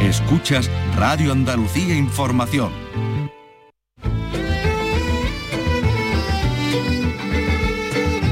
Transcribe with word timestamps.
Escuchas 0.00 0.70
Radio 0.96 1.30
Andalucía 1.30 1.94
Información. 1.94 2.72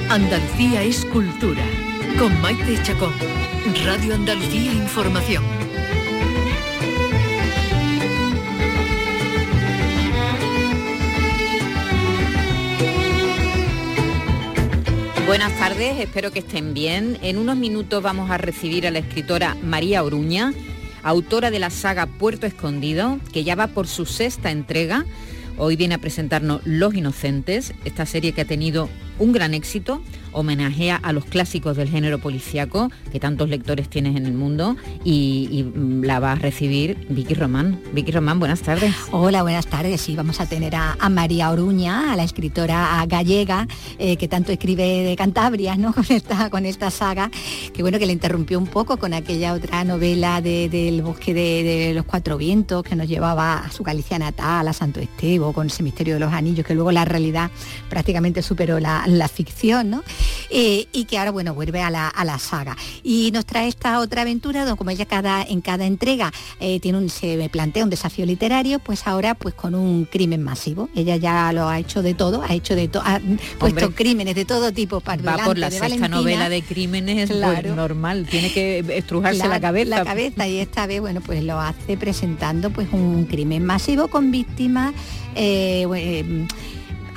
Andalucía 0.09 0.83
es 0.83 1.05
cultura. 1.05 1.63
Con 2.19 2.41
Maite 2.41 2.83
Chacón. 2.83 3.13
Radio 3.85 4.15
Andalucía 4.15 4.73
Información. 4.73 5.45
Buenas 15.27 15.53
tardes, 15.59 16.01
espero 16.01 16.31
que 16.31 16.39
estén 16.39 16.73
bien. 16.73 17.19
En 17.21 17.37
unos 17.37 17.59
minutos 17.59 18.03
vamos 18.03 18.31
a 18.31 18.39
recibir 18.39 18.87
a 18.87 18.91
la 18.91 19.01
escritora 19.01 19.55
María 19.63 20.03
Oruña, 20.03 20.55
autora 21.09 21.51
de 21.51 21.59
la 21.59 21.71
saga 21.71 22.07
Puerto 22.07 22.47
Escondido, 22.47 23.19
que 23.33 23.45
ya 23.45 23.55
va 23.55 23.69
por 23.69 23.87
su 23.87 24.07
sexta 24.07 24.51
entrega. 24.51 25.05
Hoy 25.57 25.77
viene 25.77 25.95
a 25.95 25.99
presentarnos 25.99 26.61
Los 26.65 26.95
Inocentes, 26.95 27.75
esta 27.85 28.07
serie 28.07 28.33
que 28.33 28.43
ha 28.43 28.47
tenido 28.47 28.89
un 29.19 29.33
gran 29.33 29.55
éxito 29.55 30.03
homenajea 30.33 30.97
a 30.97 31.13
los 31.13 31.25
clásicos 31.25 31.77
del 31.77 31.89
género 31.89 32.19
policíaco 32.19 32.91
que 33.11 33.21
tantos 33.21 33.49
lectores 33.49 33.89
tienes 33.89 34.17
en 34.17 34.27
el 34.27 34.35
mundo 34.35 34.77
y, 35.05 35.65
mm, 35.75 36.05
la 36.05 36.21
va 36.21 36.33
a 36.33 36.35
recibir 36.37 37.07
Vicky 37.09 37.35
Román. 37.35 37.81
Vicky 37.93 38.13
Román, 38.13 38.39
buenas 38.39 38.61
tardes. 38.61 38.95
Hola, 39.11 39.43
buenas 39.43 39.67
tardes. 39.67 40.01
Sí, 40.01 40.15
vamos 40.17 40.41
a 40.41 40.47
tener 40.47 40.75
a, 40.75 40.97
María 41.09 41.51
Oruña, 41.51 42.13
a 42.13 42.17
la 42.17 42.23
escritora 42.23 43.05
gallega 43.09 43.67
eh, 43.99 44.17
que 44.17 44.29
tanto 44.29 44.53
escribe 44.53 44.85
de 44.85 45.17
Cantabria, 45.17 45.77
¿no? 45.77 45.93
Con 45.99 46.05
esta, 46.11 46.49
con 46.51 46.65
esta 46.65 46.91
saga, 46.91 47.31
que 47.73 47.83
bueno 47.83 47.99
que 47.99 48.07
le 48.07 48.13
interrumpió 48.13 48.59
un 48.59 48.67
poco 48.67 48.99
con 48.99 49.15
aquella 49.15 49.53
otra 49.53 49.83
novela 49.85 50.41
del 50.41 51.03
bosque 51.03 51.35
de, 51.35 51.93
los 51.95 52.05
cuatro 52.05 52.37
vientos 52.37 52.85
que 52.85 52.95
nos 52.95 53.09
llevaba 53.09 53.65
a 53.65 53.71
su 53.73 53.83
Galicia 53.83 54.19
natal, 54.19 54.69
a 54.69 54.73
Santo 54.73 55.01
Estevo, 55.01 55.53
con 55.53 55.67
ese 55.67 55.83
misterio 55.83 56.15
de 56.15 56.21
los 56.21 56.33
anillos, 56.33 56.65
que 56.65 56.75
luego 56.75 56.93
la 56.93 57.05
realidad 57.05 57.51
prácticamente 57.89 58.43
superó 58.43 58.79
la, 58.79 59.05
la 59.17 59.29
ficción, 59.29 59.91
¿no? 59.91 60.03
Eh, 60.51 60.87
y 60.93 61.05
que 61.05 61.19
ahora, 61.19 61.31
bueno, 61.31 61.55
vuelve 61.55 61.83
a 61.83 61.91
la, 61.91 62.39
saga. 62.39 62.77
Y 63.03 63.31
nos 63.33 63.47
trae 63.47 63.69
esta 63.69 64.01
otra 64.01 64.23
aventura, 64.23 64.65
donde 64.65 64.79
como 64.79 64.91
ella 64.91 65.07
cada, 65.07 65.43
en 65.43 65.61
cada 65.61 65.87
entrega 65.87 66.33
eh, 66.61 66.79
tiene 66.81 66.99
un, 66.99 67.09
se 67.11 67.49
plantea 67.49 67.85
un 67.85 67.91
desafío 67.91 68.25
literario, 68.27 68.79
pues 68.79 69.07
ahora 69.07 69.35
pues 69.35 69.55
con 69.55 69.75
un 69.75 70.05
crimen 70.05 70.43
masivo. 70.43 70.89
Ella 70.95 71.17
ya 71.17 71.53
lo 71.53 71.69
ha 71.69 71.79
hecho 71.79 72.03
de 72.03 72.15
todo, 72.15 72.43
ha 72.43 72.55
hecho 72.55 72.77
de 72.77 72.89
todo, 72.89 73.03
ha 73.05 73.21
puesto 73.59 73.95
crímenes 73.95 74.35
de 74.35 74.45
todo 74.45 74.73
tipo 74.73 75.01
para 75.01 75.23
Va 75.23 75.45
por 75.45 75.59
la 75.59 75.71
sexta 75.71 76.09
novela 76.09 76.49
de 76.49 76.63
crímenes, 76.63 77.29
pues, 77.29 77.39
claro. 77.39 77.75
normal, 77.75 78.27
tiene 78.31 78.53
que 78.53 78.85
estrujarse 78.97 79.49
la, 79.49 79.61
cabeza. 79.61 79.91
La 79.91 80.05
cabeza 80.05 80.47
y 80.47 80.59
esta 80.59 80.87
vez, 80.87 81.01
bueno, 81.01 81.21
pues 81.21 81.43
lo 81.43 81.59
hace 81.61 81.97
presentando 81.97 82.71
pues 82.71 82.89
un 82.93 83.25
crimen 83.25 83.65
masivo 83.65 84.09
con 84.09 84.31
víctimas 84.31 84.95
eh, 85.35 86.47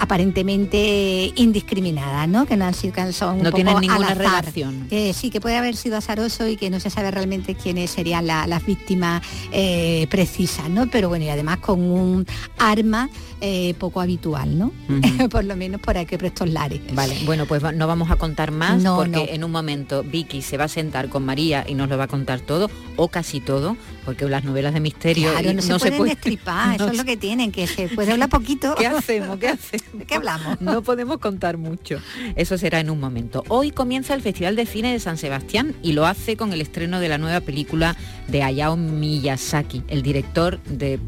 aparentemente 0.02 1.31
indiscriminadas, 1.35 2.27
¿no? 2.27 2.47
Que 2.47 2.57
no 2.57 2.66
han 2.66 2.73
sido 2.73 3.11
son 3.11 3.44
no 3.44 3.52
tienen 3.52 3.80
ninguna 3.80 4.16
relación. 4.16 4.88
sí, 5.13 5.30
que 5.30 5.39
puede 5.39 5.58
haber 5.58 5.75
sido 5.75 5.95
azaroso 5.95 6.47
y 6.47 6.58
que 6.58 6.71
no 6.71 6.80
se 6.80 6.89
sabe 6.89 7.11
realmente 7.11 7.53
quiénes 7.53 7.91
serían 7.91 8.25
las 8.25 8.66
víctimas 8.66 9.21
eh, 9.52 10.08
precisas, 10.09 10.69
¿no? 10.71 10.88
Pero 10.88 11.08
bueno, 11.08 11.25
y 11.25 11.30
además 11.30 11.59
con 11.59 11.80
un 11.80 12.25
arma 12.58 13.11
eh, 13.41 13.75
poco 13.77 14.02
habitual, 14.02 14.58
¿no? 14.58 14.71
por 15.30 15.45
lo 15.45 15.55
menos 15.55 15.80
por 15.80 15.97
aquí 15.97 16.17
por 16.17 16.25
estos 16.25 16.49
lares. 16.49 16.81
Vale, 16.93 17.15
bueno, 17.25 17.45
pues 17.45 17.61
no 17.61 17.86
vamos 17.86 18.09
a 18.09 18.15
contar 18.15 18.49
más 18.52 18.83
porque 18.83 19.30
en 19.33 19.43
un 19.43 19.52
momento 19.52 20.03
Vicky 20.03 20.41
se 20.41 20.58
va 20.58 20.63
a 20.63 20.67
sentar 20.67 21.09
con 21.09 21.23
María 21.23 21.63
y 21.67 21.75
nos 21.75 21.89
lo 21.89 21.97
va 21.97 22.05
a 22.05 22.08
contar 22.08 22.39
todo, 22.39 22.71
o 22.95 23.08
casi 23.09 23.39
todo, 23.39 23.77
porque 24.03 24.27
las 24.27 24.43
novelas 24.43 24.73
de 24.73 24.80
misterio 24.80 25.30
no, 25.53 25.61
se, 25.80 25.91
pueden 25.91 26.15
destripar, 26.15 26.75
eso 26.75 26.88
es 26.88 26.97
lo 26.97 27.05
que 27.05 27.17
tienen, 27.17 27.52
que 27.52 27.67
se 27.67 27.88
puede 27.89 28.11
hablar 28.11 28.30
poquito. 28.30 28.75
¿Qué 28.80 28.88
hacemos? 28.88 29.38
¿Qué 29.38 29.49
hacemos? 29.49 29.91
¿De 29.94 30.06
qué 30.06 30.16
hablamos? 30.16 30.61
No 30.61 30.81
podemos 30.84 31.17
contar 31.17 31.58
mucho. 31.58 31.99
Eso 32.36 32.58
será 32.58 32.80
en 32.80 32.89
un 32.89 32.99
momento. 32.99 33.43
Hoy 33.49 33.71
comienza 33.71 34.14
el 34.14 34.21
Festival 34.21 34.55
de 34.55 34.65
Cine 34.65 34.92
de 34.93 34.99
San 34.99 35.17
Sebastián 35.17 35.76
y 35.82 35.93
lo 35.93 36.05
hace 36.05 36.38
con 36.38 36.54
el 36.54 36.61
estreno 36.61 36.99
de 36.99 37.10
la 37.10 37.17
nueva 37.17 37.42
película 37.42 37.95
de 38.27 38.43
Hayao 38.43 38.77
Miyazaki, 38.77 39.83
el 39.88 40.02
director 40.02 40.61
de 40.64 40.99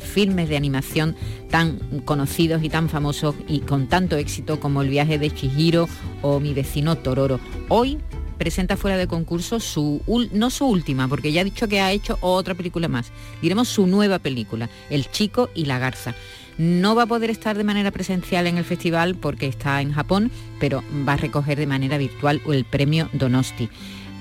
filmes 0.00 0.48
de 0.48 0.56
animación 0.56 1.16
tan 1.50 1.78
conocidos 2.04 2.62
y 2.62 2.68
tan 2.68 2.88
famosos 2.88 3.34
y 3.48 3.60
con 3.60 3.86
tanto 3.86 4.16
éxito 4.16 4.60
como 4.60 4.82
El 4.82 4.90
viaje 4.90 5.18
de 5.18 5.30
Chihiro 5.30 5.88
o 6.22 6.40
Mi 6.40 6.52
vecino 6.52 6.96
Tororo. 6.96 7.40
Hoy 7.68 7.98
presenta 8.36 8.76
fuera 8.76 8.96
de 8.96 9.06
concurso 9.06 9.60
su, 9.60 10.02
no 10.32 10.50
su 10.50 10.66
última, 10.66 11.08
porque 11.08 11.32
ya 11.32 11.40
ha 11.40 11.44
dicho 11.44 11.68
que 11.68 11.80
ha 11.80 11.92
hecho 11.92 12.18
otra 12.20 12.54
película 12.54 12.88
más, 12.88 13.10
diremos 13.40 13.68
su 13.68 13.86
nueva 13.86 14.18
película, 14.18 14.68
El 14.90 15.10
chico 15.10 15.48
y 15.54 15.64
la 15.64 15.78
garza. 15.78 16.14
No 16.58 16.94
va 16.94 17.02
a 17.02 17.06
poder 17.06 17.30
estar 17.30 17.56
de 17.56 17.64
manera 17.64 17.90
presencial 17.90 18.46
en 18.46 18.56
el 18.56 18.64
festival 18.64 19.14
porque 19.14 19.46
está 19.46 19.80
en 19.80 19.92
Japón, 19.92 20.30
pero 20.58 20.82
va 21.06 21.14
a 21.14 21.18
recoger 21.18 21.58
de 21.58 21.66
manera 21.66 21.98
virtual 21.98 22.40
el 22.46 22.64
premio 22.64 23.08
Donosti. 23.12 23.68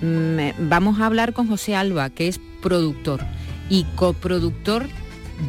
Mm, 0.01 0.67
vamos 0.69 0.99
a 0.99 1.05
hablar 1.05 1.33
con 1.33 1.47
José 1.47 1.75
Alba, 1.75 2.09
que 2.09 2.27
es 2.27 2.39
productor 2.61 3.21
y 3.69 3.85
coproductor 3.95 4.87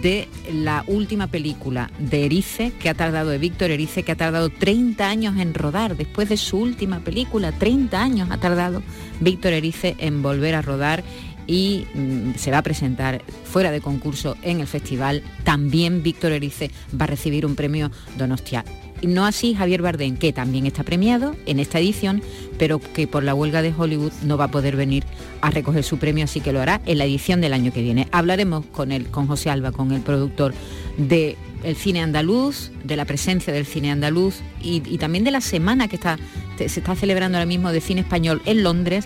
de 0.03 0.29
la 0.53 0.85
última 0.87 1.27
película 1.29 1.91
de 1.99 2.27
Erice, 2.27 2.73
que 2.81 2.89
ha 2.89 2.95
tardado, 2.95 3.31
de 3.31 3.39
Víctor 3.39 3.71
Erice, 3.71 4.03
que 4.03 4.13
ha 4.13 4.17
tardado 4.17 4.51
30 4.51 5.09
años 5.09 5.37
en 5.39 5.55
rodar, 5.55 5.97
después 5.97 6.29
de 6.29 6.37
su 6.37 6.59
última 6.59 7.01
película, 7.01 7.53
30 7.53 8.01
años 8.01 8.29
ha 8.31 8.39
tardado 8.39 8.83
Víctor 9.21 9.53
Erice 9.53 9.97
en 9.99 10.23
volver 10.23 10.55
a 10.55 10.63
rodar 10.63 11.05
y 11.47 11.87
mm, 11.95 12.34
se 12.37 12.51
va 12.51 12.59
a 12.59 12.62
presentar 12.62 13.23
fuera 13.45 13.71
de 13.71 13.81
concurso 13.81 14.37
en 14.43 14.61
el 14.61 14.67
festival. 14.67 15.23
También 15.45 16.03
Víctor 16.03 16.33
Erice 16.33 16.71
va 16.99 17.05
a 17.05 17.09
recibir 17.09 17.47
un 17.47 17.55
premio 17.55 17.91
Donostia. 18.19 18.65
No 19.03 19.27
así 19.27 19.55
Javier 19.55 19.83
Bardem, 19.83 20.17
que 20.17 20.33
también 20.33 20.65
está 20.65 20.83
premiado 20.83 21.37
en 21.45 21.61
esta 21.61 21.79
edición, 21.79 22.23
pero 22.59 22.81
que 22.81 23.07
por 23.07 23.25
la 23.25 23.34
huelga 23.34 23.61
de 23.61 23.75
Hollywood 23.77 24.12
no 24.23 24.39
va 24.39 24.45
a 24.45 24.51
poder 24.51 24.75
venir 24.75 25.05
a 25.43 25.51
recoger 25.51 25.84
su 25.84 25.99
premio, 25.99 26.25
así 26.25 26.41
que 26.41 26.53
lo 26.53 26.62
hará 26.62 26.81
en 26.87 26.99
la 26.99 27.05
edición 27.05 27.43
del 27.43 27.53
año 27.53 27.73
que 27.73 27.83
viene. 27.83 28.09
Hablaremos 28.11 28.65
con 28.67 28.93
él, 28.93 29.07
con 29.07 29.27
José 29.27 29.51
Alba, 29.51 29.71
con 29.71 29.93
el 29.93 30.01
productor 30.01 30.55
del 30.97 31.37
cine 31.77 32.01
andaluz, 32.01 32.71
de 32.84 32.97
la 32.97 33.05
presencia 33.05 33.53
del 33.53 33.67
cine 33.67 33.91
andaluz 33.91 34.41
y, 34.63 34.81
también 34.97 35.25
de 35.25 35.31
la 35.31 35.43
semana 35.43 35.89
que 35.89 35.97
está, 35.97 36.19
se 36.57 36.65
está 36.65 36.95
celebrando 36.95 37.37
ahora 37.37 37.47
mismo 37.47 37.73
de 37.73 37.83
cine 37.83 38.01
español 38.01 38.41
en 38.47 38.63
Londres, 38.63 39.05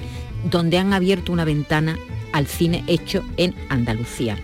donde 0.48 0.78
han 0.78 0.92
abierto 0.92 1.32
una 1.32 1.44
ventana 1.44 1.98
al 2.32 2.46
cine 2.46 2.84
hecho 2.86 3.24
en 3.36 3.54
Andalucía. 3.68 4.36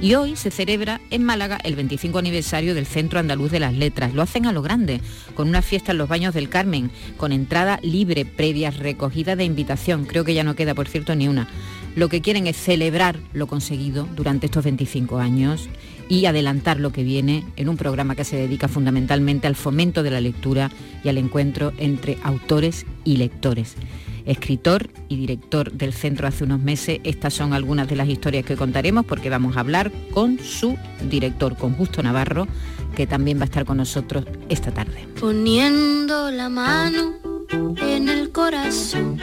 Y 0.00 0.16
hoy 0.16 0.36
se 0.36 0.50
celebra 0.50 1.00
en 1.10 1.24
Málaga 1.24 1.58
el 1.64 1.76
25 1.76 2.18
aniversario 2.18 2.74
del 2.74 2.84
Centro 2.84 3.20
Andaluz 3.20 3.50
de 3.50 3.60
las 3.60 3.72
Letras. 3.72 4.12
Lo 4.12 4.22
hacen 4.22 4.44
a 4.44 4.52
lo 4.52 4.60
grande, 4.60 5.00
con 5.34 5.48
una 5.48 5.62
fiesta 5.62 5.92
en 5.92 5.98
los 5.98 6.08
Baños 6.08 6.34
del 6.34 6.50
Carmen, 6.50 6.90
con 7.16 7.32
entrada 7.32 7.78
libre, 7.82 8.26
previa 8.26 8.70
recogida 8.70 9.34
de 9.34 9.44
invitación. 9.44 10.04
Creo 10.04 10.24
que 10.24 10.34
ya 10.34 10.44
no 10.44 10.56
queda, 10.56 10.74
por 10.74 10.88
cierto, 10.88 11.14
ni 11.14 11.28
una. 11.28 11.48
Lo 11.96 12.08
que 12.08 12.20
quieren 12.20 12.46
es 12.46 12.56
celebrar 12.56 13.18
lo 13.32 13.46
conseguido 13.46 14.06
durante 14.14 14.46
estos 14.46 14.64
25 14.64 15.18
años 15.18 15.68
y 16.08 16.26
adelantar 16.26 16.80
lo 16.80 16.90
que 16.90 17.02
viene 17.02 17.44
en 17.56 17.68
un 17.68 17.76
programa 17.76 18.14
que 18.14 18.24
se 18.24 18.36
dedica 18.36 18.68
fundamentalmente 18.68 19.46
al 19.46 19.56
fomento 19.56 20.02
de 20.02 20.10
la 20.10 20.20
lectura 20.20 20.70
y 21.02 21.08
al 21.08 21.18
encuentro 21.18 21.72
entre 21.78 22.18
autores 22.24 22.84
y 23.04 23.16
lectores 23.16 23.76
escritor 24.26 24.88
y 25.08 25.16
director 25.16 25.72
del 25.72 25.92
centro 25.92 26.26
hace 26.26 26.44
unos 26.44 26.60
meses. 26.60 27.00
Estas 27.04 27.34
son 27.34 27.52
algunas 27.52 27.88
de 27.88 27.96
las 27.96 28.08
historias 28.08 28.44
que 28.44 28.56
contaremos 28.56 29.04
porque 29.04 29.30
vamos 29.30 29.56
a 29.56 29.60
hablar 29.60 29.92
con 30.12 30.38
su 30.38 30.76
director, 31.08 31.56
con 31.56 31.74
Justo 31.74 32.02
Navarro, 32.02 32.46
que 32.94 33.06
también 33.06 33.38
va 33.38 33.42
a 33.42 33.46
estar 33.46 33.64
con 33.64 33.76
nosotros 33.76 34.24
esta 34.48 34.70
tarde. 34.72 35.06
Poniendo 35.20 36.30
la 36.30 36.48
mano 36.48 37.14
en 37.50 38.08
el 38.08 38.30
corazón, 38.30 39.20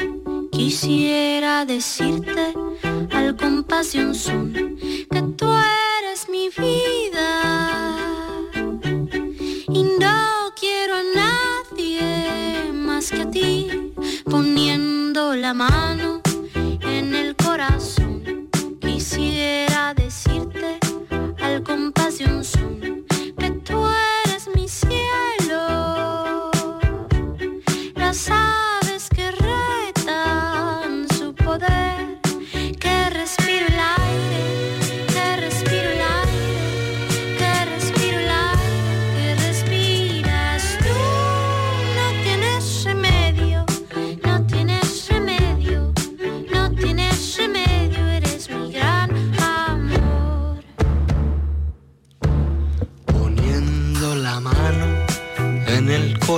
quisiera 0.51 1.65
decirte 1.65 2.53
al 3.11 3.35
compás 3.35 3.93
de 3.93 4.05
un 4.05 4.15
son 4.15 4.53
que 4.53 5.21
tú 5.35 5.47
eres 5.99 6.27
mi 6.29 6.49
vida 6.49 7.97
y 9.67 9.83
no 9.83 10.53
quiero 10.59 10.95
a 10.95 11.03
nadie 11.15 12.71
más 12.73 13.11
que 13.11 13.21
a 13.21 13.31
ti 13.31 13.67
poniendo 14.25 14.90
la 15.35 15.53
mano 15.53 16.21
en 16.81 17.15
el 17.15 17.35
corazón. 17.35 18.49
Quisiera 18.79 19.93
decirte 19.93 20.79
al 21.41 21.63
compás 21.63 22.17
de 22.17 22.25
un 22.25 22.43
son 22.43 23.00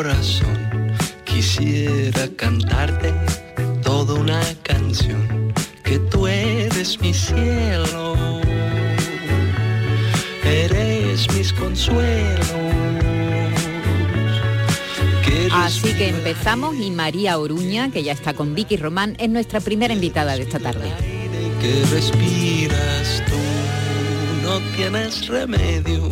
corazón. 0.03 0.91
Quisiera 1.23 2.27
cantarte 2.35 3.13
toda 3.81 4.15
una 4.15 4.41
canción, 4.61 5.53
que 5.83 5.97
tú 5.97 6.27
eres 6.27 6.99
mi 6.99 7.13
cielo, 7.13 8.15
eres 10.43 11.33
mis 11.33 11.53
consuelos. 11.53 12.47
Así 15.53 15.93
que 15.93 16.09
empezamos 16.09 16.75
y 16.75 16.91
María 16.91 17.37
Oruña, 17.37 17.89
que 17.89 18.03
ya 18.03 18.11
está 18.11 18.33
con 18.33 18.55
Vicky 18.55 18.75
Román, 18.75 19.15
es 19.19 19.29
nuestra 19.29 19.61
primera 19.61 19.93
invitada 19.93 20.35
de 20.35 20.43
esta 20.43 20.59
tarde. 20.59 20.91
Que 21.61 21.85
respiras 21.91 23.23
tú, 23.27 24.47
no 24.47 24.59
tienes 24.75 25.27
remedio, 25.27 26.09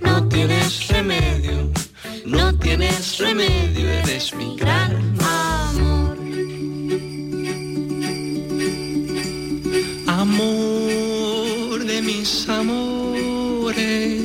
no 0.00 0.26
tienes 0.28 0.88
remedio 0.88 1.70
no 2.24 2.54
tienes 2.58 3.18
remedio, 3.18 3.88
eres 3.88 4.34
mi 4.34 4.56
gran 4.56 5.14
amor. 5.20 6.18
Amor 10.06 11.84
de 11.84 12.02
mis 12.02 12.48
amores. 12.48 14.22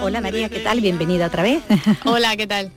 Hola 0.00 0.20
María, 0.20 0.48
¿qué 0.48 0.60
tal? 0.60 0.80
Bienvenida 0.80 1.26
otra 1.26 1.42
vez. 1.42 1.62
Hola, 2.04 2.36
¿qué 2.36 2.46
tal? 2.46 2.72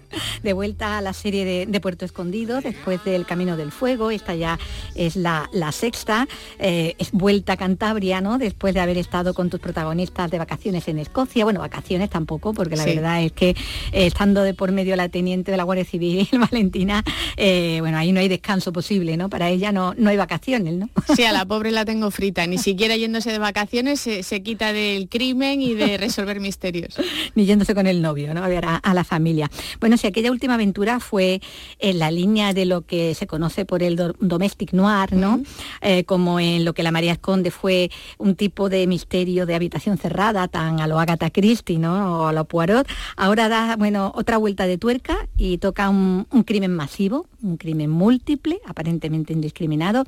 De 0.45 0.53
vuelta 0.53 0.99
a 0.99 1.01
la 1.01 1.13
serie 1.13 1.65
de, 1.65 1.81
Puerto 1.81 2.05
Escondido, 2.05 2.61
después 2.61 3.03
del 3.03 3.25
Camino 3.25 3.57
del 3.57 3.71
Fuego, 3.71 4.11
esta 4.11 4.35
ya 4.35 4.59
es 4.93 5.15
la, 5.15 5.49
sexta, 5.71 6.27
eh, 6.59 6.95
es 6.99 7.11
vuelta 7.11 7.53
a 7.53 7.57
Cantabria, 7.57 8.21
¿no? 8.21 8.37
Después 8.37 8.75
de 8.75 8.79
haber 8.79 8.99
estado 8.99 9.33
con 9.33 9.49
tus 9.49 9.59
protagonistas 9.59 10.29
de 10.29 10.37
vacaciones 10.37 10.87
en 10.87 10.99
Escocia, 10.99 11.45
bueno, 11.45 11.61
vacaciones 11.61 12.11
tampoco, 12.11 12.53
porque 12.53 12.75
la 12.75 12.85
verdad 12.85 13.23
es 13.23 13.31
que 13.31 13.49
eh, 13.49 13.55
estando 13.91 14.43
de 14.43 14.53
por 14.53 14.71
medio 14.71 14.95
la 14.95 15.09
teniente 15.09 15.49
de 15.49 15.57
la 15.57 15.63
Guardia 15.63 15.83
Civil, 15.83 16.27
Valentina, 16.51 17.03
eh, 17.37 17.77
bueno, 17.81 17.97
ahí 17.97 18.11
no 18.11 18.19
hay 18.19 18.27
descanso 18.27 18.71
posible, 18.71 19.17
¿no? 19.17 19.29
Para 19.29 19.49
ella 19.49 19.71
no, 19.71 19.95
no 19.97 20.11
hay 20.11 20.17
vacaciones, 20.17 20.75
¿no? 20.75 20.89
Sí, 21.15 21.23
a 21.23 21.31
la 21.31 21.45
pobre 21.47 21.71
la 21.71 21.85
tengo 21.85 22.11
frita, 22.11 22.45
ni 22.45 22.59
siquiera 22.59 22.95
yéndose 22.95 23.31
de 23.31 23.39
vacaciones 23.39 23.99
se, 23.99 24.21
se 24.21 24.43
quita 24.43 24.73
del 24.73 25.09
crimen 25.09 25.63
y 25.63 25.73
de 25.73 25.97
resolver 25.97 26.39
misterios. 26.39 26.95
ni 27.35 27.45
yéndose 27.45 27.73
con 27.73 27.87
el 27.87 28.01
novio, 28.01 28.33
¿no? 28.33 28.43
A 28.43 28.47
ver 28.47 28.65
a, 28.65 28.93
la 28.93 29.03
familia. 29.03 29.49
Bueno, 29.79 29.97
si 29.97 30.07
aquella 30.07 30.31
última 30.35 30.55
aventura 30.55 30.99
fue 30.99 31.41
en 31.79 31.97
la 31.97 32.11
línea 32.11 32.53
de 32.53 32.65
lo 32.65 32.81
que 32.81 33.15
se 33.15 33.25
conoce 33.25 33.65
por 33.65 33.81
el 33.81 33.95
domestic 34.19 34.73
noir, 34.73 35.13
¿no? 35.13 35.41
Eh, 35.81 36.03
como 36.03 36.39
en 36.39 36.65
lo 36.65 36.73
que 36.73 36.83
la 36.83 36.91
María 36.91 37.13
Esconde 37.13 37.51
fue 37.51 37.89
un 38.17 38.35
tipo 38.35 38.69
de 38.69 38.85
misterio 38.85 39.45
de 39.45 39.55
habitación 39.55 39.97
cerrada, 39.97 40.47
tan 40.47 40.81
a 40.81 40.87
lo 40.87 40.99
Agatha 40.99 41.29
Christie, 41.29 41.79
¿no? 41.79 42.21
O 42.21 42.27
a 42.27 42.33
lo 42.33 42.43
Poirot. 42.45 42.85
Ahora 43.15 43.47
da, 43.47 43.77
bueno, 43.77 44.11
otra 44.13 44.37
vuelta 44.37 44.67
de 44.67 44.77
tuerca 44.77 45.27
y 45.37 45.57
toca 45.57 45.89
un, 45.89 46.25
crimen 46.45 46.75
masivo, 46.75 47.27
un 47.41 47.55
crimen 47.55 47.89
múltiple, 47.89 48.59
aparentemente 48.65 49.31
indiscriminado. 49.31 50.03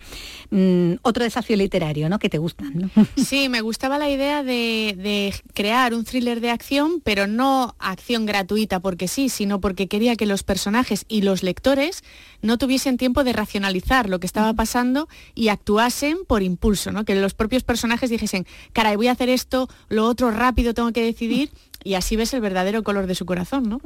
Mm, 0.51 0.95
otro 1.03 1.23
desafío 1.23 1.55
literario, 1.55 2.09
¿no? 2.09 2.19
Que 2.19 2.29
te 2.29 2.37
gustan, 2.37 2.73
¿no? 2.75 2.89
Sí, 3.15 3.49
me 3.49 3.61
gustaba 3.61 3.97
la 3.97 4.09
idea 4.09 4.43
de, 4.43 4.95
de 4.97 5.33
crear 5.53 5.93
un 5.93 6.03
thriller 6.03 6.41
de 6.41 6.51
acción, 6.51 7.01
pero 7.01 7.27
no 7.27 7.75
acción 7.79 8.25
gratuita 8.25 8.81
porque 8.81 9.07
sí, 9.07 9.29
sino 9.29 9.61
porque 9.61 9.87
quería 9.87 10.16
que 10.17 10.25
los 10.25 10.43
personajes 10.43 11.05
y 11.07 11.21
los 11.21 11.43
lectores 11.43 12.03
no 12.41 12.57
tuviesen 12.57 12.97
tiempo 12.97 13.23
de 13.23 13.33
racionalizar 13.33 14.09
lo 14.09 14.19
que 14.19 14.27
estaba 14.27 14.53
pasando 14.53 15.07
y 15.33 15.47
actuasen 15.47 16.17
por 16.27 16.43
impulso, 16.43 16.91
¿no? 16.91 17.05
Que 17.05 17.15
los 17.15 17.33
propios 17.33 17.63
personajes 17.63 18.09
dijesen, 18.09 18.45
caray, 18.73 18.95
voy 18.95 19.07
a 19.07 19.13
hacer 19.13 19.29
esto, 19.29 19.69
lo 19.89 20.05
otro 20.05 20.31
rápido 20.31 20.73
tengo 20.73 20.91
que 20.91 21.03
decidir 21.03 21.51
y 21.87 21.95
así 21.95 22.17
ves 22.17 22.33
el 22.33 22.41
verdadero 22.41 22.83
color 22.83 23.07
de 23.07 23.15
su 23.15 23.25
corazón, 23.25 23.69
¿no? 23.69 23.79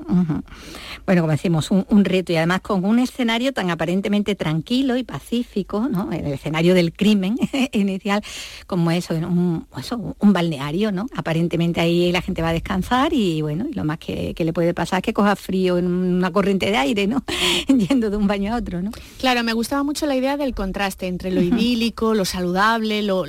Bueno, 1.06 1.22
como 1.22 1.32
decimos, 1.32 1.70
un, 1.70 2.04
reto 2.04 2.34
y 2.34 2.36
además 2.36 2.62
con 2.62 2.84
un 2.84 2.98
escenario 2.98 3.54
tan 3.54 3.70
aparentemente 3.70 4.34
tranquilo 4.34 4.98
y 4.98 5.04
pacífico, 5.04 5.88
¿no? 5.88 6.12
El 6.12 6.26
escenario 6.26 6.74
del 6.74 6.94
crimen 6.94 7.38
inicial, 7.74 8.24
como 8.66 8.90
eso, 8.90 9.14
un, 9.14 9.68
eso, 9.78 10.16
un 10.18 10.34
balneario, 10.34 10.92
¿no? 10.92 11.06
Aparentemente 11.16 11.80
ahí 11.80 12.12
la 12.12 12.24
gente 12.24 12.42
va 12.42 12.50
a 12.50 12.54
descansar 12.54 13.14
y 13.14 13.44
bueno, 13.44 13.68
y 13.70 13.74
lo 13.74 13.84
más 13.84 14.00
que, 14.00 14.34
le 14.36 14.54
puede 14.54 14.74
pasar 14.74 14.98
es 14.98 15.04
que 15.04 15.14
coja 15.14 15.36
frío 15.36 15.78
en 15.78 15.86
una 15.86 16.32
corriente 16.32 16.72
de 16.72 16.78
aire, 16.78 17.06
¿no? 17.06 17.24
Yendo 17.68 18.10
de 18.10 18.18
un 18.18 18.26
baño 18.26 18.56
a 18.56 18.58
otro, 18.58 18.82
¿no? 18.82 18.90
Claro, 19.20 19.44
me 19.44 19.54
gustaba 19.54 19.84
mucho 19.84 20.08
la 20.08 20.16
idea 20.16 20.38
del 20.38 20.56
contraste 20.56 21.06
entre 21.06 21.30
lo 21.30 21.42
idílico, 21.42 22.16
lo 22.16 22.26
saludable, 22.26 23.04
lo, 23.04 23.22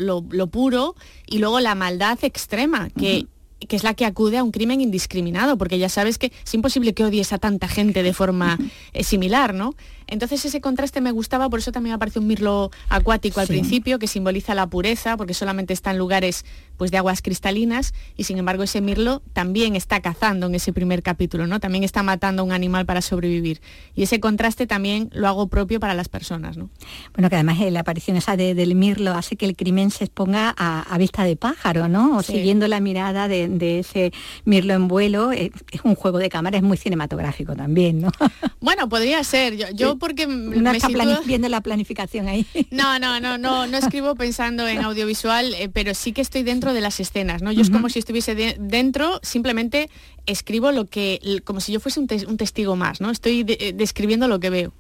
puro 0.51 0.95
y 1.27 1.39
luego 1.39 1.61
la 1.61 1.75
maldad 1.75 2.19
extrema, 2.23 2.89
que 2.89 3.27
que 3.69 3.77
es 3.77 3.85
la 3.85 3.95
que 3.95 4.05
acude 4.05 4.39
a 4.39 4.45
un 4.45 4.51
crimen 4.51 4.81
indiscriminado, 4.81 5.57
porque 5.57 5.79
ya 5.79 5.89
sabes 5.89 6.19
que 6.19 6.33
es 6.45 6.55
imposible 6.55 6.95
que 6.95 7.05
odies 7.05 7.33
a 7.33 7.39
tanta 7.39 7.69
gente 7.69 8.03
de 8.03 8.13
forma 8.13 8.59
eh, 8.93 9.05
similar, 9.05 9.55
¿no? 9.55 9.75
Entonces 10.07 10.45
ese 10.45 10.61
contraste 10.61 11.01
me 11.01 11.11
gustaba, 11.11 11.49
por 11.49 11.59
eso 11.59 11.73
también 11.73 11.95
aparece 11.95 12.19
un 12.19 12.27
mirlo 12.27 12.71
acuático 12.89 13.41
al 13.41 13.47
principio, 13.47 13.99
que 13.99 14.07
simboliza 14.07 14.55
la 14.55 14.67
pureza, 14.67 15.17
porque 15.17 15.35
solamente 15.35 15.73
está 15.73 15.91
en 15.91 15.99
lugares 15.99 16.45
pues, 16.77 16.91
de 16.91 16.99
aguas 16.99 17.23
cristalinas, 17.23 17.95
y 18.17 18.25
sin 18.25 18.39
embargo 18.39 18.63
ese 18.63 18.81
mirlo 18.81 19.23
también 19.33 19.77
está 19.77 20.01
cazando 20.01 20.47
en 20.47 20.55
ese 20.55 20.73
primer 20.73 21.03
capítulo, 21.03 21.47
¿no? 21.47 21.61
También 21.61 21.85
está 21.85 22.03
matando 22.03 22.43
a 22.43 22.45
un 22.45 22.53
animal 22.53 22.87
para 22.87 23.03
sobrevivir. 23.03 23.61
Y 23.95 24.03
ese 24.03 24.21
contraste 24.21 24.67
también 24.67 25.11
lo 25.13 25.29
hago 25.29 25.47
propio 25.49 25.81
para 25.81 25.95
las 25.95 26.09
personas, 26.09 26.57
¿no? 26.57 26.71
Bueno, 27.15 27.29
que 27.29 27.37
además 27.37 27.59
la 27.71 27.81
aparición 27.81 28.17
esa 28.17 28.37
del 28.37 28.75
mirlo 28.75 29.13
hace 29.13 29.37
que 29.37 29.47
el 29.47 29.57
crimen 29.57 29.91
se 29.91 30.05
exponga 30.05 30.55
a, 30.57 30.99
vista 30.99 31.25
de 31.25 31.37
pájaro, 31.37 31.89
¿no? 31.89 32.17
O 32.17 32.23
siguiendo 32.23 32.69
la 32.69 32.81
mirada 32.81 33.29
de, 33.29 33.79
ese 33.79 34.13
mirlo 34.45 34.75
en 34.75 34.89
vuelo, 34.89 35.33
eh, 35.33 35.51
es, 35.71 35.81
un 35.85 35.95
juego 35.95 36.19
de 36.19 36.29
cámara, 36.29 36.57
es 36.57 36.63
muy 36.63 36.77
cinematográfico 36.77 37.55
también, 37.55 38.01
¿no? 38.01 38.11
Bueno, 38.61 38.89
podría 38.89 39.23
ser. 39.25 39.57
Yo, 39.75 39.92
porque 39.99 40.27
no 40.27 40.71
está 40.71 40.89
viendo 41.25 41.49
la 41.49 41.61
planificación 41.61 42.29
ahí. 42.29 42.47
No, 42.71 42.99
no, 42.99 43.21
no, 43.21 43.39
no, 43.39 43.67
no 43.67 43.77
escribo 43.77 44.15
pensando 44.15 44.67
en 44.67 44.79
audiovisual, 44.79 45.55
eh, 45.55 45.69
pero 45.69 45.95
sí 45.95 46.13
que 46.13 46.21
estoy 46.21 46.43
dentro 46.43 46.73
de 46.73 46.81
las 46.81 47.01
escenas, 47.01 47.43
¿no? 47.43 47.53
Yo 47.53 47.61
es 47.61 47.71
como 47.71 47.89
si 47.89 47.99
estuviese 47.99 48.35
dentro, 48.59 49.21
simplemente 49.23 49.91
escribo 50.27 50.73
lo 50.73 50.87
que, 50.87 51.43
como 51.45 51.61
si 51.61 51.73
yo 51.73 51.81
fuese 51.81 52.01
un, 52.01 52.37
testigo 52.37 52.77
más, 52.77 53.01
¿no? 53.01 53.11
Estoy 53.11 53.45
eh, 53.47 53.73
describiendo 53.75 54.27
lo 54.27 54.41
que 54.41 54.51
veo. 54.51 54.73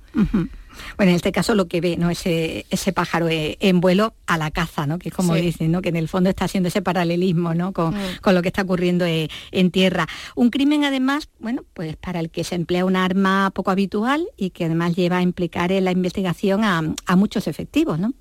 Bueno, 0.96 1.11
en 1.11 1.17
este 1.17 1.32
caso 1.32 1.55
lo 1.55 1.69
que 1.69 1.81
ve, 1.81 1.96
¿no? 1.96 2.11
Ese, 2.11 2.67
ese 2.70 2.93
pájaro 2.93 3.29
eh, 3.29 3.56
en 3.61 3.81
vuelo 3.81 4.14
a 4.26 4.38
la 4.38 4.50
caza, 4.50 4.87
¿no? 4.87 4.99
Que 4.99 5.08
es 5.08 5.14
como 5.14 5.34
dicen, 5.34 5.70
¿no? 5.70 5.82
Que 5.82 5.90
en 5.90 5.96
el 5.96 6.08
fondo 6.08 6.31
está 6.31 6.44
haciendo 6.44 6.69
ese 6.69 6.82
paralelismo, 6.82 7.55
¿no? 7.55 7.72
Con, 7.72 7.94
mm. 7.94 8.31
lo 8.32 8.43
que 8.43 8.48
está 8.48 8.62
ocurriendo 8.62 9.05
eh, 9.05 9.29
en 9.51 9.70
tierra. 9.70 10.06
Un 10.34 10.51
crimen 10.51 10.84
además, 10.84 11.29
bueno, 11.39 11.65
pues 11.74 11.96
para 11.96 12.20
el 12.20 12.31
que 12.31 12.44
se 12.44 12.55
emplea 12.55 12.84
un 12.84 12.96
arma 12.96 13.51
poco 13.55 13.70
habitual 13.70 14.27
y 14.36 14.51
que 14.51 14.65
además 14.65 14.94
lleva 14.94 15.19
a 15.19 15.22
implicar 15.22 15.72
en 15.72 15.84
la 15.84 15.93
investigación 15.93 16.65
a, 16.65 16.82
a 17.06 17.17
muchos 17.17 17.46
efectivos, 17.46 17.98
¿no? 17.98 18.12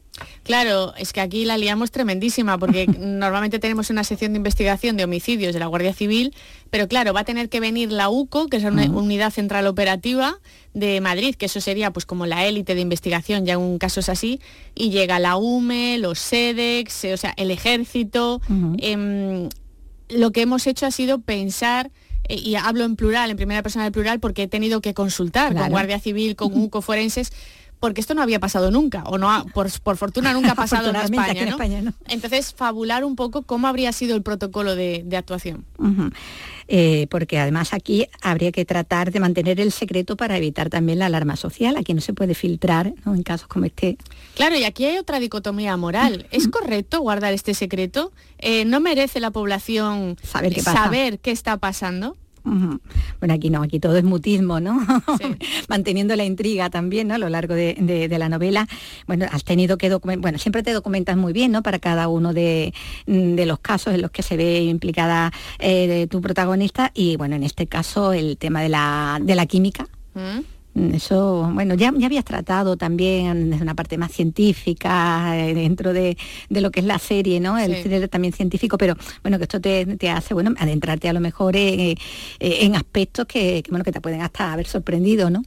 Claro, 0.44 0.94
es 0.98 1.14
que 1.14 1.22
aquí 1.22 1.46
la 1.46 1.58
liamos 1.58 1.92
tremendísima 1.92 2.58
porque 2.58 2.88
normalmente 3.00 3.60
tenemos 3.60 3.90
una 3.90 4.04
sección 4.04 4.34
de 4.34 4.38
investigación 4.38 4.98
de 4.98 5.04
homicidios 5.04 5.54
de 5.54 5.60
la 5.60 5.68
Guardia 5.68 5.94
Civil, 5.94 6.34
pero 6.70 6.88
claro, 6.88 7.14
va 7.14 7.22
a 7.22 7.26
tener 7.26 7.50
que 7.50 7.60
venir 7.60 7.92
la 7.92 8.10
UCO, 8.10 8.48
que 8.48 8.58
es 8.58 8.64
una 8.64 8.84
unidad 8.86 9.32
central 9.32 9.68
operativa 9.68 10.40
de 10.74 11.02
Madrid, 11.02 11.36
que 11.36 11.46
eso 11.46 11.62
sería 11.62 11.92
pues 11.92 12.06
como 12.06 12.26
la 12.26 12.46
élite 12.46 12.76
de 12.76 12.82
investigación 12.82 13.46
ya 13.46 13.54
en 13.54 13.78
casos 13.78 14.10
así, 14.10 14.42
y 14.76 14.90
llega 14.90 15.20
la 15.20 15.38
UME, 15.38 15.98
los 15.98 16.20
SEDEX, 16.20 17.06
o 17.06 17.18
sea, 17.18 17.34
el 17.38 17.52
ejército. 17.52 18.42
Em, 18.80 19.50
lo 20.10 20.32
que 20.32 20.42
hemos 20.42 20.68
hecho 20.68 20.86
ha 20.86 20.92
sido 20.92 21.22
pensar 21.22 21.90
eh, 22.28 22.36
y 22.36 22.56
hablo 22.56 22.84
en 22.86 22.96
plural, 22.96 23.32
en 23.32 23.38
primera 23.38 23.64
persona 23.64 23.86
del 23.86 23.94
plural, 23.94 24.20
porque 24.20 24.44
he 24.44 24.48
tenido 24.48 24.82
que 24.82 24.94
consultar 24.94 25.56
con 25.56 25.70
Guardia 25.70 26.00
Civil, 26.00 26.36
con 26.36 26.54
UCO 26.54 26.82
forenses, 26.82 27.32
porque 27.82 28.00
esto 28.00 28.14
no 28.14 28.22
había 28.22 28.40
pasado 28.40 28.70
nunca, 28.70 29.04
o 29.06 29.18
no 29.18 29.46
por, 29.54 29.70
fortuna 29.98 30.34
nunca 30.34 30.52
ha 30.52 30.56
pasado 30.68 30.92
en 30.92 30.96
España, 30.96 31.82
¿no? 31.82 31.94
Entonces, 32.08 32.54
fabular 32.54 33.04
un 33.04 33.16
poco 33.16 33.42
cómo 33.42 33.68
habría 33.68 33.92
sido 33.92 34.16
el 34.16 34.22
protocolo 34.22 34.76
de, 34.76 35.04
actuación. 35.18 35.66
Eh, 36.68 37.08
porque 37.10 37.40
además 37.40 37.74
aquí 37.74 38.06
habría 38.22 38.52
que 38.52 38.66
tratar 38.66 39.12
de 39.12 39.20
mantener 39.20 39.60
el 39.60 39.72
secreto 39.72 40.16
para 40.16 40.38
evitar 40.38 40.70
también 40.70 41.00
la 41.00 41.08
alarma 41.08 41.36
social. 41.36 41.76
Aquí 41.76 41.94
no 41.94 42.02
se 42.02 42.14
puede 42.14 42.36
filtrar 42.36 42.94
en 43.06 43.24
casos 43.24 43.48
como 43.48 43.66
este. 43.66 43.98
Claro, 44.36 44.56
y 44.56 44.64
aquí 44.64 44.86
hay 44.86 44.98
otra 44.98 45.20
dicotomía 45.20 45.76
moral. 45.76 46.28
¿Es 46.32 46.48
correcto 46.48 47.02
guardar 47.02 47.34
este 47.34 47.56
secreto? 47.56 48.12
Eh, 48.38 48.64
¿No 48.66 48.80
merece 48.80 49.20
la 49.20 49.32
población 49.32 50.18
saber 50.22 50.62
saber 50.62 51.20
qué 51.20 51.32
está 51.32 51.58
pasando? 51.58 52.16
Bueno, 52.44 53.34
aquí 53.34 53.50
no, 53.50 53.62
aquí 53.62 53.80
todo 53.80 53.98
es 53.98 54.04
mutismo, 54.04 54.60
¿no? 54.60 54.80
Manteniendo 55.70 56.16
la 56.16 56.26
intriga 56.26 56.70
también, 56.70 57.08
¿no? 57.08 57.16
A 57.16 57.18
lo 57.18 57.30
largo 57.30 57.54
de, 57.54 58.08
la 58.18 58.30
novela. 58.30 58.68
Bueno, 59.08 59.26
has 59.32 59.44
tenido 59.44 59.78
que 59.78 59.90
documentar, 59.90 60.22
bueno, 60.22 60.38
siempre 60.38 60.64
te 60.64 60.74
documentas 60.74 61.18
muy 61.18 61.34
bien, 61.34 61.52
¿no? 61.52 61.64
Para 61.64 61.80
cada 61.80 62.08
uno 62.08 62.34
de, 62.34 62.74
los 63.06 63.60
casos 63.60 63.94
en 63.94 64.02
los 64.02 64.12
que 64.12 64.24
se 64.24 64.38
ve 64.38 64.64
implicada 64.64 65.32
eh, 65.60 66.08
tu 66.10 66.22
protagonista 66.22 66.92
y, 66.94 67.16
bueno, 67.18 67.36
en 67.36 67.44
este 67.44 67.68
caso 67.68 68.14
el 68.14 68.38
tema 68.38 68.62
de 68.62 68.70
la, 68.70 69.20
de 69.22 69.36
la 69.36 69.46
química. 69.46 69.88
¿Mm? 70.14 70.51
Mm, 70.74 70.96
eso, 70.96 71.50
bueno, 71.54 71.76
ya, 71.76 71.92
ya 71.96 72.06
habías 72.06 72.24
tratado 72.24 72.78
también 72.78 73.50
desde 73.50 73.64
una 73.64 73.76
parte 73.76 73.98
más 73.98 74.12
científica, 74.12 75.38
eh, 75.38 75.54
dentro 75.54 75.92
de, 75.92 76.18
lo 76.50 76.72
que 76.72 76.80
es 76.80 76.86
la 76.86 77.00
serie, 77.00 77.40
¿no? 77.40 77.58
El 77.58 77.84
sí. 77.84 78.08
también 78.08 78.34
científico, 78.34 78.78
pero 78.78 78.96
bueno, 79.22 79.38
que 79.38 79.44
esto 79.44 79.60
te, 79.60 80.10
hace, 80.10 80.34
bueno, 80.34 80.54
adentrarte 80.58 81.10
a 81.10 81.14
lo 81.14 81.20
mejor 81.20 81.56
en, 81.58 81.80
eh, 81.80 81.98
en 82.40 82.76
aspectos 82.76 83.26
que, 83.26 83.64
bueno, 83.70 83.84
que 83.84 83.92
te 83.92 84.00
pueden 84.00 84.22
hasta 84.22 84.54
haber 84.54 84.68
sorprendido, 84.68 85.30
¿no? 85.30 85.44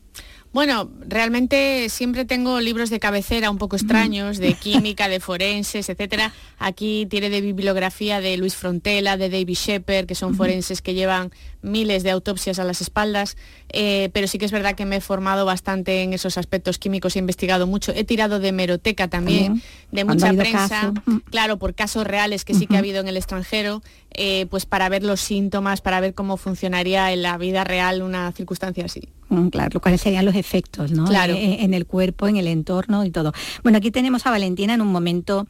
Bueno, 0.54 0.88
realmente 1.08 1.88
siempre 1.88 2.24
tengo 2.24 2.60
libros 2.60 2.88
de 2.88 3.00
cabecera 3.00 3.50
un 3.50 3.58
poco 3.58 3.74
extraños, 3.74 4.38
de 4.38 4.54
química, 4.62 5.08
de 5.08 5.18
forenses, 5.18 5.88
etcétera. 5.88 6.32
Aquí 6.60 7.06
tiene 7.10 7.28
de 7.28 7.40
bibliografía 7.40 8.20
de 8.20 8.36
Luis 8.36 8.54
Frontela, 8.54 9.16
de 9.16 9.30
David 9.30 9.56
Shepard, 9.56 10.06
que 10.06 10.14
son 10.14 10.36
forenses 10.36 10.80
que 10.80 10.94
llevan 10.94 11.32
miles 11.64 12.02
de 12.02 12.10
autopsias 12.10 12.58
a 12.58 12.64
las 12.64 12.80
espaldas, 12.80 13.36
eh, 13.70 14.10
pero 14.12 14.28
sí 14.28 14.38
que 14.38 14.44
es 14.44 14.52
verdad 14.52 14.74
que 14.76 14.84
me 14.84 14.96
he 14.96 15.00
formado 15.00 15.44
bastante 15.44 16.02
en 16.02 16.12
esos 16.12 16.38
aspectos 16.38 16.78
químicos, 16.78 17.16
he 17.16 17.18
investigado 17.18 17.66
mucho, 17.66 17.92
he 17.94 18.04
tirado 18.04 18.38
de 18.38 18.52
meroteca 18.52 19.08
también, 19.08 19.62
de 19.90 20.04
mucha 20.04 20.32
prensa, 20.32 20.92
claro, 21.30 21.58
por 21.58 21.74
casos 21.74 22.06
reales 22.06 22.44
que 22.44 22.54
sí 22.54 22.66
que 22.66 22.76
ha 22.76 22.78
habido 22.80 23.00
en 23.00 23.08
el 23.08 23.16
extranjero, 23.16 23.82
eh, 24.12 24.46
pues 24.50 24.66
para 24.66 24.88
ver 24.88 25.02
los 25.02 25.20
síntomas, 25.20 25.80
para 25.80 26.00
ver 26.00 26.14
cómo 26.14 26.36
funcionaría 26.36 27.12
en 27.12 27.22
la 27.22 27.36
vida 27.38 27.64
real 27.64 28.02
una 28.02 28.30
circunstancia 28.32 28.84
así. 28.84 29.08
Mm, 29.28 29.48
claro, 29.48 29.80
cuáles 29.80 30.00
serían 30.00 30.24
los 30.24 30.36
efectos, 30.36 30.92
¿no? 30.92 31.06
Claro. 31.06 31.34
Eh, 31.34 31.64
en 31.64 31.74
el 31.74 31.86
cuerpo, 31.86 32.28
en 32.28 32.36
el 32.36 32.46
entorno 32.46 33.04
y 33.04 33.10
todo. 33.10 33.32
Bueno, 33.62 33.78
aquí 33.78 33.90
tenemos 33.90 34.26
a 34.26 34.30
Valentina 34.30 34.74
en 34.74 34.82
un 34.82 34.88
momento 34.88 35.46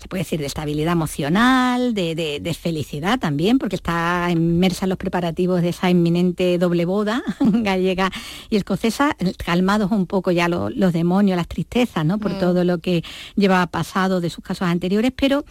se 0.00 0.08
puede 0.08 0.22
decir 0.22 0.40
de 0.40 0.46
estabilidad 0.46 0.94
emocional, 0.94 1.92
de, 1.92 2.56
felicidad 2.58 3.18
también, 3.18 3.58
porque 3.58 3.76
está 3.76 4.28
inmersa 4.30 4.86
en 4.86 4.88
los 4.88 4.98
preparativos 4.98 5.60
de 5.60 5.68
esa 5.68 5.90
inminente 5.90 6.56
doble 6.56 6.86
boda 6.86 7.22
gallega 7.40 8.10
y 8.48 8.56
escocesa, 8.56 9.14
calmados 9.44 9.90
un 9.90 10.06
poco 10.06 10.30
ya 10.30 10.48
los, 10.48 10.92
demonios, 10.92 11.36
las 11.36 11.48
tristezas, 11.48 12.06
¿no? 12.06 12.18
Por 12.18 12.32
mm. 12.32 12.38
todo 12.38 12.64
lo 12.64 12.78
que 12.78 13.04
lleva 13.36 13.66
pasado 13.66 14.22
de 14.22 14.30
sus 14.30 14.42
casos 14.42 14.68
anteriores, 14.68 15.12
pero 15.14 15.44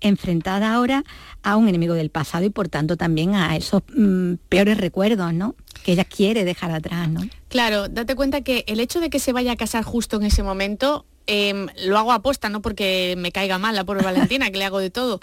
enfrentada 0.00 0.74
ahora 0.74 1.02
a 1.42 1.56
un 1.56 1.66
enemigo 1.66 1.94
del 1.94 2.10
pasado 2.10 2.44
y 2.44 2.50
por 2.50 2.68
tanto 2.68 2.96
también 2.96 3.34
a 3.34 3.56
esos 3.56 3.82
mm, 3.96 4.34
peores 4.48 4.78
recuerdos, 4.78 5.34
¿no? 5.34 5.56
Que 5.84 5.92
ella 5.92 6.04
quiere 6.04 6.44
dejar 6.44 6.70
atrás, 6.70 7.08
¿no? 7.08 7.22
Claro, 7.48 7.88
date 7.88 8.14
cuenta 8.14 8.42
que 8.42 8.64
el 8.68 8.78
hecho 8.78 9.00
de 9.00 9.10
que 9.10 9.18
se 9.18 9.32
vaya 9.32 9.52
a 9.52 9.56
casar 9.56 9.82
justo 9.82 10.18
en 10.18 10.22
ese 10.22 10.44
momento 10.44 11.04
em, 11.28 11.68
lo 11.84 11.96
hago 11.96 12.12
aposta, 12.12 12.48
no 12.48 12.60
porque 12.60 13.14
me 13.16 13.30
caiga 13.30 13.58
mal 13.58 13.76
la 13.76 13.84
pobre 13.84 14.02
Valentina, 14.02 14.50
que 14.50 14.58
le 14.58 14.64
hago 14.64 14.80
de 14.80 14.90
todo. 14.90 15.20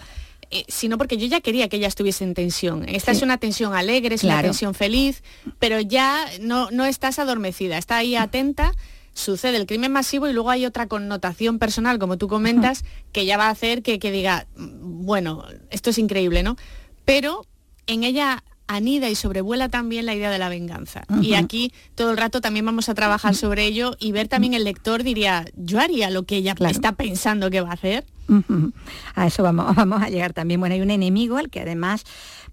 Eh, 0.52 0.64
sino 0.68 0.98
porque 0.98 1.18
yo 1.18 1.26
ya 1.26 1.42
quería 1.42 1.68
que 1.68 1.78
ella 1.78 1.88
estuviese 1.88 2.24
en 2.24 2.34
tensión. 2.34 2.88
Esta 2.88 3.12
es 3.12 3.22
una 3.22 3.38
tensión 3.38 3.74
alegre, 3.74 4.16
es 4.16 4.24
una 4.24 4.42
tensión 4.42 4.74
feliz, 4.74 5.24
pero 5.60 5.82
ya 5.82 6.26
no, 6.40 6.70
no 6.72 6.86
estás 6.86 7.20
adormecida, 7.20 7.78
está 7.78 7.98
ahí 7.98 8.16
atenta 8.16 8.72
sucede 9.16 9.56
el 9.58 9.66
crimen 9.66 9.92
masivo 9.92 10.28
y 10.28 10.34
luego 10.34 10.52
hay 10.52 10.66
otra 10.66 10.88
connotación 10.88 11.58
personal, 11.58 11.98
como 11.98 12.18
tú 12.18 12.28
comentas, 12.28 12.84
que 13.14 13.26
ya 13.26 13.38
va 13.38 13.48
a 13.48 13.50
hacer 13.50 13.82
que, 13.82 13.98
que 13.98 14.12
diga, 14.12 14.46
bueno, 14.58 15.46
esto 15.72 15.90
es 15.90 15.98
increíble, 15.98 16.44
¿no? 16.44 16.58
Pero 17.06 17.46
en 17.88 18.04
ella 18.04 18.44
anida 18.68 19.10
y 19.10 19.16
sobrevuela 19.16 19.70
también 19.70 20.06
la 20.06 20.16
idea 20.16 20.30
de 20.30 20.40
la 20.40 20.50
venganza. 20.50 21.04
Y 21.22 21.36
aquí 21.36 21.72
todo 21.96 22.12
el 22.12 22.18
rato 22.18 22.42
también 22.42 22.66
vamos 22.66 22.90
a 22.90 22.96
trabajar 22.96 23.36
sobre 23.36 23.66
ello 23.66 23.96
y 24.00 24.12
ver 24.12 24.28
también 24.28 24.54
el 24.54 24.64
lector 24.64 25.04
diría, 25.04 25.46
yo 25.56 25.80
haría 25.80 26.10
lo 26.10 26.24
que 26.24 26.38
ella 26.38 26.56
está 26.70 26.94
pensando 26.94 27.50
que 27.50 27.62
va 27.62 27.70
a 27.70 27.74
hacer. 27.74 28.06
A 29.16 29.28
eso 29.28 29.44
vamos, 29.44 29.76
vamos 29.76 30.02
a 30.02 30.10
llegar 30.10 30.34
también. 30.34 30.60
Bueno, 30.60 30.76
hay 30.76 30.82
un 30.82 30.92
enemigo 30.92 31.38
al 31.38 31.50
que 31.50 31.62
además 31.62 32.06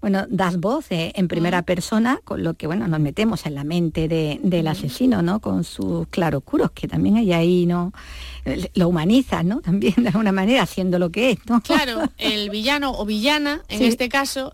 bueno, 0.03 0.25
das 0.29 0.59
voz 0.59 0.91
eh, 0.91 1.13
en 1.15 1.29
primera 1.29 1.61
persona, 1.61 2.19
con 2.25 2.43
lo 2.43 2.55
que 2.55 2.67
bueno, 2.67 2.89
nos 2.89 2.99
metemos 2.99 3.45
en 3.45 3.55
la 3.55 3.63
mente 3.63 4.09
del 4.09 4.67
asesino, 4.67 5.21
¿no? 5.21 5.39
Con 5.39 5.63
sus 5.63 6.09
claroscuros, 6.09 6.71
que 6.71 6.89
también 6.89 7.15
hay 7.15 7.31
ahí, 7.31 7.65
¿no? 7.65 7.93
Lo 8.75 8.89
humaniza, 8.89 9.43
¿no? 9.43 9.61
También 9.61 9.95
de 9.95 10.09
alguna 10.09 10.33
manera, 10.33 10.65
siendo 10.65 10.99
lo 10.99 11.09
que 11.09 11.31
es, 11.31 11.37
¿no? 11.47 11.61
Claro, 11.61 12.01
el 12.17 12.49
villano 12.49 12.91
o 12.91 13.05
villana, 13.05 13.61
en 13.69 13.81
este 13.81 14.09
caso, 14.09 14.51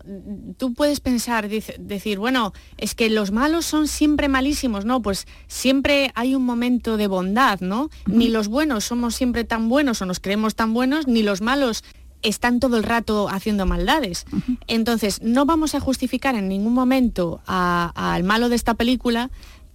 tú 0.56 0.72
puedes 0.72 1.00
pensar, 1.00 1.48
decir, 1.48 2.20
bueno, 2.20 2.52
es 2.76 2.94
que 2.94 3.10
los 3.10 3.32
malos 3.32 3.66
son 3.66 3.88
siempre 3.88 4.28
malísimos, 4.28 4.84
¿no? 4.84 5.02
Pues 5.02 5.26
siempre 5.48 6.12
hay 6.14 6.36
un 6.36 6.44
momento 6.44 6.96
de 6.96 7.08
bondad, 7.08 7.58
¿no? 7.58 7.90
Ni 8.06 8.28
los 8.28 8.46
buenos 8.46 8.84
somos 8.84 9.16
siempre 9.16 9.42
tan 9.42 9.68
buenos 9.68 10.00
o 10.00 10.06
nos 10.06 10.20
creemos 10.20 10.54
tan 10.54 10.74
buenos, 10.74 11.08
ni 11.10 11.22
los 11.22 11.40
malos 11.40 11.84
están 12.22 12.60
todo 12.60 12.76
el 12.76 12.82
rato 12.82 13.28
haciendo 13.28 13.66
maldades. 13.66 14.26
Entonces, 14.66 15.22
no 15.22 15.46
vamos 15.46 15.74
a 15.74 15.80
justificar 15.80 16.34
en 16.34 16.48
ningún 16.48 16.74
momento 16.74 17.40
al 17.46 18.24
malo 18.24 18.48
de 18.48 18.56
esta 18.56 18.74
película, 18.74 19.30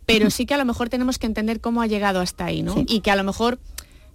pero 0.06 0.30
sí 0.30 0.46
que 0.46 0.54
a 0.54 0.58
lo 0.58 0.66
mejor 0.66 0.90
tenemos 0.90 1.18
que 1.18 1.26
entender 1.26 1.60
cómo 1.62 1.82
ha 1.82 1.88
llegado 1.88 2.20
hasta 2.22 2.46
ahí, 2.46 2.62
¿no? 2.62 2.76
Y 2.88 3.00
que 3.00 3.12
a 3.12 3.16
lo 3.16 3.24
mejor 3.24 3.60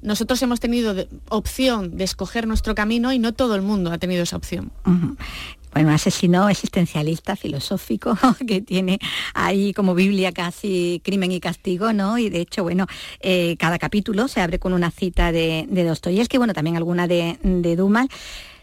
nosotros 0.03 0.41
hemos 0.43 0.61
tenido 0.61 0.95
opción 1.29 1.97
de 1.97 2.05
escoger 2.05 2.47
nuestro 2.47 2.75
camino 2.75 3.13
y 3.13 3.19
no 3.19 3.33
todo 3.33 3.55
el 3.55 3.63
mundo 3.63 3.93
ha 3.93 3.99
tenido 3.99 4.23
esa 4.23 4.37
opción 4.37 4.71
bueno, 5.73 5.89
un 5.89 5.95
asesino 5.95 6.49
existencialista, 6.49 7.37
filosófico, 7.37 8.17
que 8.47 8.61
tiene 8.61 8.99
ahí 9.35 9.73
como 9.73 9.95
Biblia 9.95 10.33
casi 10.33 11.01
crimen 11.05 11.33
y 11.33 11.41
castigo, 11.41 11.93
¿no? 11.93 12.19
Y 12.19 12.29
de 12.31 12.41
hecho, 12.41 12.63
bueno, 12.63 12.87
eh, 13.21 13.57
cada 13.59 13.79
capítulo 13.79 14.29
se 14.29 14.41
abre 14.41 14.59
con 14.59 14.73
una 14.73 14.91
cita 14.91 15.33
de, 15.33 15.67
de 15.69 15.85
Dostoyevsky, 15.85 16.39
bueno, 16.39 16.53
también 16.53 16.77
alguna 16.77 17.07
de, 17.07 17.39
de 17.43 17.77
Dumas 17.77 18.09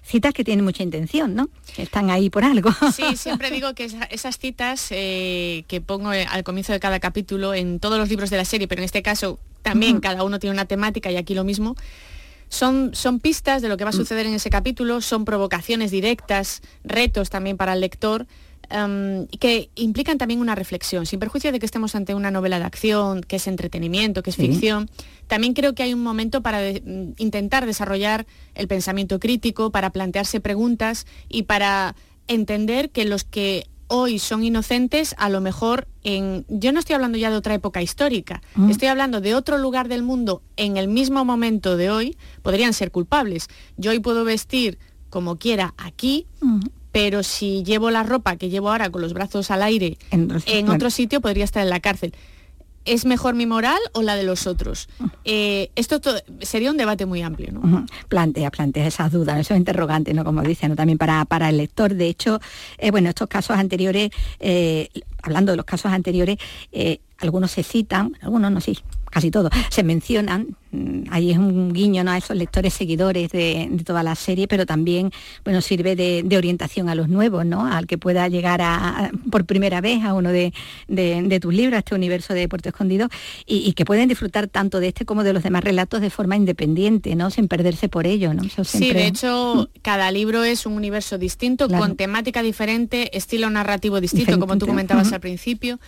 citas 0.07 0.33
que 0.33 0.43
tienen 0.43 0.63
mucha 0.63 0.83
intención, 0.83 1.35
¿no? 1.35 1.49
Están 1.75 2.09
ahí 2.09 2.29
por 2.29 2.43
algo. 2.43 2.71
Sí, 2.95 3.03
siempre 3.17 3.51
digo 3.51 3.73
que 3.73 3.89
esas 4.09 4.39
citas 4.39 4.87
eh, 4.91 5.65
que 5.67 5.81
pongo 5.81 6.13
eh, 6.13 6.25
al 6.29 6.43
comienzo 6.43 6.71
de 6.71 6.79
cada 6.79 6.99
capítulo 6.99 7.53
en 7.53 7.79
todos 7.79 7.99
los 7.99 8.09
libros 8.09 8.29
de 8.29 8.37
la 8.37 8.45
serie, 8.45 8.67
pero 8.67 8.79
en 8.79 8.85
este 8.85 9.03
caso 9.03 9.37
también 9.61 9.99
cada 9.99 10.23
uno 10.23 10.39
tiene 10.39 10.53
una 10.53 10.65
temática 10.65 11.11
y 11.11 11.17
aquí 11.17 11.33
lo 11.33 11.43
mismo, 11.43 11.75
son, 12.49 12.91
son 12.93 13.19
pistas 13.19 13.61
de 13.61 13.69
lo 13.69 13.77
que 13.77 13.83
va 13.83 13.89
a 13.89 13.93
mm. 13.93 13.97
suceder 13.97 14.25
en 14.25 14.33
ese 14.33 14.49
capítulo, 14.49 15.01
son 15.01 15.25
provocaciones 15.25 15.91
directas, 15.91 16.61
retos 16.83 17.29
también 17.29 17.57
para 17.57 17.73
el 17.73 17.81
lector, 17.81 18.27
em, 18.69 19.27
que 19.27 19.69
implican 19.75 20.17
también 20.17 20.39
una 20.39 20.55
reflexión, 20.55 21.05
sin 21.05 21.19
perjuicio 21.19 21.51
de 21.51 21.59
que 21.59 21.65
estemos 21.65 21.95
ante 21.95 22.15
una 22.15 22.31
novela 22.31 22.59
de 22.59 22.65
acción, 22.65 23.21
que 23.21 23.37
es 23.37 23.47
entretenimiento, 23.47 24.23
que 24.23 24.29
es 24.29 24.35
ficción. 24.35 24.89
También 25.27 25.53
creo 25.53 25.73
que 25.73 25.83
hay 25.83 25.93
un 25.93 26.03
momento 26.03 26.41
para 26.41 26.59
mm, 26.59 27.13
intentar 27.17 27.65
desarrollar 27.65 28.25
el 28.55 28.67
pensamiento 28.67 29.19
crítico, 29.19 29.71
para 29.71 29.89
plantearse 29.91 30.39
preguntas 30.39 31.05
y 31.29 31.43
para 31.43 31.95
entender 32.27 32.89
que 32.89 33.05
los 33.05 33.23
que 33.23 33.67
hoy 33.87 34.19
son 34.19 34.43
inocentes, 34.43 35.15
a 35.17 35.29
lo 35.29 35.41
mejor 35.41 35.87
en... 36.03 36.45
Yo 36.49 36.71
no 36.71 36.79
estoy 36.79 36.95
hablando 36.95 37.17
ya 37.17 37.29
de 37.29 37.37
otra 37.37 37.53
época 37.53 37.81
histórica, 37.81 38.41
mm. 38.55 38.69
estoy 38.69 38.89
hablando 38.89 39.21
de 39.21 39.35
otro 39.35 39.57
lugar 39.57 39.87
del 39.87 40.03
mundo 40.03 40.41
en 40.55 40.77
el 40.77 40.87
mismo 40.87 41.25
momento 41.25 41.77
de 41.77 41.89
hoy, 41.89 42.17
podrían 42.41 42.73
ser 42.73 42.91
culpables. 42.91 43.47
Yo 43.77 43.91
hoy 43.91 43.99
puedo 43.99 44.23
vestir 44.23 44.77
como 45.09 45.37
quiera 45.37 45.73
aquí, 45.77 46.27
mm. 46.41 46.59
pero 46.91 47.23
si 47.23 47.63
llevo 47.63 47.89
la 47.89 48.03
ropa 48.03 48.35
que 48.35 48.49
llevo 48.49 48.69
ahora 48.69 48.89
con 48.89 49.01
los 49.01 49.13
brazos 49.13 49.51
al 49.51 49.63
aire 49.63 49.97
en 50.11 50.69
otro 50.69 50.89
sitio, 50.89 51.21
podría 51.21 51.43
estar 51.43 51.63
en 51.63 51.69
la 51.69 51.79
cárcel. 51.79 52.13
¿Es 52.87 53.05
mejor 53.05 53.35
mi 53.35 53.45
moral 53.45 53.77
o 53.91 54.01
la 54.01 54.15
de 54.15 54.23
los 54.23 54.47
otros? 54.47 54.87
Eh, 55.25 55.71
esto 55.75 55.99
sería 56.41 56.71
un 56.71 56.77
debate 56.77 57.05
muy 57.05 57.21
amplio. 57.21 57.51
¿no? 57.51 57.85
Plantea, 58.07 58.49
plantea 58.49 58.87
esas 58.87 59.11
dudas, 59.11 59.37
esos 59.37 59.57
interrogantes, 59.57 60.15
¿no? 60.15 60.23
como 60.23 60.41
dicen, 60.41 60.75
también 60.75 60.97
para, 60.97 61.25
para 61.25 61.49
el 61.49 61.57
lector. 61.57 61.93
De 61.93 62.07
hecho, 62.07 62.39
eh, 62.77 62.89
bueno, 62.91 63.09
estos 63.09 63.27
casos 63.27 63.57
anteriores, 63.57 64.09
eh, 64.39 64.89
hablando 65.21 65.51
de 65.51 65.57
los 65.57 65.65
casos 65.65 65.91
anteriores, 65.91 66.37
algunos 67.19 67.51
se 67.51 67.63
citan, 67.63 68.17
algunos 68.21 68.51
no, 68.51 68.61
sí, 68.61 68.77
casi 69.09 69.31
todos, 69.31 69.51
se 69.69 69.83
mencionan, 69.83 70.55
mm, 70.71 71.03
ahí 71.09 71.31
es 71.31 71.37
un 71.37 71.73
guiño 71.73 72.03
¿no? 72.03 72.11
a 72.11 72.17
esos 72.17 72.35
lectores 72.35 72.73
seguidores 72.73 73.31
de, 73.31 73.69
toda 73.85 74.03
la 74.03 74.15
serie, 74.15 74.47
pero 74.47 74.65
también 74.65 75.11
bueno, 75.43 75.61
sirve 75.61 75.95
de, 75.95 76.37
orientación 76.37 76.89
a 76.89 76.95
los 76.95 77.09
nuevos, 77.09 77.45
¿no? 77.45 77.65
al 77.65 77.87
que 77.87 77.97
pueda 77.97 78.27
llegar 78.27 78.61
a, 78.61 79.11
por 79.31 79.45
primera 79.45 79.81
vez 79.81 80.03
a 80.03 80.13
uno 80.13 80.31
de, 80.31 80.51
tus 81.41 81.53
libros, 81.53 81.75
a 81.75 81.79
este 81.79 81.95
universo 81.95 82.33
de 82.33 82.47
Puerto 82.47 82.69
Escondido, 82.69 83.09
y, 83.45 83.73
que 83.73 83.85
pueden 83.85 84.07
disfrutar 84.07 84.47
tanto 84.47 84.79
de 84.79 84.89
este 84.89 85.05
como 85.05 85.23
de 85.23 85.33
los 85.33 85.43
demás 85.43 85.63
relatos 85.63 86.01
de 86.01 86.09
forma 86.09 86.35
independiente, 86.35 87.15
¿no? 87.15 87.29
sin 87.29 87.47
perderse 87.47 87.89
por 87.89 88.07
ello. 88.07 88.33
¿no? 88.33 88.43
Sí, 88.63 88.93
de 88.93 89.07
hecho, 89.07 89.69
cada 89.81 90.11
libro 90.11 90.43
es 90.43 90.65
un 90.65 90.73
universo 90.73 91.17
distinto, 91.17 91.67
con 91.69 91.95
temática 91.95 92.41
diferente, 92.41 93.15
estilo 93.17 93.49
narrativo 93.49 93.99
distinto, 94.01 94.39
como 94.39 94.57
tú 94.57 94.67
comentabas 94.67 95.11
al 95.13 95.19
principio 95.19 95.79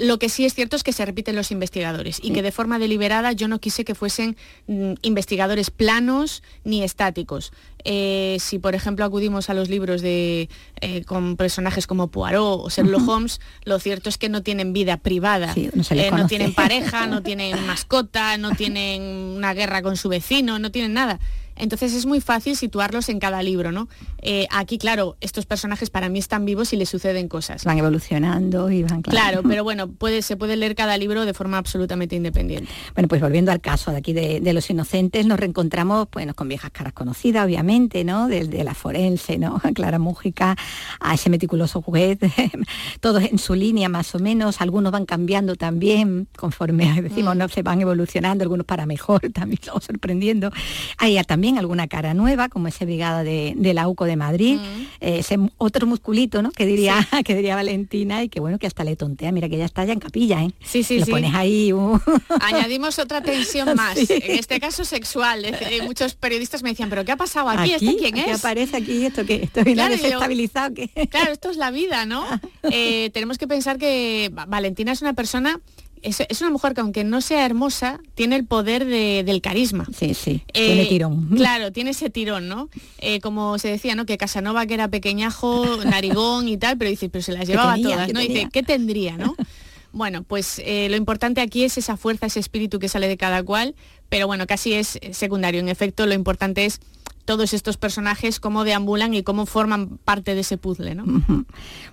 lo 0.00 0.18
que 0.18 0.28
sí 0.28 0.44
es 0.44 0.54
cierto 0.54 0.76
es 0.76 0.82
que 0.82 0.92
se 0.92 1.04
repiten 1.04 1.36
los 1.36 1.50
investigadores 1.50 2.18
y 2.22 2.32
que 2.32 2.42
de 2.42 2.52
forma 2.52 2.78
deliberada 2.78 3.32
yo 3.32 3.48
no 3.48 3.60
quise 3.60 3.84
que 3.84 3.94
fuesen 3.94 4.36
mm, 4.66 4.94
investigadores 5.02 5.70
planos 5.70 6.42
ni 6.64 6.82
estáticos. 6.82 7.52
Eh, 7.84 8.38
si 8.40 8.58
por 8.58 8.74
ejemplo 8.74 9.04
acudimos 9.04 9.48
a 9.48 9.54
los 9.54 9.68
libros 9.68 10.02
de, 10.02 10.48
eh, 10.80 11.04
con 11.04 11.36
personajes 11.36 11.86
como 11.86 12.08
Poirot 12.08 12.64
o 12.64 12.68
Sherlock 12.68 13.06
Holmes, 13.08 13.40
lo 13.64 13.78
cierto 13.78 14.08
es 14.08 14.18
que 14.18 14.28
no 14.28 14.42
tienen 14.42 14.72
vida 14.72 14.96
privada, 14.96 15.54
eh, 15.54 15.70
no 16.10 16.26
tienen 16.26 16.52
pareja, 16.52 17.06
no 17.06 17.22
tienen 17.24 17.64
mascota, 17.64 18.38
no 18.38 18.56
tienen 18.56 19.02
una 19.02 19.54
guerra 19.54 19.82
con 19.82 19.96
su 19.96 20.08
vecino, 20.08 20.58
no 20.58 20.72
tienen 20.72 20.94
nada 20.94 21.20
Entonces 21.56 21.94
es 21.94 22.06
muy 22.06 22.20
fácil 22.20 22.56
situarlos 22.56 23.08
en 23.08 23.18
cada 23.18 23.42
libro, 23.42 23.72
¿no? 23.72 23.88
Eh, 24.22 24.46
aquí, 24.50 24.78
claro, 24.78 25.16
estos 25.20 25.46
personajes 25.46 25.90
para 25.90 26.08
mí 26.08 26.18
están 26.18 26.44
vivos 26.44 26.72
y 26.72 26.76
les 26.76 26.88
suceden 26.88 27.28
cosas. 27.28 27.64
Van 27.64 27.78
evolucionando 27.78 28.70
y 28.70 28.82
van 28.82 29.02
claro. 29.02 29.42
pero 29.48 29.64
bueno, 29.64 29.88
puede, 29.88 30.22
se 30.22 30.36
puede 30.36 30.56
leer 30.56 30.74
cada 30.74 30.96
libro 30.98 31.24
de 31.24 31.34
forma 31.34 31.58
absolutamente 31.58 32.16
independiente. 32.16 32.70
Bueno, 32.94 33.08
pues 33.08 33.20
volviendo 33.20 33.52
al 33.52 33.60
caso 33.60 33.90
de 33.90 33.98
aquí 33.98 34.12
de, 34.12 34.52
los 34.52 34.70
inocentes, 34.70 35.26
nos 35.26 35.38
reencontramos 35.38 36.08
bueno, 36.12 36.34
con 36.34 36.48
viejas 36.48 36.70
caras 36.70 36.92
conocidas, 36.92 37.44
obviamente, 37.44 38.04
¿no? 38.04 38.28
Desde 38.28 38.64
la 38.64 38.74
forense, 38.74 39.38
¿no? 39.38 39.60
Clara 39.74 39.98
Mújica, 39.98 40.56
a 41.00 41.14
ese 41.14 41.30
meticuloso 41.30 41.82
juez, 41.82 42.18
todos 43.00 43.22
en 43.22 43.38
su 43.38 43.54
línea 43.54 43.88
más 43.88 44.14
o 44.14 44.18
menos, 44.18 44.60
algunos 44.60 44.92
van 44.92 45.06
cambiando 45.06 45.56
también 45.56 46.28
conforme 46.36 47.02
decimos, 47.02 47.34
mm. 47.34 47.38
no 47.38 47.48
se 47.48 47.62
van 47.62 47.80
evolucionando, 47.80 48.42
algunos 48.42 48.66
para 48.66 48.86
mejor, 48.86 49.20
también 49.32 49.58
estamos 49.60 49.84
sorprendiendo. 49.84 50.50
Hay 50.98 51.16
también 51.24 51.45
alguna 51.56 51.86
cara 51.88 52.14
nueva, 52.14 52.48
como 52.48 52.68
esa 52.68 52.84
brigada 52.84 53.22
de, 53.22 53.54
la 53.74 53.88
UCO 53.88 54.04
de 54.04 54.16
Madrid, 54.16 54.58
mm. 54.58 54.82
eh, 55.00 55.18
ese 55.18 55.38
otro 55.58 55.86
musculito, 55.86 56.42
¿no? 56.42 56.50
Que 56.50 56.66
diría, 56.66 57.06
que 57.24 57.34
diría 57.34 57.54
Valentina 57.54 58.22
y 58.22 58.28
que 58.28 58.40
bueno, 58.40 58.58
que 58.58 58.66
hasta 58.66 58.84
le 58.84 58.96
tontea, 58.96 59.32
mira 59.32 59.48
que 59.48 59.58
ya 59.58 59.64
está 59.64 59.84
ya 59.84 59.92
en 59.92 60.00
capilla, 60.00 60.42
¿eh? 60.42 60.52
Sí, 60.64 60.82
sí, 60.82 60.98
Lo 60.98 61.06
pones 61.06 61.34
ahí. 61.34 61.72
Uh. 61.72 62.00
Añadimos 62.40 62.98
otra 62.98 63.22
tensión 63.22 63.74
más, 63.76 63.98
en 64.10 64.38
este 64.38 64.60
caso 64.60 64.84
sexual. 64.84 65.46
muchos 65.84 66.14
periodistas 66.14 66.62
me 66.62 66.70
decían, 66.70 66.90
¿pero 66.90 67.04
qué 67.04 67.12
ha 67.12 67.16
pasado 67.16 67.48
aquí? 67.48 67.72
¿Este 67.72 67.96
quién 67.96 68.16
es? 68.16 68.24
¿Qué 68.24 68.32
aparece 68.32 68.76
aquí? 68.76 69.06
¿Esto 69.06 69.24
que 69.24 69.44
¿Esto 69.44 69.62
claro, 69.62 69.94
desestabilizado? 69.94 70.74
Claro, 71.10 71.32
esto 71.32 71.50
es 71.50 71.56
la 71.56 71.70
vida, 71.70 72.04
¿no? 72.06 72.26
Eh, 72.68 73.10
tenemos 73.14 73.38
que 73.38 73.46
pensar 73.46 73.78
que 73.78 74.30
Valentina 74.48 74.90
es 74.90 75.00
una 75.00 75.12
persona 75.12 75.60
es, 76.06 76.40
una 76.40 76.50
mujer 76.50 76.74
que 76.74 76.80
aunque 76.80 77.04
no 77.04 77.20
sea 77.20 77.44
hermosa, 77.44 78.00
tiene 78.14 78.36
el 78.36 78.44
poder 78.44 78.84
del 78.84 79.40
carisma. 79.40 79.86
Sí, 79.96 80.14
sí, 80.14 80.42
eh, 80.52 80.66
tiene 80.66 80.86
tirón. 80.86 81.28
Claro, 81.36 81.72
tiene 81.72 81.90
ese 81.90 82.10
tirón, 82.10 82.48
¿no? 82.48 82.68
Eh, 82.98 83.20
como 83.20 83.58
se 83.58 83.68
decía, 83.68 83.94
¿no? 83.94 84.06
Que 84.06 84.16
Casanova 84.16 84.66
que 84.66 84.74
era 84.74 84.88
pequeñajo, 84.88 85.66
narigón 85.84 86.48
y 86.48 86.56
tal, 86.56 86.78
pero 86.78 86.90
dice, 86.90 87.08
pero 87.08 87.22
se 87.22 87.32
las 87.32 87.48
llevaba 87.48 87.76
todas, 87.76 88.12
¿no? 88.12 88.20
Y 88.20 88.28
dice, 88.28 88.48
¿qué 88.52 88.62
tendría, 88.62 89.16
no? 89.16 89.34
Bueno, 89.92 90.24
pues 90.24 90.60
eh, 90.62 90.88
lo 90.90 90.96
importante 90.96 91.40
aquí 91.40 91.64
es 91.64 91.78
esa 91.78 91.96
fuerza, 91.96 92.26
ese 92.26 92.38
espíritu 92.38 92.78
que 92.78 92.86
sale 92.86 93.08
de 93.08 93.16
cada 93.16 93.42
cual, 93.42 93.74
pero 94.10 94.26
bueno, 94.26 94.46
casi 94.46 94.74
es 94.74 94.98
secundario. 95.12 95.58
En 95.58 95.70
efecto, 95.70 96.04
lo 96.04 96.12
importante 96.12 96.66
es 96.66 96.80
todos 97.26 97.52
estos 97.52 97.76
personajes, 97.76 98.40
cómo 98.40 98.64
deambulan 98.64 99.12
y 99.12 99.22
cómo 99.22 99.44
forman 99.46 99.98
parte 99.98 100.34
de 100.34 100.40
ese 100.40 100.56
puzzle. 100.56 100.94
¿no? 100.94 101.04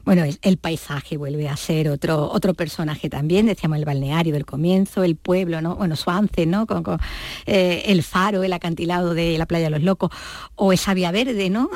Bueno, 0.05 0.23
el, 0.41 0.57
paisaje 0.57 1.17
vuelve 1.17 1.49
a 1.49 1.57
ser 1.57 1.89
otro, 1.89 2.29
otro 2.31 2.53
personaje 2.53 3.09
también, 3.09 3.47
decíamos 3.47 3.79
el 3.79 3.85
balneario 3.85 4.33
del 4.33 4.45
comienzo, 4.45 5.03
el 5.03 5.15
pueblo, 5.15 5.59
¿no? 5.59 5.75
Bueno, 5.75 5.95
Suance, 5.95 6.45
¿no? 6.45 6.67
Con, 6.67 6.83
eh, 7.47 7.83
el 7.87 8.03
faro, 8.03 8.43
el 8.43 8.53
acantilado 8.53 9.13
de 9.13 9.37
la 9.37 9.45
playa 9.45 9.65
de 9.65 9.71
los 9.71 9.81
locos, 9.81 10.11
o 10.55 10.71
esa 10.71 10.93
vía 10.93 11.11
verde, 11.11 11.49
¿no? 11.49 11.69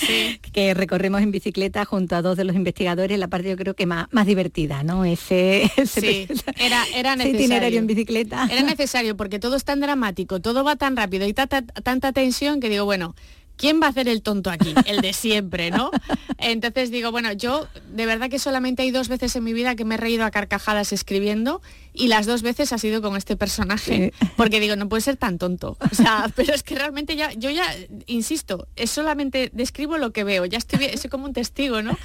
que 0.52 0.72
recorremos 0.72 1.20
en 1.20 1.32
bicicleta 1.32 1.84
junto 1.84 2.16
a 2.16 2.22
dos 2.22 2.36
de 2.36 2.44
los 2.44 2.54
investigadores, 2.54 3.18
la 3.18 3.28
parte 3.28 3.50
yo 3.50 3.56
creo 3.56 3.74
que 3.74 3.86
más, 3.86 4.06
más 4.12 4.26
divertida, 4.26 4.84
¿no? 4.84 5.04
Ese, 5.04 5.70
sí, 5.84 6.28
era, 6.56 6.84
era 6.94 7.16
necesario. 7.16 7.40
itinerario 7.40 7.78
en 7.80 7.86
bicicleta. 7.88 8.48
Era 8.50 8.62
necesario 8.62 9.16
porque 9.16 9.40
todo 9.40 9.56
es 9.56 9.64
tan 9.64 9.80
dramático, 9.80 10.40
todo 10.40 10.62
va 10.62 10.76
tan 10.76 10.96
rápido 10.96 11.26
y 11.26 11.34
tanta 11.34 12.12
tensión 12.12 12.60
que 12.60 12.68
digo, 12.68 12.84
bueno, 12.84 12.99
bueno, 13.00 13.14
¿quién 13.56 13.80
va 13.80 13.86
a 13.86 13.88
hacer 13.90 14.08
el 14.08 14.20
tonto 14.20 14.50
aquí? 14.50 14.74
El 14.84 15.00
de 15.00 15.14
siempre, 15.14 15.70
¿no? 15.70 15.90
Entonces 16.36 16.90
digo, 16.90 17.10
bueno, 17.10 17.32
yo 17.32 17.66
de 17.94 18.04
verdad 18.04 18.28
que 18.28 18.38
solamente 18.38 18.82
hay 18.82 18.90
dos 18.90 19.08
veces 19.08 19.34
en 19.36 19.44
mi 19.44 19.54
vida 19.54 19.74
que 19.74 19.86
me 19.86 19.94
he 19.94 19.98
reído 19.98 20.26
a 20.26 20.30
carcajadas 20.30 20.92
escribiendo 20.92 21.62
y 21.94 22.08
las 22.08 22.26
dos 22.26 22.42
veces 22.42 22.74
ha 22.74 22.78
sido 22.78 23.00
con 23.00 23.16
este 23.16 23.36
personaje. 23.36 24.12
Porque 24.36 24.60
digo, 24.60 24.76
no 24.76 24.86
puede 24.90 25.00
ser 25.00 25.16
tan 25.16 25.38
tonto. 25.38 25.78
O 25.90 25.94
sea, 25.94 26.30
pero 26.36 26.52
es 26.52 26.62
que 26.62 26.74
realmente 26.74 27.16
ya, 27.16 27.32
yo 27.32 27.48
ya, 27.48 27.64
insisto, 28.06 28.68
es 28.76 28.90
solamente 28.90 29.48
describo 29.54 29.96
lo 29.96 30.12
que 30.12 30.24
veo, 30.24 30.44
ya 30.44 30.58
estoy, 30.58 30.86
soy 30.98 31.08
como 31.08 31.24
un 31.24 31.32
testigo, 31.32 31.80
¿no? 31.80 31.96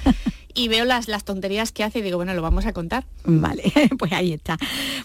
Y 0.56 0.68
veo 0.68 0.84
las, 0.84 1.06
las 1.06 1.24
tonterías 1.24 1.70
que 1.70 1.84
hace 1.84 2.00
y 2.00 2.02
digo, 2.02 2.16
bueno, 2.16 2.34
lo 2.34 2.42
vamos 2.42 2.66
a 2.66 2.72
contar. 2.72 3.04
Vale, 3.24 3.62
pues 3.98 4.12
ahí 4.12 4.32
está. 4.32 4.56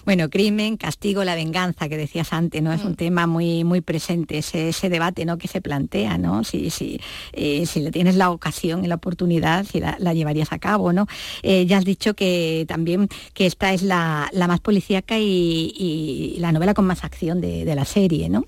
Bueno, 0.05 0.29
crimen, 0.29 0.77
castigo, 0.77 1.23
la 1.23 1.35
venganza, 1.35 1.89
que 1.89 1.97
decías 1.97 2.33
antes, 2.33 2.63
¿no? 2.63 2.71
Es 2.71 2.83
un 2.83 2.93
mm. 2.93 2.95
tema 2.95 3.27
muy, 3.27 3.63
muy 3.63 3.81
presente, 3.81 4.37
ese, 4.37 4.69
ese, 4.69 4.89
debate 4.89 5.25
¿no? 5.25 5.37
que 5.37 5.47
se 5.47 5.61
plantea, 5.61 6.17
¿no? 6.17 6.43
Si, 6.43 6.69
si, 6.69 6.99
eh, 7.33 7.65
si 7.65 7.81
le 7.81 7.91
tienes 7.91 8.15
la 8.15 8.31
ocasión 8.31 8.85
y 8.85 8.87
la 8.87 8.95
oportunidad, 8.95 9.65
si 9.65 9.81
la, 9.81 10.13
llevarías 10.13 10.53
a 10.53 10.59
cabo, 10.59 10.93
¿no? 10.93 11.07
Eh, 11.43 11.65
ya 11.65 11.77
has 11.77 11.85
dicho 11.85 12.13
que 12.13 12.65
también 12.67 13.09
que 13.33 13.45
esta 13.45 13.73
es 13.73 13.83
la, 13.83 14.29
más 14.47 14.61
policíaca 14.61 15.19
y, 15.19 16.37
la 16.39 16.51
novela 16.51 16.73
con 16.73 16.85
más 16.85 17.03
acción 17.03 17.41
de, 17.41 17.65
de 17.65 17.75
la 17.75 17.85
serie, 17.85 18.29
¿no? 18.29 18.45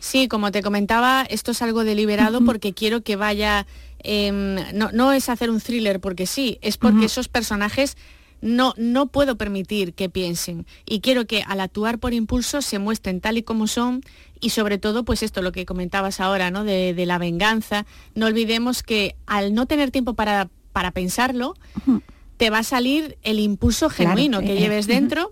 Sí, 0.00 0.28
como 0.28 0.50
te 0.50 0.62
comentaba, 0.62 1.26
esto 1.28 1.50
es 1.52 1.60
algo 1.62 1.84
deliberado 1.84 2.40
porque 2.42 2.72
quiero 2.72 3.02
que 3.02 3.16
vaya 3.16 3.66
Em, 4.02 4.56
no, 4.72 5.12
es 5.12 5.28
hacer 5.28 5.50
un 5.50 5.60
thriller 5.60 6.00
porque 6.00 6.26
sí, 6.26 6.58
es 6.62 6.76
porque 6.76 7.06
esos 7.06 7.28
personajes 7.28 7.96
no, 8.40 8.74
no 8.76 9.06
puedo 9.06 9.36
permitir 9.36 9.92
que 9.94 10.08
piensen. 10.08 10.66
Y 10.86 11.00
quiero 11.00 11.26
que 11.26 11.42
al 11.46 11.60
actuar 11.60 11.98
por 11.98 12.14
impulso 12.14 12.62
se 12.62 12.78
muestren 12.78 13.20
tal 13.20 13.38
y 13.38 13.42
como 13.42 13.66
son 13.66 14.02
y 14.40 14.50
sobre 14.50 14.78
todo 14.78 15.04
pues 15.04 15.22
esto 15.22 15.42
lo 15.42 15.52
que 15.52 15.66
comentabas 15.66 16.20
ahora 16.20 16.50
¿no? 16.50 16.64
de, 16.64 16.94
la 17.06 17.18
venganza. 17.18 17.86
No 18.14 18.26
olvidemos 18.26 18.82
que 18.82 19.16
al 19.26 19.54
no 19.54 19.66
tener 19.66 19.90
tiempo 19.90 20.14
para, 20.14 20.48
para 20.72 20.90
pensarlo 20.92 21.54
te 22.38 22.48
va 22.48 22.60
a 22.60 22.64
salir 22.64 23.18
el 23.22 23.38
impulso 23.38 23.90
genuino 23.90 24.40
que 24.40 24.56
lleves 24.56 24.86
dentro 24.86 25.28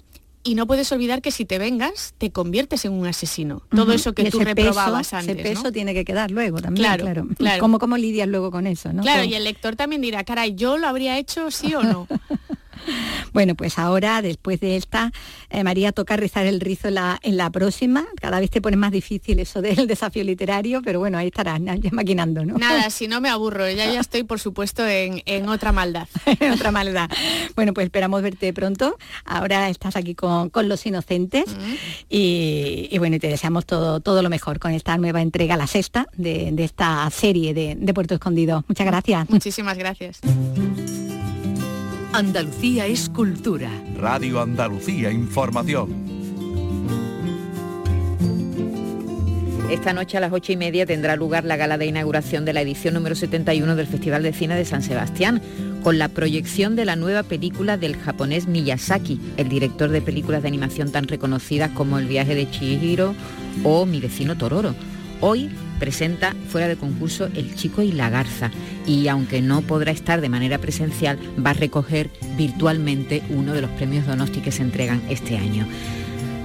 y 0.48 0.54
no 0.54 0.66
puedes 0.66 0.90
olvidar 0.92 1.20
que 1.20 1.30
si 1.30 1.44
te 1.44 1.58
vengas, 1.58 2.14
te 2.16 2.30
conviertes 2.30 2.86
en 2.86 2.92
un 2.92 3.06
asesino. 3.06 3.60
Todo 3.68 3.92
eso 3.92 4.14
que 4.14 4.30
tú 4.30 4.40
reprobabas 4.40 5.12
antes. 5.12 5.36
Ese 5.36 5.42
peso 5.42 5.70
tiene 5.72 5.92
que 5.92 6.06
quedar 6.06 6.30
luego 6.30 6.58
también. 6.62 6.86
Claro, 6.86 7.26
claro. 7.36 7.60
¿Cómo, 7.60 7.78
¿Cómo 7.78 7.98
lidias 7.98 8.26
luego 8.28 8.50
con 8.50 8.66
eso? 8.66 8.90
¿no? 8.94 9.02
Claro, 9.02 9.24
y 9.24 9.34
el 9.34 9.44
lector 9.44 9.76
también 9.76 10.00
dirá, 10.00 10.24
caray, 10.24 10.54
¿yo 10.54 10.78
lo 10.78 10.88
habría 10.88 11.18
hecho 11.18 11.50
sí 11.50 11.74
o 11.74 11.82
no? 11.82 12.08
Bueno, 13.32 13.54
pues 13.54 13.78
ahora, 13.78 14.22
después 14.22 14.58
de 14.60 14.76
esta, 14.76 15.12
eh, 15.50 15.62
María, 15.62 15.92
toca 15.92 16.16
rezar 16.16 16.46
el 16.46 16.60
rizo 16.60 16.88
en 16.88 16.94
la, 16.94 17.18
en 17.22 17.36
la 17.36 17.50
próxima. 17.50 18.06
Cada 18.20 18.40
vez 18.40 18.50
te 18.50 18.60
pone 18.60 18.76
más 18.76 18.90
difícil 18.90 19.38
eso 19.38 19.60
del 19.62 19.86
desafío 19.86 20.24
literario, 20.24 20.82
pero 20.82 20.98
bueno, 20.98 21.18
ahí 21.18 21.28
estarás 21.28 21.60
maquinando, 21.92 22.44
¿no? 22.44 22.56
Nada, 22.58 22.90
si 22.90 23.06
no 23.06 23.20
me 23.20 23.28
aburro, 23.28 23.68
ya 23.70 23.90
ya 23.90 24.00
estoy, 24.00 24.24
por 24.24 24.40
supuesto, 24.40 24.86
en, 24.86 25.48
otra 25.48 25.72
maldad. 25.72 26.08
otra 26.52 26.72
maldad. 26.72 27.10
Bueno, 27.54 27.74
pues 27.74 27.84
esperamos 27.84 28.22
verte 28.22 28.52
pronto. 28.52 28.96
Ahora 29.24 29.68
estás 29.68 29.96
aquí 29.96 30.14
con, 30.14 30.50
los 30.68 30.86
inocentes 30.86 31.44
y, 32.08 32.96
bueno, 32.98 33.18
te 33.18 33.28
deseamos 33.28 33.64
todo, 33.64 34.00
todo 34.00 34.22
lo 34.22 34.28
mejor 34.30 34.58
con 34.58 34.72
esta 34.72 34.96
nueva 34.98 35.22
entrega, 35.22 35.56
la 35.56 35.66
sexta, 35.66 36.06
de, 36.16 36.52
esta 36.58 37.08
serie 37.10 37.54
de, 37.54 37.76
de 37.78 37.94
Puerto 37.94 38.14
Escondido. 38.14 38.64
Muchas 38.68 38.86
gracias. 38.86 39.30
Muchísimas 39.30 39.78
gracias. 39.78 40.20
Andalucía 42.18 42.84
es 42.86 43.08
cultura. 43.08 43.70
Radio 43.96 44.40
Andalucía 44.40 45.12
Información. 45.12 45.88
Esta 49.70 49.92
noche 49.92 50.16
a 50.16 50.20
las 50.20 50.32
ocho 50.32 50.50
y 50.50 50.56
media 50.56 50.84
tendrá 50.84 51.14
lugar 51.14 51.44
la 51.44 51.56
gala 51.56 51.78
de 51.78 51.86
inauguración 51.86 52.44
de 52.44 52.54
la 52.54 52.62
edición 52.62 52.94
número 52.94 53.14
71 53.14 53.76
del 53.76 53.86
Festival 53.86 54.24
de 54.24 54.32
Cine 54.32 54.56
de 54.56 54.64
San 54.64 54.82
Sebastián, 54.82 55.40
con 55.84 55.98
la 55.98 56.08
proyección 56.08 56.74
de 56.74 56.86
la 56.86 56.96
nueva 56.96 57.22
película 57.22 57.76
del 57.76 57.96
japonés 57.96 58.48
Miyazaki, 58.48 59.20
el 59.36 59.48
director 59.48 59.88
de 59.88 60.02
películas 60.02 60.42
de 60.42 60.48
animación 60.48 60.90
tan 60.90 61.06
reconocidas 61.06 61.70
como 61.70 62.00
El 62.00 62.06
viaje 62.06 62.34
de 62.34 62.50
Chihiro 62.50 63.14
o 63.62 63.86
Mi 63.86 64.00
vecino 64.00 64.36
Tororo. 64.36 64.74
Hoy 65.20 65.50
presenta 65.78 66.34
fuera 66.48 66.68
de 66.68 66.76
concurso 66.76 67.28
El 67.34 67.54
Chico 67.54 67.82
y 67.82 67.92
la 67.92 68.10
Garza 68.10 68.50
y 68.86 69.08
aunque 69.08 69.42
no 69.42 69.62
podrá 69.62 69.92
estar 69.92 70.20
de 70.20 70.28
manera 70.28 70.58
presencial, 70.58 71.18
va 71.44 71.50
a 71.50 71.54
recoger 71.54 72.10
virtualmente 72.36 73.22
uno 73.30 73.52
de 73.52 73.62
los 73.62 73.70
premios 73.70 74.06
Donosti 74.06 74.40
que 74.40 74.52
se 74.52 74.62
entregan 74.62 75.02
este 75.08 75.36
año. 75.36 75.66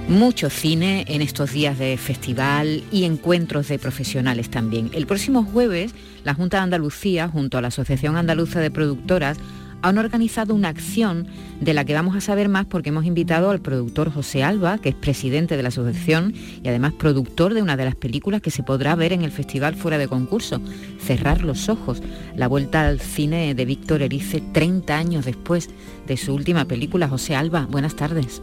Mucho 0.08 0.50
cine 0.50 1.06
en 1.08 1.22
estos 1.22 1.52
días 1.52 1.78
de 1.78 1.96
festival 1.96 2.82
y 2.92 3.04
encuentros 3.04 3.68
de 3.68 3.78
profesionales 3.78 4.50
también. 4.50 4.90
El 4.92 5.06
próximo 5.06 5.44
jueves, 5.44 5.94
la 6.24 6.34
Junta 6.34 6.58
de 6.58 6.64
Andalucía, 6.64 7.28
junto 7.28 7.56
a 7.56 7.62
la 7.62 7.68
Asociación 7.68 8.16
Andaluza 8.16 8.60
de 8.60 8.70
Productoras, 8.70 9.38
han 9.84 9.98
organizado 9.98 10.54
una 10.54 10.70
acción 10.70 11.28
de 11.60 11.74
la 11.74 11.84
que 11.84 11.92
vamos 11.92 12.16
a 12.16 12.22
saber 12.22 12.48
más 12.48 12.64
porque 12.64 12.88
hemos 12.88 13.04
invitado 13.04 13.50
al 13.50 13.60
productor 13.60 14.10
José 14.10 14.42
Alba, 14.42 14.78
que 14.78 14.88
es 14.88 14.94
presidente 14.94 15.58
de 15.58 15.62
la 15.62 15.68
asociación 15.68 16.32
y 16.62 16.66
además 16.68 16.94
productor 16.94 17.52
de 17.52 17.60
una 17.60 17.76
de 17.76 17.84
las 17.84 17.94
películas 17.94 18.40
que 18.40 18.50
se 18.50 18.62
podrá 18.62 18.94
ver 18.94 19.12
en 19.12 19.20
el 19.20 19.30
festival 19.30 19.74
fuera 19.74 19.98
de 19.98 20.08
concurso, 20.08 20.58
Cerrar 21.00 21.42
los 21.42 21.68
Ojos, 21.68 22.02
la 22.34 22.48
vuelta 22.48 22.88
al 22.88 22.98
cine 22.98 23.54
de 23.54 23.64
Víctor 23.66 24.00
Erice 24.00 24.40
30 24.40 24.96
años 24.96 25.26
después 25.26 25.68
de 26.06 26.16
su 26.16 26.32
última 26.32 26.64
película. 26.64 27.06
José 27.06 27.36
Alba, 27.36 27.66
buenas 27.66 27.94
tardes. 27.94 28.40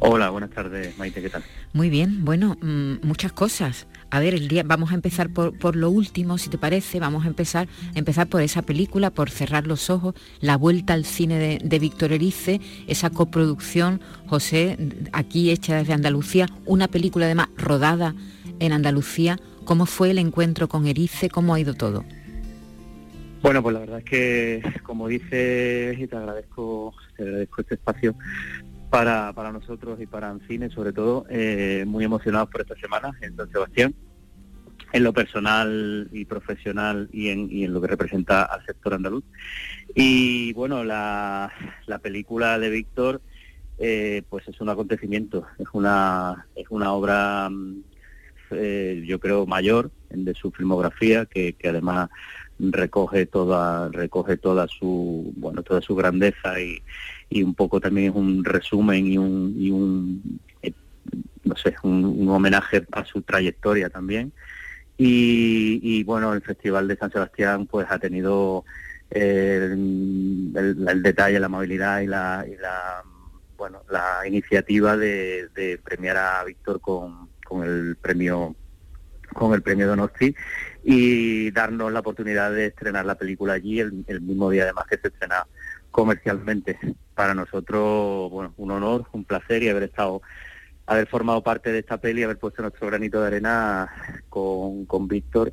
Hola, 0.00 0.30
buenas 0.30 0.50
tardes, 0.50 0.98
Maite, 0.98 1.22
¿qué 1.22 1.30
tal? 1.30 1.44
Muy 1.72 1.88
bien, 1.88 2.24
bueno, 2.24 2.56
mm, 2.60 3.06
muchas 3.06 3.30
cosas. 3.30 3.86
A 4.12 4.20
ver, 4.20 4.34
el 4.34 4.46
día, 4.46 4.62
vamos 4.62 4.92
a 4.92 4.94
empezar 4.94 5.30
por, 5.30 5.74
lo 5.74 5.88
último, 5.88 6.36
si 6.36 6.50
te 6.50 6.58
parece, 6.58 7.00
vamos 7.00 7.24
a 7.24 7.28
empezar, 7.28 7.66
empezar 7.94 8.26
por 8.26 8.42
esa 8.42 8.60
película, 8.60 9.08
por 9.08 9.30
cerrar 9.30 9.66
los 9.66 9.88
ojos, 9.88 10.14
la 10.40 10.58
vuelta 10.58 10.92
al 10.92 11.06
cine 11.06 11.58
de, 11.62 11.78
Víctor 11.78 12.12
Erice, 12.12 12.60
esa 12.86 13.08
coproducción, 13.08 14.02
José, 14.26 14.76
aquí 15.12 15.50
hecha 15.50 15.76
desde 15.76 15.94
Andalucía, 15.94 16.46
una 16.66 16.88
película 16.88 17.24
además 17.24 17.48
rodada 17.56 18.14
en 18.60 18.72
Andalucía 18.72 19.38
¿Cómo 19.64 19.86
fue 19.86 20.10
el 20.10 20.18
encuentro 20.18 20.68
con 20.68 20.86
Erice? 20.86 21.30
¿Cómo 21.30 21.54
ha 21.54 21.60
ido 21.60 21.74
todo? 21.74 22.04
Bueno, 23.42 23.62
pues 23.62 23.74
la 23.74 23.80
verdad 23.80 23.98
es 23.98 24.04
que, 24.04 24.62
como 24.82 25.08
dices, 25.08 25.98
y 25.98 26.06
te 26.06 26.16
agradezco, 26.16 26.94
te 27.16 27.22
agradezco 27.22 27.60
este 27.60 27.74
espacio 27.74 28.14
para, 28.92 29.32
para 29.32 29.50
nosotros 29.50 29.98
y 30.02 30.06
para 30.06 30.28
Ancine, 30.28 30.68
sobre 30.68 30.92
todo, 30.92 31.24
eh, 31.30 31.84
muy 31.86 32.04
emocionados 32.04 32.50
por 32.50 32.60
esta 32.60 32.76
semana 32.76 33.10
en 33.22 33.34
San 33.34 33.50
Sebastián, 33.50 33.94
en 34.92 35.02
lo 35.02 35.14
personal 35.14 36.10
y 36.12 36.26
profesional 36.26 37.08
y 37.10 37.30
en, 37.30 37.50
y 37.50 37.64
en 37.64 37.72
lo 37.72 37.80
que 37.80 37.86
representa 37.86 38.42
al 38.42 38.62
sector 38.66 38.92
andaluz. 38.92 39.24
Y 39.94 40.52
bueno, 40.52 40.84
la, 40.84 41.50
la 41.86 42.00
película 42.00 42.58
de 42.58 42.68
Víctor 42.68 43.22
eh, 43.78 44.24
pues 44.28 44.46
es 44.46 44.60
un 44.60 44.68
acontecimiento, 44.68 45.46
es 45.58 45.68
una, 45.72 46.46
es 46.54 46.66
una 46.68 46.92
obra, 46.92 47.48
mm, 47.48 47.80
eh, 48.50 49.02
yo 49.06 49.18
creo, 49.20 49.46
mayor 49.46 49.90
de 50.10 50.34
su 50.34 50.50
filmografía, 50.50 51.24
que, 51.24 51.56
además 51.64 52.10
recoge 52.58 53.24
toda, 53.24 53.88
recoge 53.88 54.36
toda 54.36 54.68
su, 54.68 55.32
bueno, 55.36 55.62
toda 55.62 55.80
su 55.80 55.96
grandeza 55.96 56.60
y, 56.60 56.82
y 57.32 57.42
un 57.42 57.54
poco 57.54 57.80
también 57.80 58.10
es 58.10 58.16
un 58.16 58.44
resumen 58.44 59.06
y 59.06 59.18
un, 59.18 59.54
y 59.56 59.70
un 59.70 60.40
eh, 60.62 60.72
no 61.44 61.56
sé, 61.56 61.74
un, 61.82 62.28
homenaje 62.28 62.84
a 62.92 63.04
su 63.04 63.22
trayectoria 63.22 63.88
también. 63.88 64.32
Y, 64.98 66.04
bueno, 66.04 66.32
el 66.32 66.42
Festival 66.42 66.86
de 66.86 66.96
San 66.96 67.10
Sebastián 67.10 67.66
pues 67.66 67.88
ha 67.90 67.98
tenido 67.98 68.64
el, 69.10 70.52
el, 70.54 71.02
detalle, 71.02 71.40
la 71.40 71.46
amabilidad 71.46 72.02
y 72.02 72.06
la, 72.06 72.44
y 72.46 72.54
la 72.56 73.02
bueno, 73.62 73.84
la 73.90 74.26
iniciativa 74.26 74.96
de, 74.96 75.78
premiar 75.84 76.16
a 76.16 76.44
Víctor 76.44 76.80
con, 76.80 77.28
el 77.62 77.94
premio 77.94 78.56
con 79.34 79.54
el 79.54 79.62
premio 79.62 79.86
Donosti 79.86 80.34
y 80.82 81.50
darnos 81.52 81.92
la 81.92 82.00
oportunidad 82.00 82.50
de 82.50 82.66
estrenar 82.66 83.06
la 83.06 83.14
película 83.14 83.52
allí 83.52 83.78
el, 83.78 84.20
mismo 84.20 84.50
día 84.50 84.64
además 84.64 84.86
que 84.90 84.98
se 84.98 85.08
estrena 85.08 85.46
comercialmente. 85.92 86.78
Para 87.14 87.34
nosotros, 87.34 88.30
bueno, 88.30 88.52
un 88.56 88.70
honor, 88.72 89.06
un 89.12 89.24
placer 89.24 89.62
y 89.62 89.68
haber 89.68 89.84
estado, 89.84 90.22
haber 90.86 91.06
formado 91.06 91.42
parte 91.42 91.70
de 91.70 91.78
esta 91.78 91.98
peli, 91.98 92.24
haber 92.24 92.38
puesto 92.38 92.62
nuestro 92.62 92.88
granito 92.88 93.20
de 93.20 93.28
arena 93.28 93.88
con, 94.28 94.86
con 94.86 95.06
Víctor, 95.06 95.52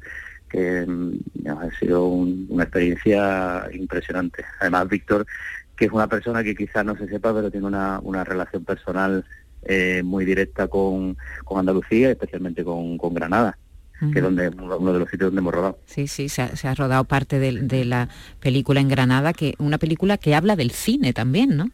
que 0.50 0.86
mm, 0.88 1.48
ha 1.48 1.70
sido 1.78 2.08
una 2.08 2.64
experiencia 2.64 3.70
impresionante. 3.72 4.44
Además, 4.60 4.90
Víctor 4.90 5.28
que 5.76 5.86
es 5.86 5.92
una 5.94 6.08
persona 6.08 6.44
que 6.44 6.56
quizás 6.56 6.84
no 6.84 6.98
se 6.98 7.08
sepa, 7.08 7.34
pero 7.34 7.50
tiene 7.50 7.66
una, 7.66 8.02
una 8.04 8.26
relación 8.26 8.66
personal 8.66 9.24
eh, 9.64 10.02
muy 10.04 10.26
directa 10.26 10.68
con, 10.68 11.16
con 11.46 11.58
Andalucía, 11.58 12.12
especialmente 12.12 12.66
con, 12.66 12.98
con 12.98 13.14
Granada 13.14 13.58
que 14.00 14.20
es 14.20 14.24
donde, 14.24 14.50
uno 14.50 14.94
de 14.94 15.00
los 15.00 15.10
sitios 15.10 15.28
donde 15.28 15.40
hemos 15.40 15.54
rodado. 15.54 15.80
Sí, 15.86 16.08
sí, 16.08 16.30
se 16.30 16.42
ha, 16.42 16.76
rodado 16.76 17.04
parte 17.04 17.40
de, 17.40 17.62
de, 17.62 17.86
la 17.86 18.10
película 18.40 18.80
en 18.80 18.88
Granada, 18.88 19.34
que 19.34 19.56
una 19.60 19.78
película 19.78 20.18
que 20.18 20.36
habla 20.36 20.56
del 20.56 20.72
cine 20.72 21.14
también, 21.14 21.58
¿no? 21.58 21.70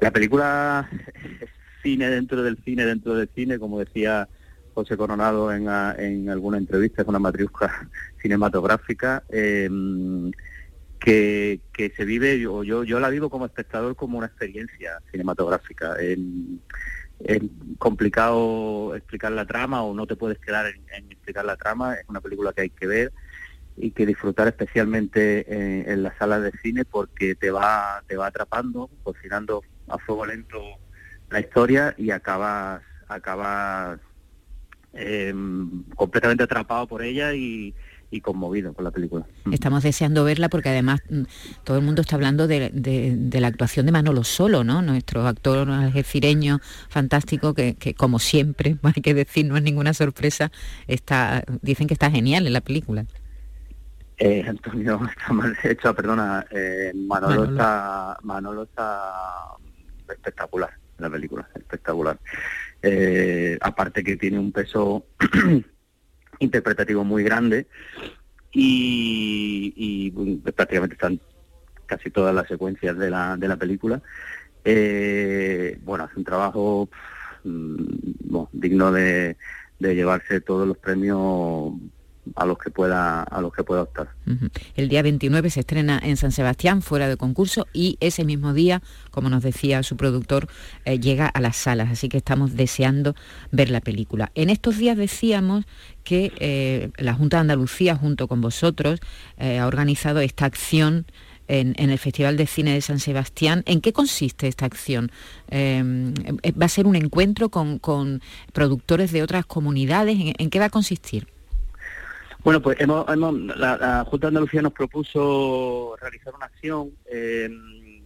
La 0.00 0.10
película 0.10 0.88
es 1.40 1.50
cine 1.82 2.08
dentro 2.08 2.42
del 2.42 2.58
cine, 2.64 2.86
dentro 2.86 3.14
del 3.14 3.28
cine, 3.34 3.58
como 3.58 3.80
decía 3.80 4.28
José 4.74 4.96
Coronado 4.96 5.52
en, 5.52 5.68
en 5.68 6.30
alguna 6.30 6.58
entrevista, 6.58 7.02
es 7.02 7.08
una 7.08 7.18
matriusca 7.18 7.88
cinematográfica. 8.22 9.22
Eh, 9.28 9.68
que, 11.04 11.92
se 11.96 12.04
vive, 12.04 12.38
yo, 12.38 12.62
yo, 12.62 12.84
yo 12.84 13.00
la 13.00 13.08
vivo 13.08 13.28
como 13.28 13.46
espectador 13.46 13.96
como 13.96 14.18
una 14.18 14.28
experiencia 14.28 15.00
cinematográfica. 15.10 15.96
Es, 17.24 17.40
complicado 17.78 18.94
explicar 18.94 19.32
la 19.32 19.46
trama 19.46 19.82
o 19.82 19.94
no 19.94 20.06
te 20.06 20.16
puedes 20.16 20.38
quedar 20.38 20.66
en, 20.66 21.10
explicar 21.10 21.44
la 21.44 21.56
trama, 21.56 21.94
es 21.94 22.04
una 22.08 22.20
película 22.20 22.52
que 22.52 22.62
hay 22.62 22.70
que 22.70 22.86
ver 22.86 23.12
y 23.76 23.90
que 23.90 24.06
disfrutar 24.06 24.48
especialmente 24.48 25.90
en, 25.90 26.02
las 26.02 26.16
salas 26.16 26.42
de 26.42 26.52
cine 26.62 26.84
porque 26.84 27.34
te 27.34 27.50
va, 27.50 28.02
te 28.06 28.16
va 28.16 28.26
atrapando, 28.26 28.88
cocinando 29.02 29.62
a 29.88 29.98
fuego 29.98 30.26
lento 30.26 30.60
la 31.30 31.40
historia 31.40 31.94
y 31.96 32.10
acabas, 32.10 32.82
acabas 33.08 33.98
em, 34.92 35.84
completamente 35.96 36.44
atrapado 36.44 36.86
por 36.86 37.02
ella 37.02 37.34
y, 37.34 37.74
y 38.12 38.20
conmovido 38.20 38.72
con 38.74 38.84
la 38.84 38.90
película. 38.90 39.26
Mm. 39.44 39.52
Estamos 39.54 39.82
deseando 39.82 40.22
verla 40.22 40.48
porque 40.48 40.68
además 40.68 41.00
mm, 41.10 41.22
todo 41.64 41.78
el 41.78 41.82
mundo 41.84 42.02
está 42.02 42.16
hablando 42.16 42.46
de, 42.46 42.70
la 43.32 43.46
actuación 43.46 43.86
de 43.86 43.92
Manolo 43.92 44.22
Solo, 44.22 44.62
¿no? 44.62 44.82
Nuestro 44.82 45.26
actor 45.26 45.68
algecireño 45.70 46.60
fantástico 46.88 47.54
que, 47.54 47.94
como 47.96 48.18
siempre, 48.18 48.76
hay 48.82 49.02
que 49.02 49.14
decir, 49.14 49.46
no 49.46 49.56
es 49.56 49.62
ninguna 49.62 49.94
sorpresa, 49.94 50.52
está, 50.86 51.42
dicen 51.62 51.88
que 51.88 51.94
está 51.94 52.10
genial 52.10 52.46
en 52.46 52.52
la 52.52 52.60
película. 52.60 53.06
Eh, 54.18 54.44
Antonio 54.46 55.00
está 55.18 55.32
mal 55.32 55.56
hecho, 55.64 55.94
perdona, 55.94 56.46
eh, 56.50 56.92
Manolo, 56.94 57.44
está 57.44 58.18
Manolo 58.22 58.64
está 58.64 59.56
espectacular 60.08 60.70
en 60.98 61.02
la 61.02 61.10
película, 61.10 61.48
espectacular. 61.54 62.18
Eh, 62.82 63.58
aparte 63.60 64.04
que 64.04 64.16
tiene 64.16 64.38
un 64.38 64.52
peso 64.52 65.06
interpretativo 66.42 67.04
muy 67.04 67.22
grande 67.22 67.66
y, 68.52 70.10
prácticamente 70.54 70.94
están 70.94 71.20
casi 71.86 72.10
todas 72.10 72.34
las 72.34 72.48
secuencias 72.48 72.96
de 72.98 73.10
la, 73.10 73.36
de 73.36 73.48
la 73.48 73.56
película. 73.56 74.02
Eh, 74.64 75.78
bueno, 75.82 76.04
hace 76.04 76.18
un 76.18 76.24
trabajo 76.24 76.88
mm, 77.44 78.44
digno 78.52 78.92
de 78.92 79.36
llevarse 79.78 80.40
todos 80.40 80.68
los 80.68 80.78
premios 80.78 81.72
a 82.36 82.46
los 82.46 82.58
que 82.58 82.70
pueda 82.70 83.22
a 83.22 83.40
los 83.40 83.52
que 83.52 83.64
pueda 83.64 83.82
optar. 83.82 84.10
El 84.76 84.88
día 84.88 85.02
29 85.02 85.50
se 85.50 85.60
estrena 85.60 86.00
en 86.02 86.16
San 86.16 86.32
Sebastián 86.32 86.82
fuera 86.82 87.08
de 87.08 87.16
concurso 87.16 87.66
y 87.72 87.96
ese 88.00 88.24
mismo 88.24 88.54
día, 88.54 88.82
como 89.10 89.28
nos 89.28 89.42
decía 89.42 89.82
su 89.82 89.96
productor, 89.96 90.48
eh, 90.84 90.98
llega 91.00 91.26
a 91.26 91.40
las 91.40 91.56
salas, 91.56 91.90
así 91.90 92.08
que 92.08 92.18
estamos 92.18 92.54
deseando 92.54 93.14
ver 93.50 93.70
la 93.70 93.80
película. 93.80 94.30
En 94.34 94.50
estos 94.50 94.78
días 94.78 94.96
decíamos 94.96 95.64
que 96.04 96.32
eh, 96.38 96.90
la 96.96 97.14
Junta 97.14 97.38
de 97.38 97.42
Andalucía 97.42 97.96
junto 97.96 98.28
con 98.28 98.40
vosotros 98.40 99.00
eh, 99.36 99.58
ha 99.58 99.66
organizado 99.66 100.20
esta 100.20 100.44
acción 100.46 101.06
en, 101.48 101.74
el 101.76 101.98
Festival 101.98 102.36
de 102.36 102.46
Cine 102.46 102.72
de 102.72 102.80
San 102.80 102.98
Sebastián. 102.98 103.62
¿En 103.66 103.82
qué 103.82 103.92
consiste 103.92 104.48
esta 104.48 104.64
acción? 104.64 105.10
¿Va 105.52 106.64
a 106.64 106.68
ser 106.68 106.86
un 106.86 106.96
encuentro 106.96 107.50
con, 107.50 108.22
productores 108.54 109.12
de 109.12 109.22
otras 109.22 109.44
comunidades? 109.44 110.16
¿En 110.38 110.48
qué 110.48 110.58
va 110.58 110.66
a 110.66 110.70
consistir? 110.70 111.26
Bueno, 112.44 112.60
pues 112.60 112.80
hemos, 112.80 113.06
la, 113.56 114.04
Junta 114.08 114.26
de 114.26 114.28
Andalucía 114.28 114.62
nos 114.62 114.72
propuso 114.72 115.94
realizar 116.00 116.34
una 116.34 116.46
acción 116.46 116.90
em, 117.06 118.02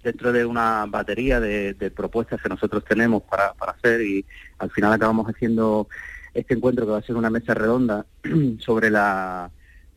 dentro 0.00 0.30
de 0.30 0.44
una 0.46 0.86
batería 0.86 1.40
de, 1.40 1.74
propuestas 1.90 2.40
que 2.40 2.48
nosotros 2.48 2.84
tenemos 2.84 3.24
para, 3.24 3.52
hacer 3.66 4.00
y 4.02 4.24
al 4.58 4.70
final 4.70 4.92
acabamos 4.92 5.26
haciendo 5.26 5.88
este 6.34 6.54
encuentro 6.54 6.86
que 6.86 6.92
va 6.92 6.98
a 6.98 7.02
ser 7.02 7.16
una 7.16 7.30
mesa 7.30 7.52
redonda 7.54 8.06
sobre 8.58 8.90
la 8.90 9.50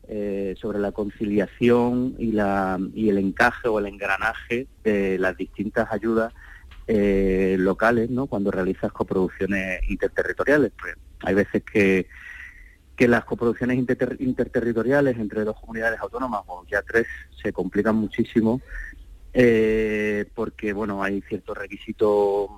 eh, 0.08 0.54
sobre 0.58 0.78
la 0.78 0.90
conciliación 0.90 2.16
y 2.18 2.32
la 2.32 2.80
y 2.94 3.10
el 3.10 3.18
encaje 3.18 3.68
o 3.68 3.78
el 3.78 3.86
engranaje 3.86 4.66
de 4.82 5.18
las 5.18 5.36
distintas 5.36 5.92
ayudas 5.92 6.32
eh, 6.88 7.56
locales, 7.58 8.10
¿no? 8.10 8.26
Cuando 8.26 8.50
realizas 8.50 8.90
coproducciones 8.90 9.82
interterritoriales, 9.88 10.72
pues 10.80 10.96
hay 11.20 11.34
veces 11.34 11.62
que 11.62 12.08
que 12.98 13.06
las 13.06 13.24
coproducciones 13.24 13.78
interterritoriales 13.78 15.16
entre 15.18 15.44
dos 15.44 15.58
comunidades 15.60 16.00
autónomas 16.00 16.42
o 16.48 16.66
ya 16.66 16.82
tres 16.82 17.06
se 17.40 17.52
complican 17.52 17.94
muchísimo 17.94 18.60
eh, 19.32 20.26
porque 20.34 20.72
bueno 20.72 21.00
hay 21.00 21.22
ciertos 21.22 21.56
requisitos 21.56 22.50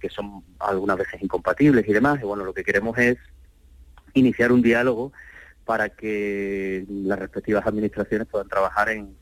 que 0.00 0.08
son 0.08 0.44
algunas 0.60 0.96
veces 0.98 1.20
incompatibles 1.20 1.84
y 1.88 1.92
demás 1.92 2.20
y 2.22 2.24
bueno 2.24 2.44
lo 2.44 2.54
que 2.54 2.62
queremos 2.62 2.96
es 2.96 3.18
iniciar 4.14 4.52
un 4.52 4.62
diálogo 4.62 5.12
para 5.64 5.88
que 5.88 6.86
las 6.88 7.18
respectivas 7.18 7.66
administraciones 7.66 8.28
puedan 8.28 8.46
trabajar 8.46 8.90
en, 8.90 9.16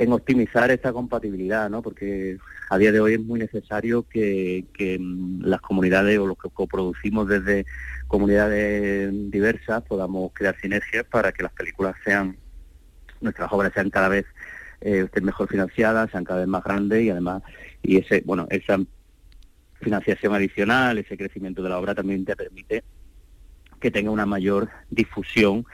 en 0.00 0.14
optimizar 0.14 0.70
esta 0.70 0.94
compatibilidad, 0.94 1.68
¿no? 1.68 1.82
Porque 1.82 2.38
a 2.70 2.78
día 2.78 2.90
de 2.90 3.00
hoy 3.00 3.14
es 3.14 3.20
muy 3.20 3.38
necesario 3.38 4.08
que, 4.08 4.64
que 4.72 4.98
las 5.40 5.60
comunidades 5.60 6.18
o 6.18 6.26
los 6.26 6.38
que 6.38 6.48
coproducimos 6.48 7.28
desde 7.28 7.66
comunidades 8.06 9.12
diversas 9.30 9.82
podamos 9.82 10.32
crear 10.32 10.58
sinergias 10.58 11.04
para 11.04 11.32
que 11.32 11.42
las 11.42 11.52
películas 11.52 11.96
sean, 12.02 12.38
nuestras 13.20 13.52
obras 13.52 13.74
sean 13.74 13.90
cada 13.90 14.08
vez 14.08 14.24
eh, 14.80 15.06
mejor 15.20 15.48
financiadas, 15.48 16.10
sean 16.10 16.24
cada 16.24 16.40
vez 16.40 16.48
más 16.48 16.64
grandes 16.64 17.02
y 17.02 17.10
además, 17.10 17.42
y 17.82 17.98
ese, 17.98 18.22
bueno, 18.24 18.46
esa 18.48 18.78
financiación 19.82 20.34
adicional, 20.34 20.96
ese 20.96 21.18
crecimiento 21.18 21.62
de 21.62 21.68
la 21.68 21.78
obra 21.78 21.94
también 21.94 22.24
te 22.24 22.36
permite 22.36 22.84
que 23.78 23.90
tenga 23.90 24.10
una 24.10 24.24
mayor 24.24 24.70
difusión 24.88 25.66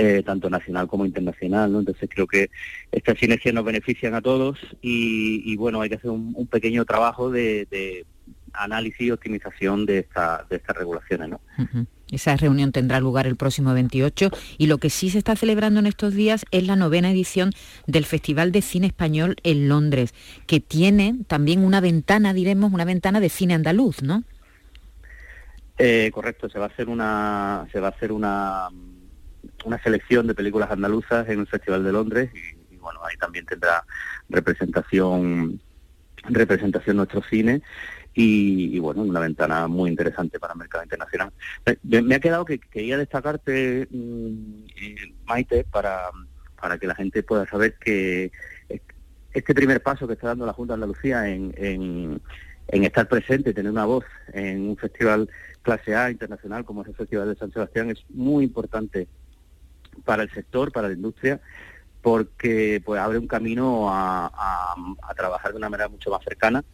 eh, 0.00 0.22
tanto 0.24 0.48
nacional 0.48 0.86
como 0.86 1.04
internacional, 1.04 1.72
¿no? 1.72 1.80
Entonces 1.80 2.08
creo 2.12 2.26
que 2.26 2.50
estas 2.92 3.18
sinergias 3.18 3.54
nos 3.54 3.64
benefician 3.64 4.14
a 4.14 4.22
todos 4.22 4.58
y, 4.80 5.56
bueno, 5.56 5.80
hay 5.80 5.88
que 5.88 5.96
hacer 5.96 6.10
un, 6.10 6.46
pequeño 6.46 6.84
trabajo 6.84 7.30
de 7.30 7.66
análisis 8.52 9.00
y 9.00 9.10
optimización 9.10 9.86
de, 9.86 9.98
esta, 9.98 10.44
de 10.48 10.56
estas 10.56 10.76
regulaciones. 10.76 11.28
¿no? 11.28 11.40
Esa 12.10 12.36
reunión 12.36 12.72
tendrá 12.72 13.00
lugar 13.00 13.26
el 13.26 13.36
próximo 13.36 13.74
28 13.74 14.30
y 14.56 14.66
lo 14.66 14.78
que 14.78 14.90
sí 14.90 15.10
se 15.10 15.18
está 15.18 15.36
celebrando 15.36 15.80
en 15.80 15.86
estos 15.86 16.14
días 16.14 16.44
es 16.50 16.66
la 16.66 16.76
novena 16.76 17.10
edición 17.10 17.52
del 17.86 18.04
Festival 18.04 18.52
de 18.52 18.62
Cine 18.62 18.86
Español 18.86 19.36
en 19.42 19.68
Londres, 19.68 20.14
que 20.46 20.60
tiene 20.60 21.16
también 21.26 21.64
una 21.64 21.80
ventana, 21.80 22.32
diremos, 22.32 22.72
una 22.72 22.84
ventana 22.84 23.20
de 23.20 23.28
cine 23.28 23.54
andaluz, 23.54 24.02
¿no? 24.02 24.24
Eh, 25.80 26.10
correcto, 26.12 26.48
se 26.48 26.58
va 26.58 26.64
a 26.64 26.68
hacer 26.68 26.88
una 26.88 27.68
se 27.70 27.78
va 27.78 27.88
a 27.88 27.90
hacer 27.90 28.10
una, 28.10 28.68
una 29.64 29.82
selección 29.82 30.26
de 30.26 30.34
películas 30.34 30.70
andaluzas 30.70 31.28
en 31.28 31.40
el 31.40 31.46
Festival 31.46 31.84
de 31.84 31.92
Londres 31.92 32.30
y, 32.34 32.76
bueno 32.76 33.00
ahí 33.04 33.16
también 33.16 33.44
tendrá 33.44 33.84
representación 34.28 35.60
representación 36.24 36.96
nuestro 36.96 37.22
cine 37.22 37.62
y, 38.14 38.80
bueno, 38.80 39.02
una 39.02 39.20
ventana 39.20 39.68
muy 39.68 39.90
interesante 39.90 40.40
para 40.40 40.54
el 40.54 40.58
mercado 40.58 40.82
internacional. 40.82 41.32
Me, 41.84 42.16
ha 42.16 42.18
quedado 42.18 42.44
que 42.44 42.58
quería 42.58 42.98
destacarte, 42.98 43.86
mm, 43.88 44.64
eh, 44.76 45.14
Maite, 45.24 45.62
para, 45.62 46.10
para 46.60 46.78
que 46.78 46.88
la 46.88 46.96
gente 46.96 47.22
pueda 47.22 47.46
saber 47.46 47.76
que 47.78 48.32
este 49.32 49.54
primer 49.54 49.84
paso 49.84 50.08
que 50.08 50.14
está 50.14 50.28
dando 50.28 50.46
la 50.46 50.52
Junta 50.52 50.72
de 50.72 50.82
Andalucía 50.82 51.28
en, 51.28 51.54
en 52.68 52.84
estar 52.84 53.08
presente, 53.08 53.54
tener 53.54 53.70
una 53.70 53.84
voz 53.84 54.04
en 54.32 54.68
un 54.68 54.76
festival 54.76 55.28
clase 55.62 55.94
A 55.94 56.10
internacional 56.10 56.64
como 56.64 56.82
es 56.82 56.88
el 56.88 56.94
Festival 56.94 57.28
de 57.28 57.36
San 57.36 57.52
Sebastián 57.52 57.90
es 57.90 58.04
muy 58.10 58.44
importante 58.44 59.08
para 60.04 60.22
el 60.22 60.30
sector, 60.30 60.72
para 60.72 60.88
la 60.88 60.94
industria, 60.94 61.40
porque 62.02 62.82
pues 62.84 63.00
abre 63.00 63.18
un 63.18 63.26
camino 63.26 63.88
a, 63.90 64.30
trabajar 65.16 65.50
de 65.50 65.58
una 65.58 65.68
manera 65.68 65.88
mucho 65.88 66.10
más 66.10 66.22
cercana 66.22 66.64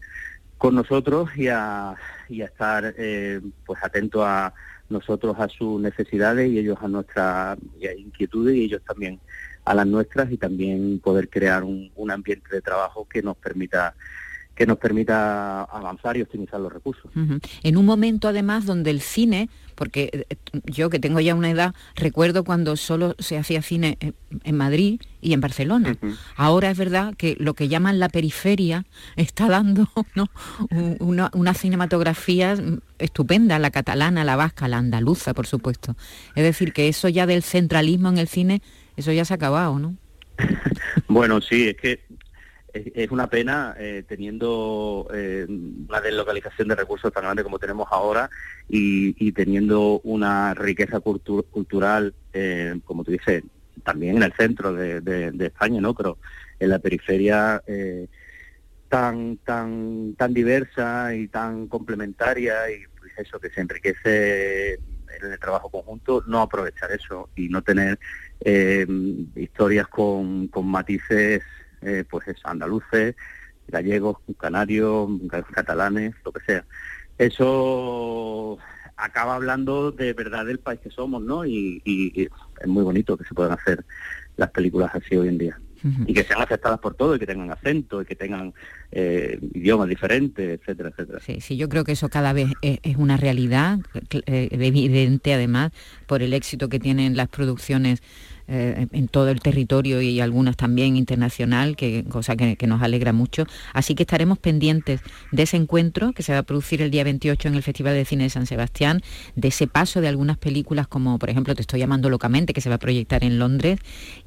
con 0.58 0.74
nosotros 0.74 1.30
y 1.34 1.48
a, 1.48 1.94
y 2.28 2.42
a 2.42 2.46
estar 2.46 2.94
eh, 2.98 3.40
pues 3.64 3.82
atento 3.82 4.24
a 4.24 4.52
nosotros 4.90 5.36
a 5.38 5.48
sus 5.48 5.80
necesidades 5.80 6.50
y 6.50 6.58
ellos 6.58 6.78
a 6.80 6.88
nuestras 6.88 7.58
inquietudes 7.96 8.54
y 8.56 8.64
ellos 8.64 8.82
también 8.86 9.18
a 9.64 9.74
las 9.74 9.86
nuestras 9.86 10.30
y 10.30 10.36
también 10.36 11.00
poder 11.02 11.30
crear 11.30 11.64
un, 11.64 11.90
un 11.96 12.10
ambiente 12.10 12.48
de 12.54 12.60
trabajo 12.60 13.08
que 13.08 13.22
nos 13.22 13.36
permita 13.36 13.94
que 14.54 14.66
nos 14.66 14.78
permita 14.78 15.64
avanzar 15.64 16.16
y 16.16 16.22
optimizar 16.22 16.60
los 16.60 16.72
recursos. 16.72 17.10
En 17.62 17.76
un 17.76 17.84
momento 17.84 18.28
además 18.28 18.66
donde 18.66 18.90
el 18.90 19.00
cine, 19.00 19.48
porque 19.74 20.10
eh, 20.12 20.24
eh, 20.30 20.36
yo 20.64 20.90
que 20.90 20.98
tengo 20.98 21.20
ya 21.20 21.34
una 21.34 21.50
edad, 21.50 21.74
recuerdo 21.94 22.44
cuando 22.44 22.76
solo 22.76 23.14
se 23.18 23.38
hacía 23.38 23.62
cine 23.62 23.98
en 24.44 24.56
Madrid 24.56 25.00
y 25.20 25.32
en 25.32 25.40
Barcelona. 25.40 25.96
Ahora 26.36 26.70
es 26.70 26.78
verdad 26.78 27.14
que 27.16 27.36
lo 27.38 27.54
que 27.54 27.68
llaman 27.68 27.98
la 27.98 28.08
periferia 28.08 28.84
está 29.16 29.48
dando 29.48 29.88
¿no? 30.14 30.30
una, 31.00 31.30
una 31.34 31.54
cinematografía 31.54 32.56
estupenda, 32.98 33.58
la 33.58 33.70
catalana, 33.70 34.24
la 34.24 34.36
vasca, 34.36 34.68
la 34.68 34.78
andaluza, 34.78 35.34
por 35.34 35.46
supuesto. 35.46 35.96
Es 36.34 36.44
decir, 36.44 36.72
que 36.72 36.88
eso 36.88 37.08
ya 37.08 37.26
del 37.26 37.42
centralismo 37.42 38.08
en 38.08 38.18
el 38.18 38.28
cine, 38.28 38.62
eso 38.96 39.12
ya 39.12 39.24
se 39.24 39.34
ha 39.34 39.36
acabado, 39.36 39.78
¿no? 39.78 39.96
bueno, 41.08 41.40
sí, 41.40 41.68
es 41.68 41.76
que 41.76 42.00
es, 42.74 43.10
una 43.10 43.28
pena 43.28 43.74
eh, 43.78 44.04
teniendo 44.06 45.08
eh, 45.14 45.46
una 45.48 46.00
deslocalización 46.00 46.68
de 46.68 46.74
recursos 46.74 47.12
tan 47.12 47.22
grande 47.22 47.44
como 47.44 47.58
tenemos 47.58 47.86
ahora 47.90 48.28
y, 48.68 49.32
teniendo 49.32 50.00
una 50.04 50.54
riqueza 50.54 51.00
cultural, 51.00 52.14
eh, 52.32 52.78
como 52.84 53.04
tú 53.04 53.12
dices, 53.12 53.44
también 53.84 54.16
en 54.16 54.24
el 54.24 54.32
centro 54.32 54.72
de, 54.72 55.32
España, 55.40 55.80
¿no? 55.80 55.94
Pero 55.94 56.18
en 56.58 56.70
la 56.70 56.78
periferia 56.78 57.62
tan 58.88 59.38
tan 59.38 60.14
tan 60.16 60.34
diversa 60.34 61.14
y 61.14 61.28
tan 61.28 61.66
complementaria 61.68 62.70
y 62.70 62.84
pues 62.98 63.12
eso 63.16 63.40
que 63.40 63.50
se 63.50 63.60
enriquece 63.60 64.74
en 64.74 65.32
el 65.32 65.38
trabajo 65.38 65.68
conjunto, 65.70 66.22
no 66.26 66.40
aprovechar 66.40 66.90
eso 66.92 67.28
y 67.36 67.48
no 67.48 67.62
tener 67.62 67.98
historias 69.34 69.88
con, 69.88 70.48
con 70.48 70.66
matices 70.66 71.42
eh, 71.84 72.04
pues 72.08 72.28
es 72.28 72.36
andaluces, 72.44 73.14
gallegos, 73.68 74.18
canarios, 74.38 75.08
catalanes, 75.52 76.14
lo 76.24 76.32
que 76.32 76.40
sea. 76.44 76.64
Eso 77.18 78.58
acaba 78.96 79.36
hablando 79.36 79.92
de 79.92 80.12
verdad 80.12 80.46
del 80.46 80.58
país 80.58 80.80
que 80.80 80.90
somos, 80.90 81.22
¿no? 81.22 81.44
Y, 81.44 81.82
es 82.60 82.66
muy 82.66 82.82
bonito 82.82 83.16
que 83.16 83.24
se 83.24 83.34
puedan 83.34 83.52
hacer 83.52 83.84
las 84.36 84.50
películas 84.50 84.90
así 84.94 85.16
hoy 85.16 85.28
en 85.28 85.38
día. 85.38 85.60
Y 86.06 86.14
que 86.14 86.24
sean 86.24 86.40
aceptadas 86.40 86.80
por 86.80 86.94
todo, 86.94 87.14
y 87.14 87.18
que 87.18 87.26
tengan 87.26 87.50
acento, 87.50 88.00
y 88.00 88.06
que 88.06 88.16
tengan 88.16 88.54
eh, 88.90 89.38
idiomas 89.52 89.86
diferentes, 89.86 90.58
etcétera, 90.58 90.88
etcétera. 90.88 91.20
Sí, 91.20 91.42
sí, 91.42 91.58
yo 91.58 91.68
creo 91.68 91.84
que 91.84 91.92
eso 91.92 92.08
cada 92.08 92.32
vez 92.32 92.48
es, 92.62 92.96
una 92.96 93.18
realidad, 93.18 93.80
eh, 94.24 94.48
evidente 94.50 95.34
además, 95.34 95.72
por 96.06 96.22
el 96.22 96.32
éxito 96.32 96.70
que 96.70 96.80
tienen 96.80 97.18
las 97.18 97.28
producciones 97.28 98.02
eh, 98.46 98.86
en 98.92 99.08
todo 99.08 99.30
el 99.30 99.40
territorio 99.40 100.02
y 100.02 100.20
algunas 100.20 100.56
también 100.56 100.96
internacional, 100.96 101.76
que, 101.76 102.04
cosa 102.04 102.36
que, 102.36 102.66
nos 102.66 102.82
alegra 102.82 103.12
mucho. 103.12 103.46
Así 103.72 103.94
que 103.94 104.02
estaremos 104.02 104.38
pendientes 104.38 105.00
de 105.32 105.42
ese 105.42 105.56
encuentro 105.56 106.12
que 106.12 106.22
se 106.22 106.32
va 106.32 106.38
a 106.38 106.42
producir 106.42 106.82
el 106.82 106.90
día 106.90 107.04
28 107.04 107.48
en 107.48 107.54
el 107.54 107.62
Festival 107.62 107.94
de 107.94 108.04
Cine 108.04 108.24
de 108.24 108.30
San 108.30 108.46
Sebastián, 108.46 109.02
de 109.34 109.48
ese 109.48 109.66
paso 109.66 110.00
de 110.00 110.08
algunas 110.08 110.36
películas 110.36 110.86
como, 110.86 111.18
por 111.18 111.30
ejemplo, 111.30 111.54
Te 111.54 111.62
estoy 111.62 111.80
llamando 111.80 112.10
locamente, 112.10 112.52
que 112.52 112.60
se 112.60 112.68
va 112.68 112.76
a 112.76 112.78
proyectar 112.78 113.24
en 113.24 113.38
Londres, 113.38 113.80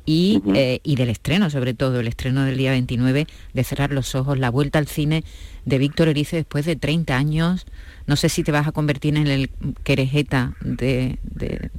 y, 0.06 0.42
eh, 0.54 0.80
y 0.84 0.96
del 0.96 1.10
estreno, 1.10 1.50
sobre 1.50 1.74
todo, 1.74 2.00
el 2.00 2.08
estreno 2.08 2.44
del 2.44 2.58
día 2.58 2.72
29 2.72 3.28
de 3.54 3.64
Cerrar 3.64 3.92
los 3.92 4.16
Ojos, 4.16 4.40
la 4.40 4.50
vuelta 4.50 4.80
al 4.80 4.88
cine 4.88 5.24
de 5.66 5.78
Víctor 5.78 6.08
Erice 6.08 6.38
después 6.38 6.66
de 6.66 6.76
30 6.76 7.16
años. 7.16 7.66
No 8.06 8.16
sé 8.16 8.30
si 8.30 8.44
te 8.44 8.52
vas 8.52 8.68
a 8.68 8.72
convertir 8.72 9.18
en 9.18 9.28
el 9.28 9.50
querejeta 9.84 10.56
de 10.62 11.18
de 11.24 11.70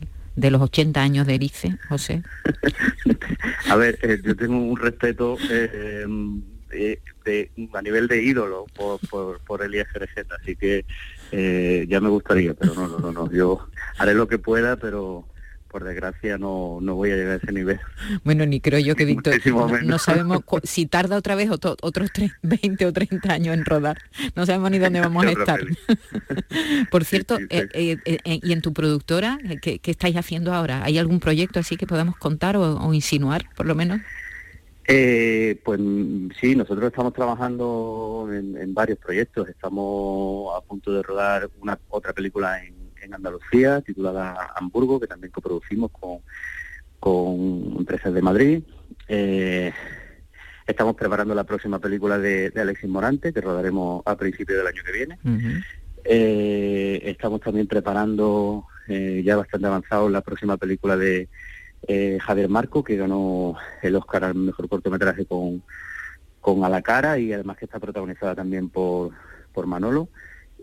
los 0.50 0.62
80 0.62 1.00
años 1.00 1.26
de 1.26 1.34
Erice, 1.34 1.78
José? 1.88 2.22
a 3.70 3.76
ver, 3.76 3.98
eh, 4.02 4.20
yo 4.22 4.36
tengo 4.36 4.56
un 4.56 4.76
respeto 4.76 5.36
eh, 5.50 6.04
a 7.72 7.82
nivel 7.82 8.08
de 8.08 8.22
ídolo 8.22 8.66
por, 8.74 9.00
por, 9.08 9.40
por 9.40 9.62
Elías 9.62 9.88
así 10.40 10.56
que 10.56 10.84
eh, 11.32 11.86
ya 11.88 12.00
me 12.00 12.08
gustaría, 12.08 12.54
pero 12.54 12.74
no, 12.74 12.88
no, 12.88 12.98
no, 12.98 13.12
no, 13.12 13.30
yo 13.30 13.68
haré 13.98 14.14
lo 14.14 14.28
que 14.28 14.38
pueda, 14.38 14.76
pero 14.76 15.26
por 15.68 15.84
desgracia 15.84 16.38
no, 16.38 16.78
no 16.80 16.94
voy 16.94 17.10
a 17.10 17.16
llegar 17.16 17.34
a 17.34 17.36
ese 17.36 17.52
nivel. 17.52 17.78
Bueno, 18.24 18.46
ni 18.46 18.60
creo 18.60 18.78
yo 18.78 18.96
que 18.96 19.04
Víctor, 19.04 19.40
no, 19.84 19.98
sabemos 19.98 20.42
si 20.64 20.86
tarda 20.86 21.16
otra 21.16 21.34
vez 21.34 21.50
otros 21.50 22.10
20 22.42 22.86
o 22.86 22.92
30 22.92 23.32
años 23.32 23.54
en 23.54 23.64
rodar, 23.64 23.98
no 24.34 24.46
sabemos 24.46 24.70
ni 24.70 24.78
dónde 24.78 25.00
vamos 25.00 25.26
a 25.26 25.30
estar. 25.32 25.60
por 26.90 27.04
cierto, 27.04 27.38
eh, 27.50 27.68
eh, 27.72 27.96
eh, 28.04 28.40
¿y 28.42 28.52
en 28.52 28.62
tu 28.62 28.72
productora 28.72 29.38
¿qué, 29.62 29.80
estáis 29.84 30.16
haciendo 30.16 30.52
ahora? 30.52 30.84
¿Hay 30.84 30.98
algún 30.98 31.20
proyecto 31.20 31.60
así 31.60 31.76
que 31.76 31.86
podamos 31.86 32.16
contar 32.16 32.56
o, 32.56 32.94
insinuar, 32.94 33.44
por 33.56 33.66
lo 33.66 33.74
menos? 33.74 34.00
pues 35.64 35.80
sí, 36.40 36.56
nosotros 36.56 36.86
estamos 36.86 37.12
trabajando 37.12 38.30
en, 38.32 38.56
en, 38.56 38.72
varios 38.72 38.98
proyectos. 38.98 39.46
Estamos 39.46 40.56
a 40.56 40.62
punto 40.62 40.94
de 40.94 41.02
rodar 41.02 41.50
una 41.60 41.78
otra 41.90 42.14
película 42.14 42.64
en 42.64 42.77
en 43.08 43.14
Andalucía, 43.14 43.80
titulada 43.80 44.52
Hamburgo, 44.56 45.00
que 45.00 45.06
también 45.06 45.32
coproducimos 45.32 45.90
con, 45.90 46.20
con 47.00 47.76
empresas 47.78 48.12
de 48.12 48.22
Madrid. 48.22 48.62
Eh, 49.08 49.72
estamos 50.66 50.94
preparando 50.94 51.34
la 51.34 51.44
próxima 51.44 51.78
película 51.78 52.18
de, 52.18 52.52
Alexis 52.54 52.88
Morante, 52.88 53.32
que 53.32 53.40
rodaremos 53.40 54.02
a 54.06 54.16
principios 54.16 54.58
del 54.58 54.66
año 54.66 54.82
que 54.84 54.92
viene. 54.92 55.18
Eh, 56.04 57.00
estamos 57.04 57.40
también 57.40 57.66
preparando, 57.66 58.64
eh, 58.86 59.22
ya 59.24 59.36
bastante 59.36 59.66
avanzado, 59.66 60.08
la 60.08 60.20
próxima 60.20 60.56
película 60.56 60.96
de 60.96 61.28
Javier 62.20 62.48
Marco, 62.48 62.84
que 62.84 62.96
ganó 62.96 63.56
el 63.82 63.96
Oscar 63.96 64.24
al 64.24 64.34
mejor 64.34 64.68
cortometraje 64.68 65.24
con, 65.26 65.62
con 66.40 66.64
A 66.64 66.68
la 66.68 66.82
cara 66.82 67.18
y 67.18 67.32
además 67.32 67.56
que 67.56 67.64
está 67.64 67.78
protagonizada 67.78 68.34
también 68.34 68.68
por, 68.68 69.12
por 69.52 69.66
Manolo. 69.66 70.08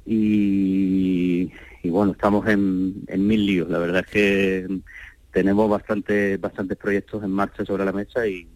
Y, 0.06 1.52
y 1.86 1.90
bueno, 1.92 2.14
estamos 2.14 2.48
en, 2.48 3.04
en 3.08 3.28
mil 3.28 3.46
líos. 3.46 3.70
La 3.70 3.78
verdad 3.78 4.04
es 4.06 4.12
que 4.12 4.80
tenemos 5.32 5.70
bastante, 5.70 6.38
bastantes 6.38 6.78
proyectos 6.78 7.24
en 7.24 7.30
marcha 7.30 7.64
sobre 7.64 7.86
la 7.86 7.92
mesa 7.92 8.26
y, 8.26 8.48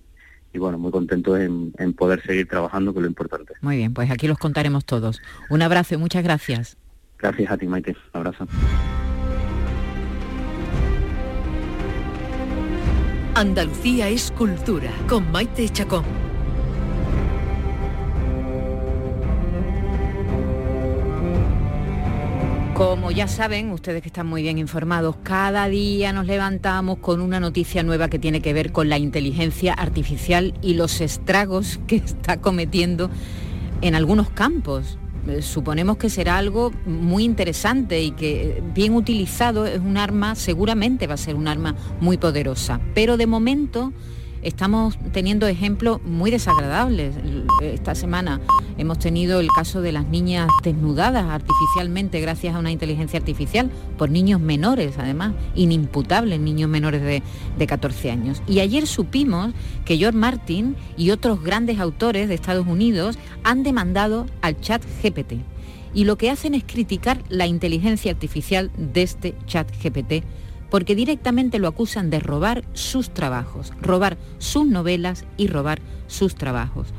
bueno, 0.56 0.80
muy 0.80 0.92
contentos 0.92 1.40
en, 1.40 1.72
en, 1.78 1.94
poder 1.94 2.24
seguir 2.24 2.48
trabajando, 2.48 2.92
que 2.92 3.00
es 3.00 3.04
lo 3.04 3.08
importante. 3.08 3.54
Muy 3.62 3.78
bien, 3.78 3.94
pues 3.94 4.10
aquí 4.10 4.28
los 4.28 4.40
contaremos 4.40 4.84
todos. 4.86 5.22
Un 5.50 5.62
abrazo 5.62 5.94
y 5.94 5.98
muchas 5.98 6.24
gracias. 6.24 6.78
Gracias 7.20 7.52
a 7.52 7.58
ti, 7.58 7.68
Maite. 7.68 7.92
Un 7.92 8.18
abrazo. 8.18 8.48
Andalucía 13.36 14.10
es 14.10 14.32
cultura, 14.32 14.92
con 15.08 15.32
Maite 15.32 15.70
Chacón. 15.70 16.29
Como 22.80 23.12
ya 23.12 23.28
saben, 23.28 23.72
ustedes 23.72 24.02
que 24.02 24.08
están 24.08 24.26
muy 24.26 24.42
bien 24.42 24.58
informados, 24.58 25.18
cada 25.22 25.68
día 25.68 26.14
nos 26.14 26.28
levantamos 26.28 27.00
con 27.00 27.20
una 27.20 27.42
noticia 27.42 27.84
nueva 27.84 28.08
que 28.08 28.20
tiene 28.20 28.42
que 28.42 28.54
ver 28.54 28.72
con 28.72 28.88
la 28.88 28.98
inteligencia 28.98 29.74
artificial 29.74 30.54
y 30.62 30.76
los 30.76 31.02
estragos 31.02 31.82
que 31.88 31.98
está 31.98 32.40
cometiendo 32.40 33.10
en 33.82 33.96
algunos 33.96 34.30
campos. 34.30 34.98
eh, 35.28 35.42
suponemos 35.42 35.98
que 35.98 36.10
será 36.10 36.38
algo 36.38 36.72
muy 36.86 37.26
interesante 37.26 38.02
y 38.02 38.12
que 38.12 38.44
eh, 38.44 38.64
bien 38.74 38.96
utilizado 38.96 39.66
es 39.66 39.80
un 39.80 39.98
arma, 39.98 40.36
seguramente 40.36 41.06
va 41.06 41.16
a 41.16 41.18
ser 41.18 41.36
un 41.36 41.50
arma 41.50 41.76
muy 42.00 42.18
poderosa. 42.18 42.80
Pero 42.96 43.18
de 43.18 43.28
momento 43.28 43.92
estamos 44.42 44.98
teniendo 45.12 45.48
ejemplos 45.48 46.02
muy 46.04 46.32
desagradables. 46.32 47.16
Esta 47.62 47.96
semana 47.96 48.40
hemos 48.78 49.00
tenido 49.00 49.40
el 49.40 49.50
caso 49.50 49.82
de 49.82 49.92
las 49.92 50.08
niñas 50.08 50.50
desnudadas 50.64 51.26
artificialmente 51.26 52.22
gracias 52.22 52.56
a 52.56 52.60
una 52.60 52.72
inteligencia 52.72 53.20
artificial 53.20 53.70
por 53.98 54.10
niños 54.10 54.40
menores, 54.40 54.98
además, 54.98 55.34
inimputables 55.56 56.40
niños 56.40 56.70
menores 56.70 57.02
de, 57.02 57.22
14 57.68 58.10
años. 58.10 58.42
Y 58.48 58.62
ayer 58.62 58.88
supimos 58.88 59.54
que 59.86 59.98
George 59.98 60.18
Martin 60.18 60.76
y 60.98 61.12
otros 61.12 61.44
grandes 61.44 61.80
autores 61.80 62.28
de 62.28 62.34
Estados 62.34 62.66
Unidos 62.66 63.20
han 63.44 63.64
demandado 63.64 64.26
al 64.42 64.60
chat 64.60 64.82
GPT. 65.04 65.34
Y 65.94 66.06
lo 66.06 66.18
que 66.18 66.30
hacen 66.30 66.56
es 66.56 66.64
criticar 66.64 67.22
la 67.30 67.46
inteligencia 67.46 68.12
artificial 68.12 68.72
de 68.78 69.04
este 69.04 69.36
chat 69.46 69.68
GPT 69.84 70.24
porque 70.70 70.96
directamente 70.96 71.60
lo 71.60 71.68
acusan 71.68 72.10
de 72.10 72.20
robar 72.20 72.64
sus 72.74 73.10
trabajos, 73.10 73.74
robar 73.82 74.18
sus 74.38 74.66
novelas 74.66 75.26
y 75.38 75.48
robar 75.48 75.82
sus 76.08 76.36
trabajos. 76.36 76.94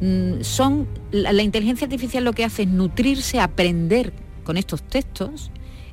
Mm, 0.00 0.42
son, 0.42 0.88
la, 1.12 1.42
inteligencia 1.42 1.84
artificial 1.84 2.24
lo 2.24 2.32
que 2.32 2.44
hace 2.44 2.62
es 2.62 2.68
nutrirse, 2.68 3.40
aprender 3.40 4.12
con 4.44 4.56
estos 4.56 4.82
textos 4.82 5.50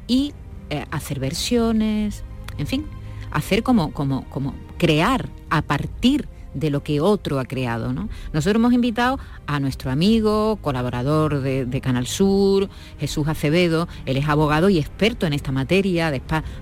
y 0.07 0.33
eh, 0.69 0.85
hacer 0.91 1.19
versiones, 1.19 2.23
en 2.57 2.67
fin, 2.67 2.85
hacer 3.31 3.63
como, 3.63 3.91
como, 3.91 4.23
como 4.29 4.55
crear 4.77 5.27
a 5.49 5.61
partir 5.61 6.27
de 6.53 6.69
lo 6.69 6.83
que 6.83 6.99
otro 6.99 7.39
ha 7.39 7.45
creado. 7.45 7.93
¿no? 7.93 8.09
Nosotros 8.33 8.55
hemos 8.59 8.73
invitado 8.73 9.19
a 9.45 9.59
nuestro 9.59 9.91
amigo, 9.91 10.57
colaborador 10.61 11.41
de, 11.41 11.81
Canal 11.81 12.07
Sur, 12.07 12.69
Jesús 12.99 13.27
Acevedo, 13.27 13.87
él 14.05 14.17
es 14.17 14.27
abogado 14.27 14.69
y 14.69 14.79
experto 14.79 15.25
en 15.25 15.33
esta 15.33 15.51
materia, 15.51 16.11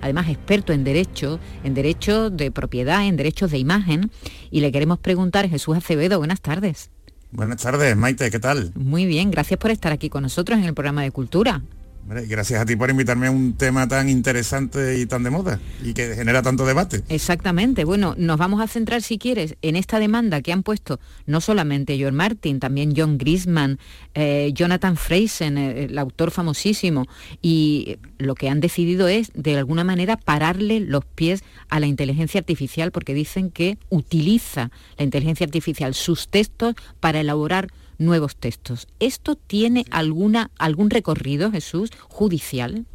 además 0.02 0.30
experto 0.30 0.74
en 0.74 0.84
derecho, 0.84 1.40
en 1.64 1.74
derechos 1.74 2.36
de 2.36 2.52
propiedad, 2.52 3.06
en 3.06 3.16
derechos 3.16 3.52
de 3.52 3.58
imagen, 3.58 4.12
y 4.52 4.60
le 4.60 4.72
queremos 4.72 5.00
preguntar, 5.00 5.50
Jesús 5.50 5.78
Acevedo, 5.78 6.18
buenas 6.18 6.42
tardes. 6.42 6.90
Buenas 7.32 7.62
tardes, 7.62 7.96
Maite, 7.98 8.30
¿qué 8.30 8.40
tal? 8.40 8.72
Muy 8.76 9.06
bien, 9.06 9.32
gracias 9.32 9.60
por 9.60 9.72
estar 9.72 9.92
aquí 9.92 10.10
con 10.10 10.24
nosotros 10.24 10.60
en 10.60 10.66
el 10.66 10.74
programa 10.74 11.02
de 11.04 11.12
Cultura. 11.12 11.62
Gracias 12.08 12.62
a 12.62 12.66
ti 12.66 12.76
por 12.76 12.92
invitarme 12.92 13.28
a 13.28 13.32
un 13.32 13.54
tema 13.54 13.88
tan 13.88 14.10
interesante 14.10 15.00
y 15.00 15.08
tan 15.08 15.24
de 15.24 15.32
moda 15.32 15.60
y 15.84 15.94
que 15.94 16.14
genera 16.16 16.44
tanto 16.44 16.66
debate. 16.66 17.02
Exactamente. 17.10 17.84
Bueno, 17.84 18.14
nos 18.18 18.38
vamos 18.38 18.62
a 18.62 18.68
centrar, 18.68 19.02
si 19.02 19.18
quieres, 19.18 19.56
en 19.64 19.76
esta 19.76 19.98
demanda 19.98 20.42
que 20.42 20.54
han 20.54 20.62
puesto 20.62 21.00
no 21.26 21.42
solamente 21.42 21.98
John 22.00 22.16
Martin, 22.16 22.60
también 22.60 22.94
John 22.96 23.18
Grisman, 23.18 23.80
eh, 24.14 24.52
Jonathan 24.54 24.98
Freisen, 24.98 25.58
eh, 25.58 25.86
el 25.86 25.98
autor 25.98 26.30
famosísimo, 26.30 27.08
y 27.42 27.98
lo 28.20 28.36
que 28.36 28.50
han 28.50 28.60
decidido 28.60 29.08
es, 29.08 29.32
de 29.34 29.58
alguna 29.58 29.84
manera, 29.84 30.16
pararle 30.16 30.82
los 30.82 31.06
pies 31.06 31.44
a 31.70 31.80
la 31.80 31.88
inteligencia 31.88 32.40
artificial 32.40 32.92
porque 32.92 33.16
dicen 33.16 33.50
que 33.50 33.80
utiliza 33.90 34.70
la 34.98 35.06
inteligencia 35.06 35.46
artificial 35.46 35.96
sus 35.96 36.28
textos 36.28 36.76
para 37.00 37.20
elaborar 37.20 37.70
nuevos 37.98 38.36
textos. 38.36 38.88
¿Esto 39.00 39.36
tiene 39.36 39.86
alguna, 39.92 40.52
algún 40.58 40.90
recorrido, 40.90 41.52
Jesús, 41.52 41.92
judicial? 42.08 42.86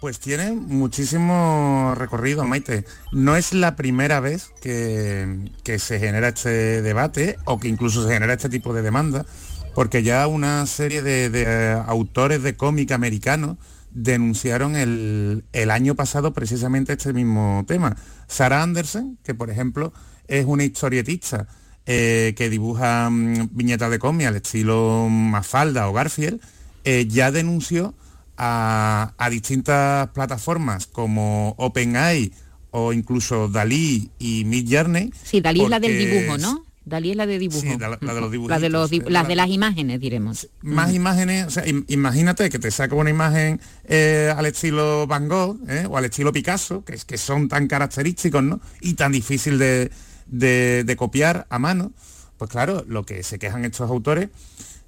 Pues 0.00 0.18
tiene 0.18 0.52
muchísimo 0.52 1.94
recorrido, 1.94 2.44
Maite. 2.44 2.86
No 3.12 3.36
es 3.36 3.52
la 3.52 3.76
primera 3.76 4.20
vez 4.20 4.50
que, 4.62 5.50
se 5.78 5.98
genera 5.98 6.28
este 6.28 6.80
debate 6.80 7.36
o 7.44 7.60
que 7.60 7.68
incluso 7.68 8.06
se 8.06 8.14
genera 8.14 8.32
este 8.32 8.48
tipo 8.48 8.72
de 8.72 8.80
demanda, 8.80 9.26
porque 9.74 10.02
ya 10.02 10.26
una 10.26 10.64
serie 10.64 11.02
de, 11.02 11.30
eh, 11.34 11.82
autores 11.86 12.42
de 12.42 12.56
cómic 12.56 12.92
americanos 12.92 13.58
denunciaron 13.90 14.74
el, 14.74 15.44
el, 15.52 15.70
año 15.70 15.94
pasado 15.94 16.32
precisamente 16.32 16.94
este 16.94 17.12
mismo 17.12 17.64
tema. 17.68 17.94
Sarah 18.26 18.62
Anderson, 18.62 19.18
que 19.22 19.34
por 19.34 19.50
ejemplo 19.50 19.92
es 20.28 20.46
una 20.46 20.64
historietista 20.64 21.46
eh, 21.92 22.34
que 22.36 22.48
dibuja 22.48 23.10
mm, 23.10 23.48
viñetas 23.50 23.90
de 23.90 23.98
cómic 23.98 24.28
al 24.28 24.36
estilo 24.36 25.08
Mafalda 25.10 25.88
o 25.88 25.92
Garfield, 25.92 26.40
eh, 26.84 27.06
ya 27.08 27.32
denunció 27.32 27.94
a, 28.36 29.12
distintas 29.28 30.08
plataformas 30.10 30.86
como 30.86 31.56
OpenAI 31.58 32.30
o 32.70 32.92
incluso 32.92 33.48
Dalí 33.48 34.08
y 34.20 34.44
Midjourney. 34.44 35.12
Sí, 35.24 35.40
Dalí 35.40 35.62
es 35.62 35.68
la 35.68 35.80
del 35.80 35.98
dibujo, 35.98 36.38
¿no? 36.38 36.64
Dalí 36.84 37.10
es 37.10 37.16
la 37.16 37.26
de 37.26 37.40
dibujo. 37.40 37.60
Sí, 37.60 37.76
la, 37.76 37.96
de 37.96 38.20
los 38.20 38.30
dibujos. 38.30 38.50
La 38.50 38.60
de 38.60 38.68
los 38.68 38.92
las 39.08 39.26
de 39.26 39.34
las 39.34 39.48
imágenes, 39.48 39.98
diremos. 39.98 40.48
Más 40.62 40.94
imágenes, 40.94 41.46
o 41.46 41.50
sea, 41.50 41.64
imagínate 41.66 42.50
que 42.50 42.60
te 42.60 42.70
saca 42.70 42.94
una 42.94 43.10
imagen 43.10 43.60
eh, 43.88 44.32
al 44.36 44.46
estilo 44.46 45.08
Van 45.08 45.26
Gogh 45.26 45.58
o 45.88 45.96
al 45.96 46.04
estilo 46.04 46.32
Picasso, 46.32 46.84
que, 46.84 46.96
que 47.04 47.18
son 47.18 47.48
tan 47.48 47.66
característicos, 47.66 48.44
¿no? 48.44 48.60
Y 48.80 48.94
tan 48.94 49.10
difícil 49.10 49.58
de, 49.58 49.90
de, 50.30 50.94
copiar 50.96 51.46
a 51.50 51.58
mano, 51.58 51.92
pues 52.38 52.50
claro, 52.50 52.84
lo 52.88 53.04
que 53.04 53.22
se 53.22 53.38
quejan 53.38 53.64
estos 53.64 53.90
autores, 53.90 54.28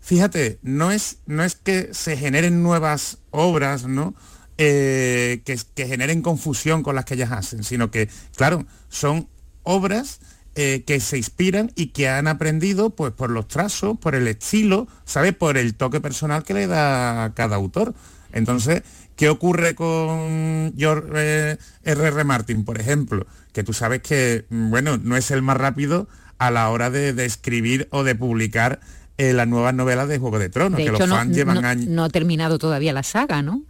fíjate, 0.00 0.58
no 0.62 0.92
es, 0.92 1.18
no 1.26 1.44
es 1.44 1.56
que 1.56 1.92
se 1.92 2.16
generen 2.16 2.62
nuevas 2.62 3.18
obras, 3.30 3.86
¿no? 3.86 4.14
Eh, 4.58 5.42
que, 5.44 5.86
generen 5.86 6.22
confusión 6.22 6.82
con 6.82 6.94
las 6.94 7.04
que 7.04 7.14
ellas 7.14 7.32
hacen, 7.32 7.64
sino 7.64 7.90
que, 7.90 8.08
claro, 8.36 8.64
son 8.88 9.28
obras 9.62 10.20
eh, 10.54 10.84
que 10.86 11.00
se 11.00 11.16
inspiran 11.16 11.72
y 11.74 11.88
que 11.88 12.08
han 12.08 12.28
aprendido 12.28 12.90
pues, 12.90 13.12
por 13.12 13.30
los 13.30 13.48
trazos, 13.48 13.98
por 13.98 14.14
el 14.14 14.28
estilo, 14.28 14.86
¿sabes? 15.04 15.34
Por 15.34 15.56
el 15.56 15.74
toque 15.74 16.00
personal 16.00 16.44
que 16.44 16.54
le 16.54 16.66
da 16.66 17.32
cada 17.34 17.56
autor. 17.56 17.94
Entonces, 18.32 18.82
¿qué 19.16 19.28
ocurre 19.28 19.74
con 19.74 20.74
George 20.76 21.08
eh, 21.14 21.58
R.R. 21.84 22.24
Martin, 22.24 22.64
por 22.64 22.80
ejemplo? 22.80 23.26
Que 23.52 23.62
tú 23.62 23.72
sabes 23.72 24.02
que, 24.02 24.46
mm, 24.50 24.70
bueno, 24.70 24.98
no 24.98 25.16
es 25.16 25.30
el 25.30 25.42
más 25.42 25.56
rápido 25.56 26.08
a 26.38 26.50
la 26.50 26.68
hora 26.70 26.90
de, 26.90 27.10
escribir 27.24 27.88
o 27.90 28.02
de 28.04 28.14
publicar 28.14 28.80
eh, 29.18 29.32
las 29.32 29.46
nuevas 29.46 29.74
novelas 29.74 30.08
de 30.08 30.18
Juego 30.18 30.38
de 30.38 30.48
Tronos, 30.48 30.80
que 30.80 30.90
los 30.90 31.08
fans 31.08 31.36
llevan 31.36 31.64
años. 31.64 31.86
No 31.86 32.04
ha 32.04 32.08
terminado 32.08 32.58
todavía 32.58 32.92
la 32.92 33.02
saga, 33.02 33.42
¿no? 33.42 33.62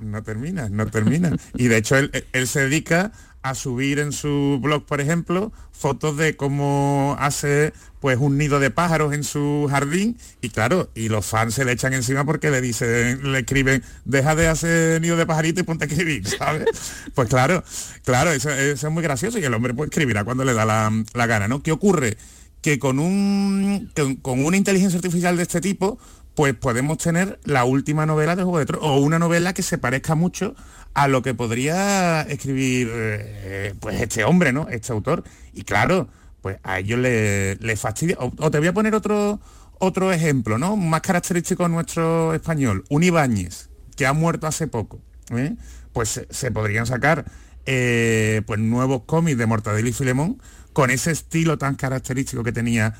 No 0.00 0.22
termina, 0.22 0.68
no 0.68 0.86
termina. 0.86 1.32
y 1.54 1.68
de 1.68 1.76
hecho 1.76 1.96
él, 1.96 2.10
él 2.32 2.46
se 2.46 2.60
dedica 2.60 3.12
a 3.48 3.54
subir 3.54 3.98
en 3.98 4.12
su 4.12 4.58
blog, 4.60 4.84
por 4.84 5.00
ejemplo, 5.00 5.52
fotos 5.72 6.16
de 6.16 6.36
cómo 6.36 7.16
hace 7.18 7.72
pues 8.00 8.18
un 8.18 8.38
nido 8.38 8.60
de 8.60 8.70
pájaros 8.70 9.12
en 9.12 9.24
su 9.24 9.66
jardín 9.70 10.16
y 10.40 10.50
claro, 10.50 10.90
y 10.94 11.08
los 11.08 11.26
fans 11.26 11.54
se 11.54 11.64
le 11.64 11.72
echan 11.72 11.92
encima 11.94 12.24
porque 12.24 12.50
le 12.50 12.60
dicen, 12.60 13.32
le 13.32 13.40
escriben, 13.40 13.82
deja 14.04 14.34
de 14.34 14.48
hacer 14.48 15.00
nido 15.00 15.16
de 15.16 15.26
pajarito 15.26 15.60
y 15.60 15.64
ponte 15.64 15.84
a 15.84 15.88
escribir, 15.88 16.26
¿sabes? 16.38 16.66
pues 17.14 17.28
claro, 17.28 17.64
claro, 18.04 18.32
eso, 18.32 18.50
es 18.50 18.82
muy 18.90 19.02
gracioso 19.02 19.38
y 19.38 19.44
el 19.44 19.54
hombre 19.54 19.74
puede 19.74 19.88
escribir 19.88 20.18
a 20.18 20.24
cuando 20.24 20.44
le 20.44 20.54
da 20.54 20.64
la, 20.64 21.26
gana, 21.26 21.48
¿no? 21.48 21.62
¿Qué 21.62 21.72
ocurre? 21.72 22.16
Que 22.60 22.78
con, 22.78 22.98
un, 22.98 23.90
con 24.22 24.44
una 24.44 24.56
inteligencia 24.56 24.98
artificial 24.98 25.36
de 25.36 25.42
este 25.42 25.60
tipo, 25.60 25.98
pues 26.34 26.54
podemos 26.54 26.98
tener 26.98 27.40
la 27.44 27.64
última 27.64 28.06
novela 28.06 28.36
de 28.36 28.42
Juego 28.44 28.58
de 28.60 28.66
Tronos 28.66 28.86
o 28.88 28.98
una 28.98 29.18
novela 29.18 29.54
que 29.54 29.62
se 29.62 29.78
parezca 29.78 30.14
mucho 30.14 30.54
a 30.94 31.08
lo 31.08 31.22
que 31.22 31.34
podría 31.34 32.22
escribir 32.22 32.90
eh, 32.92 33.74
pues 33.80 34.00
este 34.00 34.24
hombre, 34.24 34.52
¿no? 34.52 34.68
Este 34.68 34.92
autor. 34.92 35.24
Y 35.52 35.62
claro, 35.62 36.08
pues 36.40 36.58
a 36.62 36.78
ellos 36.78 36.98
les 36.98 37.60
le 37.60 37.76
fastidia. 37.76 38.16
O, 38.18 38.50
te 38.50 38.58
voy 38.58 38.68
a 38.68 38.72
poner 38.72 38.94
otro, 38.94 39.40
otro 39.78 40.12
ejemplo, 40.12 40.58
¿no? 40.58 40.76
Más 40.76 41.00
característico 41.00 41.68
nuestro 41.68 42.34
español. 42.34 42.84
Un 42.90 43.02
Ibáñez, 43.02 43.68
que 43.96 44.06
ha 44.06 44.12
muerto 44.12 44.46
hace 44.46 44.66
poco. 44.66 45.00
¿eh? 45.30 45.56
Pues 45.92 46.26
se, 46.28 46.50
podrían 46.50 46.86
sacar 46.86 47.24
eh, 47.66 48.42
pues 48.46 48.60
nuevos 48.60 49.02
cómics 49.06 49.38
de 49.38 49.46
Mortadelo 49.46 49.88
y 49.88 49.92
Filemón 49.92 50.40
con 50.72 50.90
ese 50.90 51.10
estilo 51.10 51.58
tan 51.58 51.74
característico 51.74 52.44
que 52.44 52.52
tenía 52.52 52.94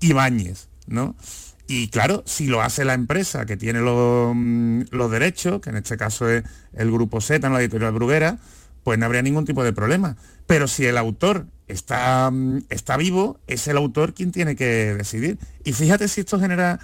Ibáñez, 0.00 0.68
¿no? 0.86 1.16
Y 1.66 1.88
claro, 1.88 2.22
si 2.26 2.46
lo 2.46 2.60
hace 2.60 2.84
la 2.84 2.94
empresa 2.94 3.46
que 3.46 3.56
tiene 3.56 3.80
mm, 3.80 4.86
los, 4.90 5.10
derechos, 5.10 5.60
que 5.60 5.70
en 5.70 5.76
este 5.76 5.96
caso 5.96 6.28
es 6.28 6.44
el 6.74 6.90
grupo 6.90 7.20
Z, 7.20 7.46
en 7.46 7.52
la 7.52 7.60
editorial 7.60 7.92
Bruguera, 7.92 8.38
pues 8.82 8.98
no 8.98 9.06
habría 9.06 9.22
ningún 9.22 9.46
tipo 9.46 9.64
de 9.64 9.72
problema. 9.72 10.16
Pero 10.46 10.68
si 10.68 10.84
el 10.84 10.98
autor 10.98 11.46
está, 11.66 12.30
mm, 12.30 12.64
está 12.68 12.96
vivo, 12.96 13.40
es 13.46 13.66
el 13.68 13.78
autor 13.78 14.12
quien 14.12 14.30
tiene 14.30 14.56
que 14.56 14.94
decidir. 14.94 15.38
Y 15.64 15.72
fíjate 15.72 16.08
si 16.08 16.20
esto 16.20 16.38
genera 16.38 16.80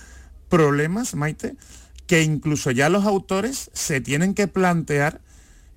problemas, 0.48 1.14
Maite, 1.14 1.56
que 2.06 2.22
incluso 2.22 2.70
ya 2.70 2.88
los 2.88 3.04
autores 3.04 3.70
se 3.74 4.00
tienen 4.00 4.34
que 4.34 4.48
plantear 4.48 5.20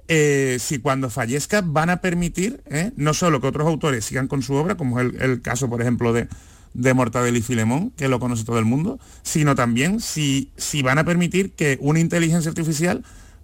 eh, 0.07 0.57
si 0.59 0.79
cuando 0.79 1.09
fallezca 1.09 1.61
van 1.63 1.89
a 1.89 2.01
permitir 2.01 2.61
¿eh? 2.65 2.91
no 2.97 3.13
solo 3.13 3.39
que 3.39 3.47
otros 3.47 3.65
autores 3.65 4.03
sigan 4.03 4.27
con 4.27 4.41
su 4.41 4.53
obra, 4.53 4.75
como 4.75 4.99
es 4.99 5.13
el 5.19 5.41
caso, 5.41 5.69
por 5.69 5.81
ejemplo, 5.81 6.11
de, 6.11 6.27
de 6.73 6.93
Mortadelo 6.93 7.37
y 7.37 7.41
Filemón, 7.41 7.91
que 7.91 8.07
lo 8.07 8.19
conoce 8.19 8.43
todo 8.43 8.59
el 8.59 8.65
mundo, 8.65 8.99
sino 9.21 9.55
también 9.55 9.99
si, 9.99 10.51
si 10.57 10.81
van 10.81 10.97
a 10.97 11.03
permitir 11.03 11.51
que 11.51 11.77
una 11.81 11.99
inteligencia 11.99 12.49
artificial 12.49 13.03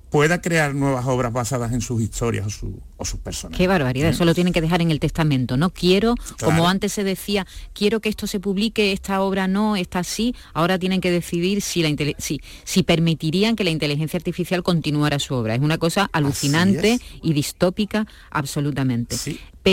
pueda 0.09 0.41
crear 0.41 0.73
nuevas 0.73 1.05
obras 1.05 1.31
basadas 1.31 1.71
en 1.71 1.81
sus 1.81 2.01
historias 2.01 2.47
o, 2.47 2.49
su, 2.49 2.81
o 2.97 3.05
sus 3.05 3.19
personas. 3.19 3.57
Qué 3.57 3.67
barbaridad, 3.67 4.09
eso 4.09 4.25
lo 4.25 4.33
tienen 4.33 4.53
que 4.53 4.61
dejar 4.61 4.81
en 4.81 4.91
el 4.91 4.99
testamento. 4.99 5.55
No 5.55 5.69
quiero, 5.69 6.15
como 6.43 6.67
antes 6.67 6.93
se 6.93 7.03
decía, 7.03 7.45
quiero 7.73 7.99
que 7.99 8.09
esto 8.09 8.25
se 8.25 8.39
publique, 8.39 8.91
esta 8.91 9.21
obra 9.21 9.47
no, 9.47 9.75
esta 9.75 10.03
sí, 10.03 10.35
ahora 10.53 10.79
tienen 10.79 11.01
que 11.01 11.11
decidir 11.11 11.61
si, 11.61 11.83
la 11.83 11.95
si, 12.17 12.41
si 12.63 12.83
permitirían 12.83 13.55
que 13.55 13.63
la 13.63 13.69
inteligencia 13.69 14.17
artificial 14.17 14.63
continuara 14.63 15.19
su 15.19 15.35
obra. 15.35 15.55
Es 15.55 15.61
una 15.61 15.77
cosa 15.77 16.09
alucinante 16.11 16.99
y 17.21 17.33
distópica 17.33 18.07
absolutamente. 18.31 19.15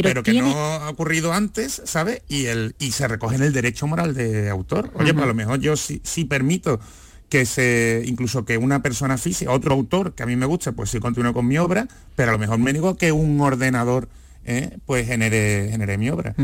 Pero, 0.02 0.22
que 0.22 0.34
no 0.34 0.56
ha 0.56 0.88
ocurrido 0.88 1.32
antes, 1.32 1.82
¿sabes? 1.84 2.22
Y, 2.28 2.46
el, 2.46 2.74
y 2.78 2.92
se 2.92 3.08
recoge 3.08 3.36
en 3.36 3.42
el 3.42 3.52
derecho 3.52 3.86
moral 3.86 4.14
de 4.14 4.50
autor. 4.50 4.90
Oye, 4.94 5.12
pues 5.12 5.24
a 5.24 5.26
lo 5.26 5.34
mejor 5.34 5.60
yo 5.60 5.76
sí, 5.76 6.00
sí 6.04 6.24
permito 6.24 6.80
que 7.28 7.44
se 7.44 8.02
incluso 8.06 8.44
que 8.44 8.56
una 8.56 8.82
persona 8.82 9.18
física, 9.18 9.50
otro 9.50 9.74
autor 9.74 10.14
que 10.14 10.22
a 10.22 10.26
mí 10.26 10.36
me 10.36 10.46
gusta, 10.46 10.72
pues 10.72 10.90
sí 10.90 11.00
continúe 11.00 11.32
con 11.32 11.46
mi 11.46 11.58
obra, 11.58 11.88
pero 12.14 12.30
a 12.30 12.32
lo 12.32 12.38
mejor 12.38 12.58
me 12.58 12.72
digo 12.72 12.96
que 12.96 13.12
un 13.12 13.40
ordenador 13.40 14.08
eh, 14.44 14.78
pues 14.86 15.08
genere, 15.08 15.68
genere 15.70 15.98
mi 15.98 16.08
obra. 16.08 16.34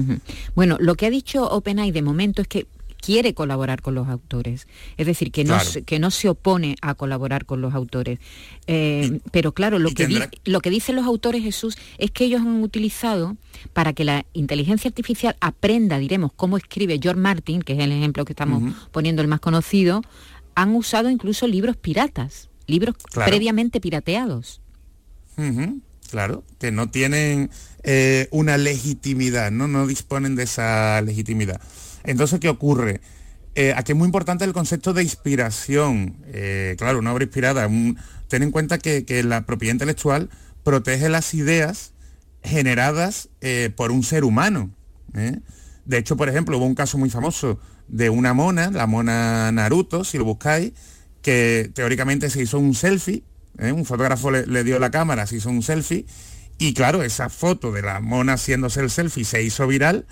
Bueno, 0.57 0.77
lo 0.81 0.97
que 0.97 1.07
ha 1.07 1.11
dicho 1.11 1.49
OpenAI 1.49 1.93
de 1.93 2.03
momento 2.03 2.43
es 2.43 2.49
que 2.49 2.67
quiere 3.03 3.35
colaborar 3.35 3.83
con 3.83 3.97
los 3.97 4.09
autores, 4.09 4.69
es 4.97 5.07
decir, 5.07 5.33
que 5.33 5.45
no, 5.45 5.59
que 5.85 5.99
no 5.99 6.11
se 6.13 6.29
opone 6.29 6.77
a 6.81 6.95
colaborar 6.95 7.45
con 7.45 7.61
los 7.61 7.75
autores. 7.75 8.21
Eh, 8.69 9.21
pero 9.33 9.53
claro, 9.53 9.81
lo 9.81 9.91
que, 9.91 10.31
lo 10.45 10.61
que 10.61 10.71
dicen 10.71 10.95
los 10.95 11.05
autores, 11.05 11.43
Jesús, 11.43 11.77
es 11.99 12.13
que 12.13 12.25
ellos 12.25 12.41
han 12.41 12.63
utilizado 12.63 13.37
para 13.73 13.93
que 13.93 14.05
la 14.05 14.25
inteligencia 14.33 14.89
artificial 14.89 15.37
aprenda, 15.41 15.99
diremos, 15.99 16.31
cómo 16.35 16.57
escribe 16.57 17.01
George 17.03 17.21
Martin, 17.21 17.63
que 17.63 17.73
es 17.73 17.81
el 17.81 17.91
ejemplo 17.91 18.25
que 18.25 18.33
estamos 18.33 18.63
poniendo 18.93 19.21
el 19.21 19.29
más 19.29 19.41
conocido, 19.41 20.03
han 20.55 20.75
usado 20.75 21.11
incluso 21.11 21.49
libros 21.49 21.77
piratas, 21.77 22.51
libros 22.69 22.95
previamente 23.13 23.81
pirateados. 23.81 24.61
claro, 26.09 26.45
que 26.61 26.71
no 26.71 26.89
tienen 26.89 27.51
eh, 27.83 28.29
una 28.31 28.59
legitimidad, 28.59 29.51
¿no? 29.51 29.67
no 29.67 29.89
disponen 29.89 30.37
de 30.37 30.45
esa 30.45 31.03
legitimidad. 31.03 31.61
Entonces, 32.05 32.41
¿qué 32.41 32.49
ocurre? 32.49 33.01
Eh, 33.55 33.75
aquí 33.77 33.93
es 33.93 33.99
muy 33.99 34.07
importante 34.07 34.45
el 34.45 34.53
concepto 34.53 34.93
de 34.93 35.03
inspiración. 35.03 36.17
Eh, 36.27 36.75
claro, 36.79 36.99
una 36.99 37.13
obra 37.13 37.25
inspirada. 37.25 37.69
ten 38.29 38.43
en 38.43 38.51
cuenta 38.51 38.79
que, 38.79 39.23
la 39.25 39.45
propiedad 39.47 39.75
intelectual 39.75 40.31
protege 40.63 41.09
las 41.09 41.35
ideas 41.35 41.93
generadas 42.43 43.29
por 43.77 43.93
un 43.93 44.03
ser 44.03 44.25
humano. 44.25 44.71
De 45.85 45.99
hecho, 45.99 46.17
por 46.17 46.29
ejemplo, 46.29 46.59
hubo 46.59 46.67
un 46.67 46.75
caso 46.75 46.99
muy 46.99 47.11
famoso 47.11 47.61
de 47.89 48.09
una 48.11 48.35
mona, 48.35 48.71
la 48.71 48.87
mona 48.87 49.53
Naruto, 49.53 50.05
si 50.05 50.19
lo 50.19 50.25
buscáis, 50.25 50.73
que 51.21 51.71
teóricamente 51.75 52.31
se 52.31 52.43
hizo 52.43 52.59
un 52.59 52.75
selfie, 52.75 53.23
¿eh? 53.59 53.73
un 53.73 53.85
fotógrafo 53.85 54.31
le, 54.31 54.65
dio 54.65 54.79
la 54.79 54.91
cámara, 54.91 55.27
se 55.27 55.37
hizo 55.37 55.51
un 55.51 55.63
selfie, 55.63 56.07
y 56.59 56.75
claro, 56.75 57.03
esa 57.03 57.29
foto 57.29 57.73
de 57.73 57.83
la 57.83 58.01
mona 58.01 58.35
haciéndose 58.35 58.81
el 58.81 58.91
selfie 58.91 59.25
se 59.25 59.43
hizo 59.43 59.67
viral 59.67 60.07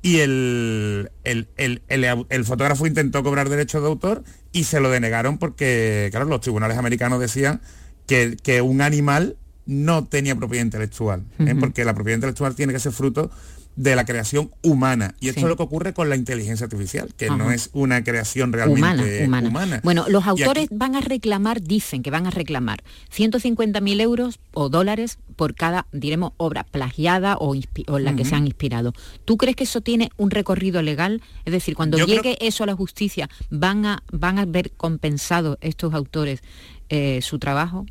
y 0.00 0.18
el, 0.18 1.10
el, 1.24 2.44
fotógrafo 2.44 2.86
intentó 2.86 3.22
cobrar 3.22 3.48
derechos 3.48 3.82
de 3.82 3.88
autor 3.88 4.22
y 4.52 4.64
se 4.64 4.80
lo 4.80 4.90
denegaron 4.90 5.38
porque, 5.38 6.08
claro, 6.10 6.26
los 6.26 6.40
tribunales 6.40 6.78
americanos 6.78 7.20
decían 7.20 7.60
que, 8.06 8.36
que 8.42 8.62
un 8.62 8.80
animal 8.80 9.36
no 9.66 10.06
tenía 10.06 10.34
propiedad 10.36 10.64
intelectual, 10.64 11.24
¿eh? 11.40 11.54
porque 11.58 11.84
la 11.84 11.94
propiedad 11.94 12.16
intelectual 12.16 12.54
tiene 12.54 12.72
que 12.72 12.78
ser 12.78 12.92
fruto 12.92 13.30
de 13.78 13.94
la 13.94 14.04
creación 14.04 14.50
humana. 14.60 15.14
Y 15.20 15.28
esto 15.28 15.42
es 15.42 15.46
lo 15.46 15.56
que 15.56 15.62
ocurre 15.62 15.94
con 15.94 16.08
la 16.08 16.16
inteligencia 16.16 16.64
artificial, 16.64 17.14
que 17.16 17.30
no 17.30 17.52
es 17.52 17.70
una 17.72 18.02
creación 18.02 18.52
realmente 18.52 19.24
humana. 19.24 19.80
Bueno, 19.84 20.06
los 20.08 20.26
autores 20.26 20.66
van 20.72 20.96
a 20.96 21.00
reclamar, 21.00 21.62
dicen 21.62 22.02
que 22.02 22.10
van 22.10 22.26
a 22.26 22.30
reclamar 22.30 22.82
150.000 23.16 24.00
euros 24.00 24.40
o 24.52 24.68
dólares 24.68 25.18
por 25.36 25.54
cada, 25.54 25.86
diremos, 25.92 26.32
obra 26.38 26.64
plagiada 26.64 27.36
o, 27.36 27.54
en 27.54 28.04
la 28.04 28.16
que 28.16 28.24
se 28.24 28.34
han 28.34 28.46
inspirado. 28.46 28.92
¿Tú 29.24 29.36
crees 29.36 29.54
que 29.54 29.62
eso 29.62 29.80
tiene 29.80 30.10
un 30.16 30.32
recorrido 30.32 30.82
legal? 30.82 31.22
Es 31.44 31.52
decir, 31.52 31.76
cuando 31.76 32.04
llegue 32.04 32.36
eso 32.40 32.64
a 32.64 32.66
la 32.66 32.74
justicia, 32.74 33.30
¿van 33.48 33.86
a, 33.86 34.02
van 34.10 34.40
a 34.40 34.44
ver 34.44 34.72
compensado 34.72 35.56
estos 35.60 35.94
autores 35.94 36.40
eh, 36.88 37.20
su 37.22 37.38
trabajo? 37.38 37.86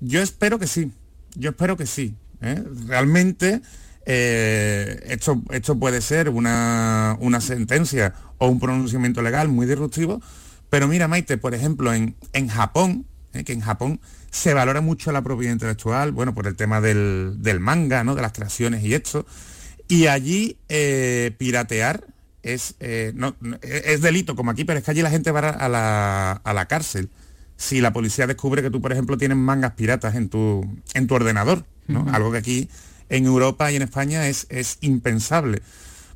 Yo 0.00 0.20
espero 0.20 0.58
que 0.58 0.66
sí, 0.66 0.90
yo 1.36 1.50
espero 1.50 1.76
que 1.76 1.86
sí. 1.86 2.16
¿eh? 2.40 2.60
Realmente 2.88 3.62
eh, 4.06 5.02
esto, 5.08 5.42
esto 5.50 5.78
puede 5.78 6.00
ser 6.00 6.28
una, 6.28 7.16
sentencia 7.40 8.14
o 8.38 8.48
un 8.48 8.60
pronunciamiento 8.60 9.22
legal 9.22 9.48
muy 9.48 9.66
disruptivo, 9.66 10.20
pero 10.70 10.88
mira, 10.88 11.08
Maite, 11.08 11.38
por 11.38 11.54
ejemplo, 11.54 11.92
en, 11.92 12.14
en 12.32 12.48
Japón, 12.48 13.06
eh, 13.32 13.44
que 13.44 13.52
en 13.52 13.60
Japón 13.60 14.00
se 14.30 14.54
valora 14.54 14.80
mucho 14.80 15.12
la 15.12 15.22
propiedad 15.22 15.52
intelectual, 15.52 16.12
bueno, 16.12 16.34
por 16.34 16.46
el 16.46 16.56
tema 16.56 16.80
del, 16.80 17.38
manga, 17.60 18.02
¿no? 18.04 18.14
De 18.14 18.22
las 18.22 18.32
creaciones 18.32 18.82
y 18.82 18.94
esto. 18.94 19.26
Y 19.88 20.06
allí 20.06 20.58
eh, 20.68 21.34
piratear 21.38 22.06
es, 22.42 22.76
no, 23.14 23.36
es 23.62 24.00
delito 24.02 24.34
como 24.36 24.50
aquí, 24.50 24.64
pero 24.64 24.78
es 24.78 24.84
que 24.84 24.90
allí 24.90 25.02
la 25.02 25.10
gente 25.10 25.30
va 25.30 25.50
a 25.50 25.68
la, 25.68 26.32
a 26.32 26.52
la 26.52 26.66
cárcel 26.66 27.10
si 27.56 27.80
la 27.80 27.92
policía 27.92 28.26
descubre 28.26 28.62
que 28.62 28.70
tú, 28.70 28.80
por 28.80 28.92
ejemplo, 28.92 29.16
tienes 29.16 29.36
mangas 29.36 29.72
piratas 29.72 30.14
en 30.14 30.28
tu, 30.28 30.68
en 30.94 31.06
tu 31.06 31.14
ordenador, 31.14 31.64
¿no? 31.86 32.06
Algo 32.12 32.32
que 32.32 32.38
aquí 32.38 32.68
en 33.08 33.26
Europa 33.26 33.70
y 33.70 33.76
en 33.76 33.82
España 33.82 34.28
es, 34.28 34.46
es 34.50 34.78
impensable. 34.80 35.62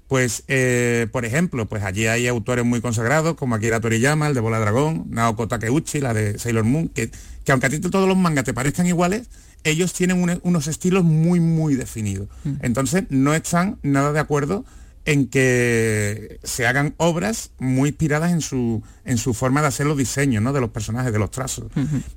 Pues, 0.09 0.45
eh, 0.49 1.07
por 1.12 1.26
ejemplo, 1.26 1.66
pues 1.66 1.84
allí 1.84 2.07
hay 2.07 2.26
autores 2.28 2.64
muy 2.64 2.80
consagrados 2.80 3.34
como 3.34 3.55
Akira 3.55 3.80
Toriyama, 3.80 4.28
el 4.28 4.34
de 4.34 4.41
Bola 4.41 4.59
Dragón, 4.59 5.05
Naoko 5.11 5.49
Takeuchi, 5.49 6.01
la 6.01 6.14
de 6.14 6.39
Sailor 6.39 6.64
Moon, 6.64 6.89
que, 6.89 7.11
que 7.45 7.53
aunque 7.53 7.66
a 7.66 7.70
ti 7.70 7.78
todos 7.78 8.09
los 8.09 8.16
mangas 8.16 8.45
te 8.45 8.55
parezcan 8.55 8.86
iguales, 8.86 9.28
ellos 9.64 9.93
tienen 9.93 10.41
unos 10.43 10.66
estilos 10.66 11.05
muy, 11.05 11.41
muy 11.41 11.74
definidos. 11.74 12.28
Mm. 12.45 12.53
Entonces, 12.62 13.05
no 13.11 13.34
están 13.34 13.78
nada 13.82 14.12
de 14.12 14.20
acuerdo 14.20 14.64
en 15.05 15.28
que 15.28 16.39
se 16.43 16.66
hagan 16.66 16.95
obras 16.99 17.53
muy 17.59 17.91
inspiradas 17.91 18.32
en 18.32 18.41
su, 18.41 18.82
en 19.05 19.16
su 19.16 19.32
forma 19.32 19.62
de 19.62 19.68
hacer 19.68 19.86
los 19.86 19.97
diseños 19.97 20.43
¿no? 20.43 20.53
de 20.53 20.61
los 20.61 20.70
personajes, 20.70 21.12
de 21.12 21.18
los 21.18 21.30
trazos. 21.30 21.66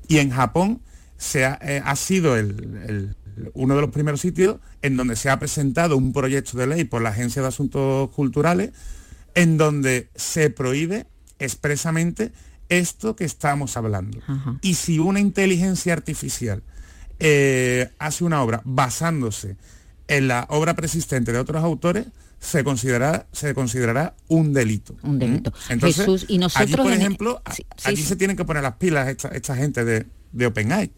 Y 0.07 0.17
en 0.17 0.31
Japón 0.31 0.81
se 1.17 1.45
ha, 1.45 1.57
eh, 1.61 1.81
sido 1.95 2.35
el, 2.35 3.15
uno 3.53 3.75
de 3.75 3.81
los 3.81 3.89
primeros 3.89 4.21
sitios 4.21 4.57
en 4.81 4.97
donde 4.97 5.15
se 5.15 5.29
ha 5.29 5.39
presentado 5.39 5.97
un 5.97 6.13
proyecto 6.13 6.57
de 6.57 6.67
ley 6.67 6.83
por 6.83 7.01
la 7.01 7.09
Agencia 7.09 7.41
de 7.41 7.47
Asuntos 7.47 8.09
Culturales 8.11 8.71
en 9.35 9.57
donde 9.57 10.09
se 10.15 10.49
prohíbe 10.49 11.07
expresamente 11.39 12.31
esto 12.69 13.15
que 13.15 13.25
estamos 13.25 13.75
hablando. 13.77 14.19
Y 14.61 14.75
si 14.75 14.99
una 14.99 15.19
inteligencia 15.19 15.93
artificial 15.93 16.63
eh, 17.19 17.89
hace 17.99 18.23
una 18.23 18.41
obra 18.41 18.61
basándose 18.63 19.57
en 20.07 20.27
la 20.27 20.45
obra 20.49 20.75
persistente 20.75 21.31
de 21.31 21.39
otros 21.39 21.63
autores, 21.63 22.07
se 22.39 22.63
considerará, 22.63 23.27
se 23.31 23.53
considerará 23.53 24.15
un 24.27 24.53
delito. 24.53 24.95
Un 25.03 25.19
delito. 25.19 25.53
Entonces, 25.69 26.25
y 26.27 26.37
nosotros 26.39 26.69
allí, 26.69 26.75
por 26.75 26.91
ejemplo, 26.91 27.41
allí 27.83 28.01
se 28.01 28.15
tienen 28.15 28.35
que 28.35 28.45
poner 28.45 28.63
las 28.63 28.75
pilas 28.75 29.07
esta, 29.07 29.55
gente 29.55 29.85
de, 29.85 30.07
de 30.31 30.45
OpenAI. 30.47 30.91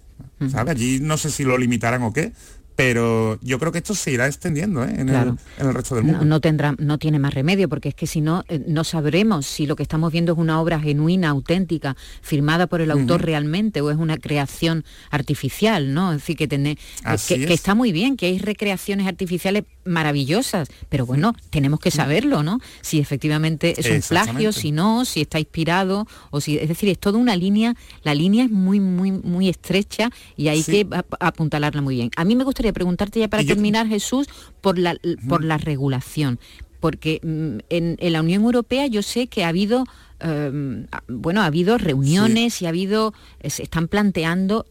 Allí 0.53 0.99
no 1.01 1.17
sé 1.17 1.30
si 1.30 1.43
lo 1.43 1.57
limitarán 1.57 2.03
o 2.03 2.13
qué, 2.13 2.34
pero 2.76 3.39
yo 3.41 3.59
creo 3.59 3.71
que 3.71 3.78
esto 3.78 3.93
se 3.93 4.11
irá 4.11 4.28
extendiendo 4.28 4.84
¿eh? 4.84 4.93
en, 4.97 5.09
el, 5.09 5.74
resto 5.74 5.95
del 5.95 6.05
mundo. 6.05 6.26
No, 6.26 6.41
tendrá, 6.41 6.76
no 6.80 6.97
tiene 6.97 7.19
más 7.19 7.34
remedio, 7.34 7.69
porque 7.69 7.89
es 7.89 7.95
que 7.95 8.07
si 8.07 8.21
no, 8.21 8.43
eh, 8.47 8.63
no 8.67 8.84
sabremos 8.84 9.45
si 9.45 9.67
lo 9.67 9.76
que 9.76 9.84
estamos 9.84 10.11
viendo 10.11 10.34
es 10.34 10.38
una 10.39 10.59
obra 10.59 10.80
genuina, 10.80 11.30
auténtica, 11.30 11.95
firmada 12.21 12.67
por 12.67 12.82
el 12.82 12.91
autor 12.91 13.24
realmente, 13.24 13.82
o 13.82 13.91
es 13.91 13.97
una 13.97 14.17
creación 14.17 14.86
artificial, 15.11 15.93
¿no? 15.93 16.13
Es 16.13 16.21
decir, 16.21 16.36
que, 16.36 16.47
tener, 16.47 16.78
eh, 17.05 17.17
que, 17.28 17.53
está 17.53 17.76
muy 17.76 17.91
bien, 17.91 18.17
que 18.17 18.28
hay 18.28 18.39
recreaciones 18.39 19.07
artificiales 19.07 19.65
maravillosas, 19.86 20.69
pero 20.89 21.05
bueno, 21.05 21.36
tenemos 21.49 21.80
que 21.80 21.91
saberlo, 21.91 22.41
¿no? 22.41 22.59
Si 22.82 22.99
efectivamente 22.99 23.76
es 23.78 23.89
un 23.89 24.01
plagio, 24.01 24.51
si 24.51 24.71
no, 24.71 25.05
si 25.05 25.21
está 25.21 25.39
inspirado, 25.39 26.07
o 26.32 26.41
si, 26.41 26.57
es 26.57 26.69
decir, 26.69 26.89
es 26.89 26.97
toda 26.97 27.19
una 27.19 27.36
línea, 27.36 27.76
la 28.03 28.15
línea 28.15 28.45
es 28.45 28.51
muy, 28.51 28.80
muy, 28.80 29.11
muy 29.11 29.49
estrecha 29.49 30.09
y 30.36 30.47
hay 30.47 30.63
que 30.63 30.88
apuntalarla 31.19 31.82
muy 31.82 31.95
bien. 31.95 32.11
A 32.15 32.24
mí 32.26 32.36
me 32.36 32.43
gustaría 32.64 32.74
preguntarte 32.74 33.20
ya 33.20 33.28
para 33.28 33.43
terminar, 33.43 33.88
Jesús, 33.88 34.28
por 34.61 34.78
la, 34.78 34.95
por 35.28 35.43
la 35.43 35.57
regulación. 35.57 36.39
Porque 36.80 37.20
mm, 37.24 37.59
en, 37.70 38.14
la 38.14 38.22
Unión 38.22 38.43
Europea 38.43 38.88
yo 38.88 39.01
sé 39.01 39.28
que 39.28 39.43
ha 39.43 39.49
habido, 39.49 39.86
em, 40.20 40.88
bueno, 41.07 41.41
ha 41.41 41.45
habido 41.45 41.78
reuniones 41.78 42.61
y 42.61 42.66
ha 42.66 42.70
habido, 42.70 43.14
se 43.43 43.64
están 43.64 43.88
planteando 43.88 44.66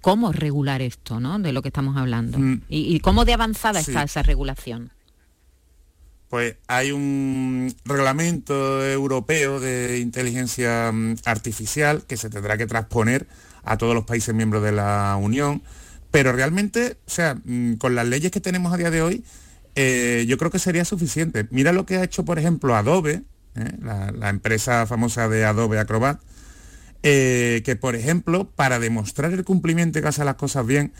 cómo 0.00 0.32
regular 0.32 0.82
esto, 0.82 1.20
¿no? 1.20 1.38
De 1.38 1.52
lo 1.52 1.62
que 1.62 1.68
estamos 1.68 1.96
hablando. 1.96 2.38
Mm. 2.38 2.62
Y, 2.68 3.00
cómo 3.00 3.24
de 3.24 3.32
avanzada 3.32 3.80
está 3.80 4.02
esa 4.02 4.22
regulación. 4.22 4.90
Pues 6.28 6.56
hay 6.66 6.90
un 6.90 7.72
reglamento 7.84 8.84
europeo 8.84 9.60
de 9.60 10.00
inteligencia 10.00 10.90
mm, 10.92 11.16
artificial 11.24 12.02
que 12.06 12.16
se 12.16 12.30
tendrá 12.30 12.56
que 12.56 12.66
transponer 12.66 13.26
a 13.64 13.76
todos 13.76 13.94
los 13.94 14.04
países 14.04 14.34
miembros 14.34 14.62
de 14.62 14.72
la 14.72 15.16
Unión 15.20 15.62
pero 16.10 16.32
realmente, 16.32 16.96
o 17.06 17.10
sea, 17.10 17.36
mm, 17.44 17.74
con 17.74 17.94
las 17.94 18.06
leyes 18.06 18.30
que 18.30 18.40
tenemos 18.40 18.72
a 18.72 18.76
día 18.76 18.90
de 18.90 19.02
hoy, 19.02 19.24
eh, 19.74 20.24
yo 20.26 20.38
creo 20.38 20.50
que 20.50 20.58
sería 20.58 20.84
suficiente. 20.84 21.46
Mira 21.50 21.72
lo 21.72 21.84
que 21.84 21.96
ha 21.96 22.04
hecho, 22.04 22.24
por 22.24 22.38
ejemplo, 22.38 22.74
Adobe, 22.74 23.24
¿eh? 23.54 23.72
la, 23.82 24.30
empresa 24.30 24.86
famosa 24.86 25.28
de 25.28 25.44
Adobe 25.44 25.78
Acrobat, 25.78 26.20
eh, 27.02 27.62
que 27.64 27.76
por 27.76 27.94
ejemplo, 27.94 28.50
para 28.50 28.78
demostrar 28.78 29.32
el 29.32 29.44
cumplimiento 29.44 29.98
y 29.98 30.02
que 30.02 30.08
hace 30.08 30.24
las 30.24 30.36
cosas 30.36 30.66
bien, 30.66 30.92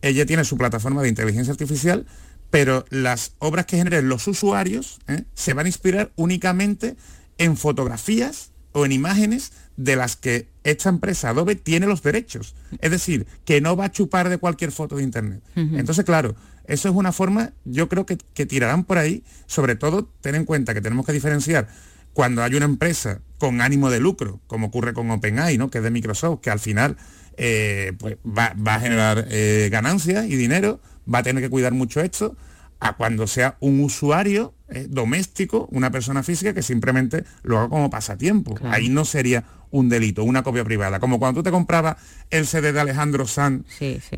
ella 0.00 0.24
tiene 0.26 0.44
su 0.44 0.56
plataforma 0.56 1.02
de 1.02 1.08
inteligencia 1.08 1.52
artificial, 1.52 2.06
pero 2.50 2.84
las 2.90 3.34
obras 3.38 3.66
que 3.66 3.76
generen 3.76 4.08
los 4.08 4.26
usuarios 4.26 5.00
se 5.34 5.52
van 5.54 5.66
a 5.66 5.68
inspirar 5.68 6.12
únicamente 6.16 6.96
en 7.38 7.56
fotografías 7.56 8.52
o 8.72 8.86
en 8.86 8.92
imágenes 8.92 9.52
de 9.80 9.96
las 9.96 10.14
que 10.16 10.46
esta 10.62 10.90
empresa 10.90 11.30
Adobe 11.30 11.56
tiene 11.56 11.86
los 11.86 12.02
derechos. 12.02 12.54
Es 12.80 12.90
decir, 12.90 13.26
que 13.46 13.62
no 13.62 13.76
va 13.76 13.86
a 13.86 13.90
chupar 13.90 14.28
de 14.28 14.36
cualquier 14.36 14.72
foto 14.72 14.96
de 14.96 15.02
Internet. 15.02 15.42
Entonces, 15.56 16.04
claro, 16.04 16.36
eso 16.66 16.90
es 16.90 16.94
una 16.94 17.12
forma, 17.12 17.54
yo 17.64 17.88
creo 17.88 18.04
que, 18.04 18.16
tirarán 18.46 18.84
por 18.84 18.98
ahí, 18.98 19.24
sobre 19.46 19.76
todo 19.76 20.06
ten 20.20 20.34
en 20.34 20.44
cuenta 20.44 20.74
que 20.74 20.82
tenemos 20.82 21.06
que 21.06 21.12
diferenciar 21.12 21.68
cuando 22.12 22.42
hay 22.42 22.54
una 22.54 22.66
empresa 22.66 23.22
con 23.38 23.62
ánimo 23.62 23.88
de 23.88 24.00
lucro, 24.00 24.40
como 24.46 24.66
ocurre 24.66 24.92
con 24.92 25.10
OpenAI, 25.10 25.56
¿no? 25.56 25.70
que 25.70 25.78
es 25.78 25.84
de 25.84 25.90
Microsoft, 25.90 26.40
que 26.42 26.50
al 26.50 26.58
final 26.58 26.98
eh, 27.38 27.94
pues 27.98 28.16
va, 28.26 28.52
a 28.66 28.80
generar 28.80 29.28
eh, 29.30 29.70
ganancias 29.72 30.26
y 30.26 30.36
dinero, 30.36 30.80
va 31.12 31.20
a 31.20 31.22
tener 31.22 31.42
que 31.42 31.48
cuidar 31.48 31.72
mucho 31.72 32.02
esto, 32.02 32.36
a 32.80 32.96
cuando 32.96 33.26
sea 33.26 33.56
un 33.60 33.80
usuario 33.80 34.52
eh, 34.70 34.86
doméstico, 34.88 35.68
una 35.70 35.90
persona 35.90 36.22
física 36.22 36.54
que 36.54 36.62
simplemente 36.62 37.24
lo 37.42 37.58
haga 37.58 37.68
como 37.68 37.90
pasatiempo. 37.90 38.54
Ahí 38.64 38.88
no 38.88 39.04
sería 39.04 39.44
un 39.70 39.88
delito, 39.88 40.24
una 40.24 40.42
copia 40.42 40.64
privada. 40.64 41.00
Como 41.00 41.18
cuando 41.18 41.40
tú 41.40 41.44
te 41.44 41.50
comprabas 41.50 41.96
el 42.30 42.46
CD 42.46 42.72
de 42.72 42.80
Alejandro 42.80 43.26
Sanz 43.26 43.64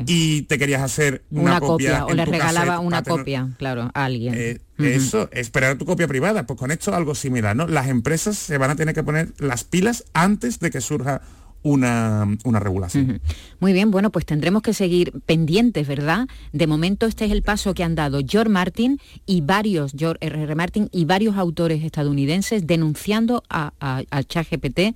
y 0.05 0.43
te 0.43 0.57
querías 0.57 0.81
hacer 0.81 1.23
una, 1.31 1.59
copia, 1.59 2.05
o 2.05 2.13
le 2.13 2.25
regalaba 2.25 2.79
una 2.79 3.03
copia, 3.03 3.49
claro, 3.57 3.91
a 3.93 4.05
alguien. 4.05 4.33
Eh, 4.35 4.59
eso, 4.79 5.29
esperar 5.31 5.77
tu 5.77 5.85
copia 5.85 6.07
privada. 6.07 6.45
Pues 6.45 6.57
con 6.59 6.71
esto 6.71 6.93
algo 6.93 7.15
similar, 7.15 7.55
¿no? 7.55 7.67
Las 7.67 7.87
empresas 7.87 8.37
se 8.37 8.57
van 8.57 8.71
a 8.71 8.75
tener 8.75 8.95
que 8.95 9.03
poner 9.03 9.33
las 9.37 9.63
pilas 9.63 10.05
antes 10.13 10.59
de 10.59 10.71
que 10.71 10.81
surja 10.81 11.21
una, 11.63 12.27
regulación. 12.59 13.21
Muy 13.59 13.73
bien, 13.73 13.91
bueno, 13.91 14.11
pues 14.11 14.25
tendremos 14.25 14.61
que 14.61 14.73
seguir 14.73 15.13
pendientes, 15.25 15.87
¿verdad? 15.87 16.27
De 16.51 16.67
momento 16.67 17.05
este 17.05 17.25
es 17.25 17.31
el 17.31 17.41
paso 17.41 17.73
que 17.73 17.83
han 17.83 17.95
dado 17.95 18.19
George 18.27 18.51
Martin 18.51 18.99
y 19.25 19.41
varios, 19.41 19.93
George 19.97 20.25
R. 20.25 20.55
Martin 20.55 20.89
y 20.91 21.05
varios 21.05 21.37
autores 21.37 21.83
estadounidenses 21.83 22.67
denunciando 22.67 23.43
a, 23.49 23.73
a, 23.79 24.23
ChatGPT 24.23 24.95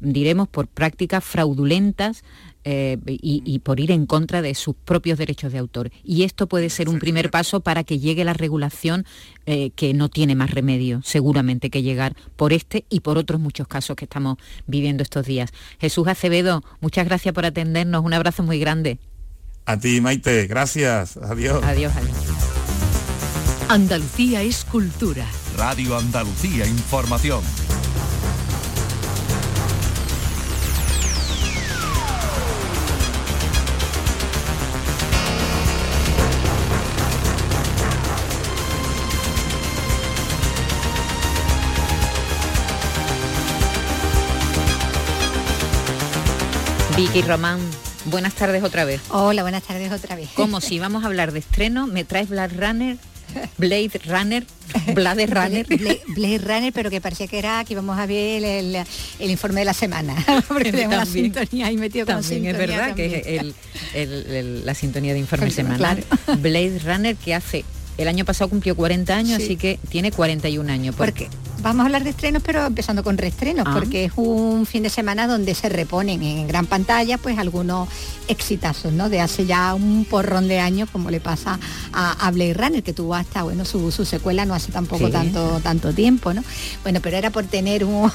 diremos, 0.00 0.48
por 0.48 0.66
prácticas 0.66 1.24
fraudulentas 1.24 2.22
eh, 2.68 2.98
y, 3.06 3.60
por 3.60 3.78
ir 3.78 3.92
en 3.92 4.06
contra 4.06 4.42
de 4.42 4.52
sus 4.56 4.74
propios 4.74 5.18
derechos 5.18 5.52
de 5.52 5.58
autor. 5.58 5.92
Y 6.02 6.24
esto 6.24 6.48
puede 6.48 6.68
ser 6.68 6.88
un 6.88 6.98
primer 6.98 7.30
paso 7.30 7.60
para 7.60 7.84
que 7.84 8.00
llegue 8.00 8.24
la 8.24 8.32
regulación 8.32 9.06
eh, 9.46 9.70
que 9.70 9.94
no 9.94 10.08
tiene 10.08 10.34
más 10.34 10.50
remedio, 10.50 11.00
seguramente, 11.04 11.70
que 11.70 11.82
llegar 11.82 12.16
por 12.34 12.52
este 12.52 12.84
y 12.90 13.00
por 13.00 13.18
otros 13.18 13.40
muchos 13.40 13.68
casos 13.68 13.94
que 13.94 14.06
estamos 14.06 14.38
viviendo 14.66 15.04
estos 15.04 15.24
días. 15.24 15.52
Jesús 15.78 16.08
Acevedo, 16.08 16.64
muchas 16.80 17.04
gracias 17.04 17.32
por 17.32 17.46
atendernos. 17.46 18.04
Un 18.04 18.14
abrazo 18.14 18.42
muy 18.42 18.58
grande. 18.58 18.98
A 19.64 19.78
ti, 19.78 20.00
Maite. 20.00 20.48
Gracias. 20.48 21.18
Adiós. 21.18 21.62
Adiós, 21.62 21.94
adiós. 21.94 22.16
Andalucía 23.68 24.42
es 24.42 24.64
cultura. 24.64 25.24
Radio 25.56 25.96
Andalucía 25.96 26.66
Información. 26.66 27.44
Vicky 46.96 47.20
Román, 47.20 47.60
buenas 48.06 48.32
tardes 48.32 48.62
otra 48.62 48.86
vez. 48.86 49.02
Hola, 49.10 49.42
buenas 49.42 49.62
tardes 49.62 49.92
otra 49.92 50.16
vez. 50.16 50.30
Como 50.34 50.62
si 50.62 50.78
vamos 50.78 51.04
a 51.04 51.08
hablar 51.08 51.30
de 51.30 51.40
estreno, 51.40 51.86
me 51.86 52.04
traes 52.04 52.30
Blade 52.30 52.56
Runner, 52.56 52.96
Blade 53.58 54.00
Runner, 54.06 54.46
Blade 54.94 55.26
Runner. 55.26 55.66
Blade, 55.66 56.38
Runner, 56.38 56.72
pero 56.72 56.88
que 56.88 57.02
parecía 57.02 57.26
que 57.26 57.38
era 57.38 57.62
que 57.64 57.74
íbamos 57.74 57.98
a 57.98 58.06
ver 58.06 58.42
el, 58.42 59.30
informe 59.30 59.60
de 59.60 59.66
la 59.66 59.74
semana. 59.74 60.16
Porque 60.48 60.72
tenemos 60.72 60.96
la 60.96 61.04
sintonía 61.04 61.66
ahí 61.66 61.76
metido 61.76 62.06
con 62.06 62.22
También 62.22 62.46
es 62.46 62.56
verdad 62.56 62.94
que 62.94 63.52
es 63.92 64.64
la 64.64 64.74
sintonía 64.74 65.12
de 65.12 65.18
informe 65.18 65.50
semanal. 65.50 66.02
Blade 66.38 66.78
Runner 66.82 67.14
que 67.14 67.34
hace 67.34 67.66
el 67.98 68.08
año 68.08 68.24
pasado 68.24 68.48
cumplió 68.48 68.74
40 68.74 69.14
años, 69.14 69.42
así 69.42 69.56
que 69.56 69.78
tiene 69.90 70.12
41 70.12 70.72
años. 70.72 70.94
¿Por 70.94 71.12
qué? 71.12 71.28
Vamos 71.66 71.82
a 71.82 71.86
hablar 71.86 72.04
de 72.04 72.10
estrenos, 72.10 72.42
pero 72.46 72.64
empezando 72.64 73.02
con 73.02 73.18
reestrenos, 73.18 73.66
ah. 73.68 73.74
porque 73.74 74.04
es 74.04 74.12
un 74.14 74.66
fin 74.66 74.84
de 74.84 74.88
semana 74.88 75.26
donde 75.26 75.52
se 75.52 75.68
reponen 75.68 76.22
en 76.22 76.46
gran 76.46 76.66
pantalla 76.66 77.18
pues 77.18 77.38
algunos 77.38 77.88
exitazos, 78.28 78.92
¿no? 78.92 79.08
De 79.08 79.20
hace 79.20 79.46
ya 79.46 79.74
un 79.74 80.04
porrón 80.08 80.46
de 80.46 80.60
años, 80.60 80.88
como 80.90 81.10
le 81.10 81.18
pasa 81.18 81.58
a, 81.92 82.30
Blade 82.30 82.54
Runner, 82.54 82.82
que 82.84 82.92
tuvo 82.92 83.14
hasta, 83.14 83.42
bueno, 83.42 83.64
su, 83.64 83.90
secuela 83.90 84.44
no 84.46 84.54
hace 84.54 84.70
tampoco 84.70 85.10
tanto, 85.10 85.60
tanto 85.60 85.92
tiempo, 85.92 86.32
¿no? 86.32 86.44
Bueno, 86.84 87.00
pero 87.02 87.16
era 87.16 87.30
por 87.30 87.44
tener 87.44 87.84
un, 87.84 88.12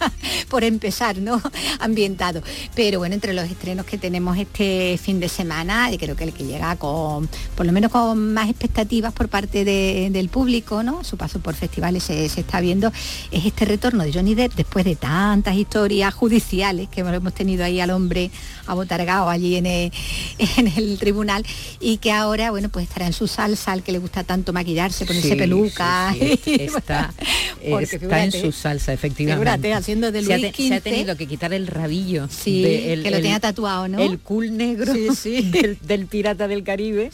por 0.48 0.64
empezar, 0.64 1.18
¿no? 1.18 1.42
Ambientado. 1.80 2.42
Pero 2.74 3.00
bueno, 3.00 3.14
entre 3.14 3.34
los 3.34 3.50
estrenos 3.50 3.84
que 3.84 3.98
tenemos 3.98 4.38
este 4.38 4.98
fin 5.02 5.20
de 5.20 5.28
semana, 5.28 5.92
y 5.92 5.98
creo 5.98 6.16
que 6.16 6.24
el 6.24 6.32
que 6.32 6.44
llega 6.44 6.76
con, 6.76 7.28
por 7.54 7.66
lo 7.66 7.72
menos 7.72 7.90
con 7.90 8.32
más 8.32 8.48
expectativas 8.48 9.12
por 9.12 9.28
parte 9.28 9.64
del 9.64 10.28
público, 10.30 10.82
¿no? 10.82 11.04
Su 11.04 11.18
paso 11.18 11.38
por 11.40 11.54
festivales 11.54 12.04
se 12.04 12.24
está 12.24 12.60
viendo 12.60 12.93
es 13.30 13.44
este 13.44 13.64
retorno 13.64 14.04
de 14.04 14.12
Johnny 14.12 14.34
Depp 14.34 14.54
después 14.54 14.84
de 14.84 14.96
tantas 14.96 15.56
historias 15.56 16.14
judiciales 16.14 16.88
que 16.88 17.00
hemos 17.00 17.34
tenido 17.34 17.64
ahí 17.64 17.80
al 17.80 17.90
hombre 17.90 18.30
abotargado 18.66 19.28
allí 19.28 19.56
en 19.56 19.66
el, 19.66 19.92
en 20.56 20.68
el 20.68 20.98
tribunal 20.98 21.44
y 21.80 21.98
que 21.98 22.12
ahora, 22.12 22.50
bueno, 22.50 22.68
pues 22.68 22.88
estará 22.88 23.06
en 23.06 23.12
su 23.12 23.26
salsa, 23.26 23.72
al 23.72 23.82
que 23.82 23.92
le 23.92 23.98
gusta 23.98 24.24
tanto 24.24 24.52
maquillarse, 24.52 25.04
ponerse 25.06 25.36
peluca. 25.36 26.14
está, 26.44 27.12
está 27.62 28.24
en 28.24 28.32
su 28.32 28.52
salsa, 28.52 28.92
efectivamente. 28.92 29.72
haciendo 29.72 30.12
de 30.12 30.22
Luis 30.22 30.52
se, 30.56 30.74
ha, 30.74 30.80
tenido 30.80 31.16
que 31.16 31.26
quitar 31.26 31.52
el 31.52 31.66
rabillo. 31.66 32.28
Sí, 32.28 32.62
que 32.62 33.10
lo 33.10 33.16
tenía 33.16 33.40
tatuado, 33.40 33.88
¿no? 33.88 33.98
El 33.98 34.18
cool 34.18 34.56
negro 34.56 34.92
del, 35.82 36.06
pirata 36.06 36.48
del 36.48 36.64
Caribe. 36.64 37.10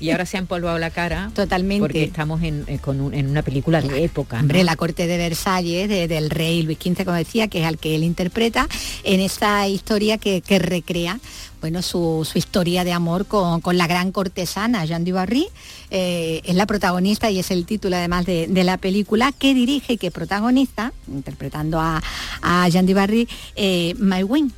Y 0.00 0.10
ahora 0.10 0.26
se 0.26 0.36
ha 0.36 0.40
empolvado 0.40 0.78
la 0.78 0.90
cara. 0.90 1.30
Totalmente. 1.34 1.80
Porque 1.80 2.04
estamos 2.04 2.42
en, 2.42 2.64
eh, 2.66 2.78
con 2.78 3.12
en 3.14 3.30
una 3.30 3.42
película 3.42 3.80
de 3.80 4.04
época. 4.04 4.40
Hombre, 4.40 4.64
la 4.64 4.76
corte 4.76 5.06
de 5.06 5.11
Versalles, 5.16 5.88
del 5.88 6.30
rey 6.30 6.62
Luis 6.62 6.78
XV, 6.78 7.04
como 7.04 7.16
decía, 7.16 7.48
que 7.48 7.60
es 7.60 7.66
al 7.66 7.78
que 7.78 7.94
él 7.94 8.04
interpreta, 8.04 8.68
en 9.04 9.20
esta 9.20 9.66
historia 9.68 10.18
que, 10.18 10.40
que 10.40 10.58
recrea 10.58 11.18
bueno, 11.62 11.80
su, 11.80 12.28
historia 12.34 12.82
de 12.82 12.92
amor 12.92 13.26
con, 13.26 13.62
la 13.78 13.86
gran 13.86 14.10
cortesana 14.10 14.84
Jean 14.84 15.04
Dubarry. 15.04 15.46
Eh, 15.90 16.42
es 16.44 16.56
la 16.56 16.66
protagonista 16.66 17.30
y 17.30 17.38
es 17.38 17.52
el 17.52 17.66
título 17.66 17.96
además 17.96 18.26
de, 18.26 18.48
la 18.64 18.78
película 18.78 19.30
que 19.30 19.54
dirige 19.54 19.92
y 19.94 19.96
que 19.96 20.10
protagoniza, 20.10 20.92
interpretando 21.06 21.80
a, 21.80 22.02
a 22.42 22.68
Jean 22.68 22.84
Dubarry, 22.84 23.28
eh, 23.54 23.94
My 23.98 24.24
Wing, 24.24 24.50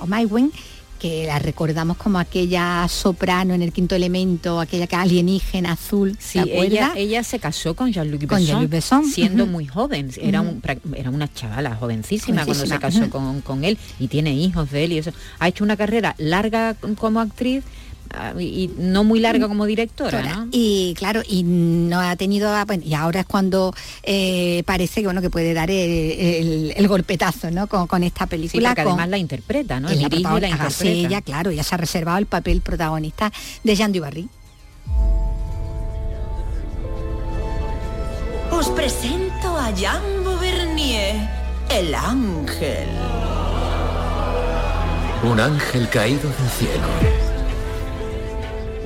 o 0.00 0.06
My 0.06 0.26
Wing, 0.26 0.50
que 1.00 1.26
la 1.26 1.38
recordamos 1.38 1.96
como 1.96 2.18
aquella 2.18 2.86
soprano 2.88 3.54
en 3.54 3.62
el 3.62 3.72
quinto 3.72 3.94
elemento, 3.94 4.60
aquella 4.60 4.86
que 4.86 4.96
alienígena 4.96 5.72
azul. 5.72 6.16
Sí, 6.20 6.38
ella, 6.46 6.92
ella, 6.94 7.24
se 7.24 7.38
casó 7.38 7.74
con 7.74 7.90
Jean-Luc 7.90 8.26
Besson, 8.68 9.06
siendo 9.06 9.46
muy 9.46 9.66
joven. 9.66 10.10
Era, 10.20 10.44
era 10.94 11.10
una 11.10 11.32
chavala 11.32 11.74
jovencísima, 11.74 12.44
cuando 12.44 12.66
se 12.66 12.78
casó 12.78 13.08
con, 13.08 13.40
con, 13.40 13.64
él 13.64 13.78
y 13.98 14.08
tiene 14.08 14.34
hijos 14.34 14.70
de 14.70 14.84
él 14.84 14.92
y 14.92 14.98
eso. 14.98 15.12
Ha 15.38 15.48
hecho 15.48 15.64
una 15.64 15.76
carrera 15.76 16.14
larga 16.18 16.76
como 16.98 17.20
actriz 17.20 17.64
y 18.38 18.70
no 18.78 19.04
muy 19.04 19.20
larga 19.20 19.48
como 19.48 19.66
directora, 19.66 20.22
¿no? 20.22 20.48
Y 20.50 20.94
claro, 20.96 21.22
y 21.26 21.42
no 21.42 22.00
ha 22.00 22.16
tenido, 22.16 22.52
y 22.82 22.94
ahora 22.94 23.20
es 23.20 23.26
cuando 23.26 23.74
eh, 24.02 24.62
parece 24.66 25.00
que 25.00 25.06
bueno 25.06 25.22
que 25.22 25.30
puede 25.30 25.54
dar 25.54 25.70
el, 25.70 26.88
golpetazo, 26.88 27.50
¿no? 27.50 27.66
Con, 27.68 28.02
esta 28.02 28.26
película. 28.26 28.74
Sí, 28.74 28.80
además 28.80 29.08
la 29.08 29.18
interpreta, 29.18 29.78
¿no? 29.78 29.88
El 29.88 30.00
la, 30.00 30.40
la 30.40 30.68
ella, 30.82 31.20
claro, 31.22 31.52
ya 31.52 31.62
se 31.62 31.74
ha 31.74 31.78
reservado 31.78 32.18
el 32.18 32.26
papel 32.26 32.60
protagonista 32.60 33.32
de 33.62 33.76
Jean 33.76 33.92
Dubarry. 33.92 34.28
Os 38.50 38.68
presento 38.70 39.56
a 39.56 39.70
Jean 39.70 40.02
Beauvernier, 40.24 41.28
el 41.70 41.94
ángel. 41.94 42.88
Un 45.22 45.38
ángel 45.38 45.88
caído 45.90 46.28
del 46.28 46.48
cielo 46.58 47.29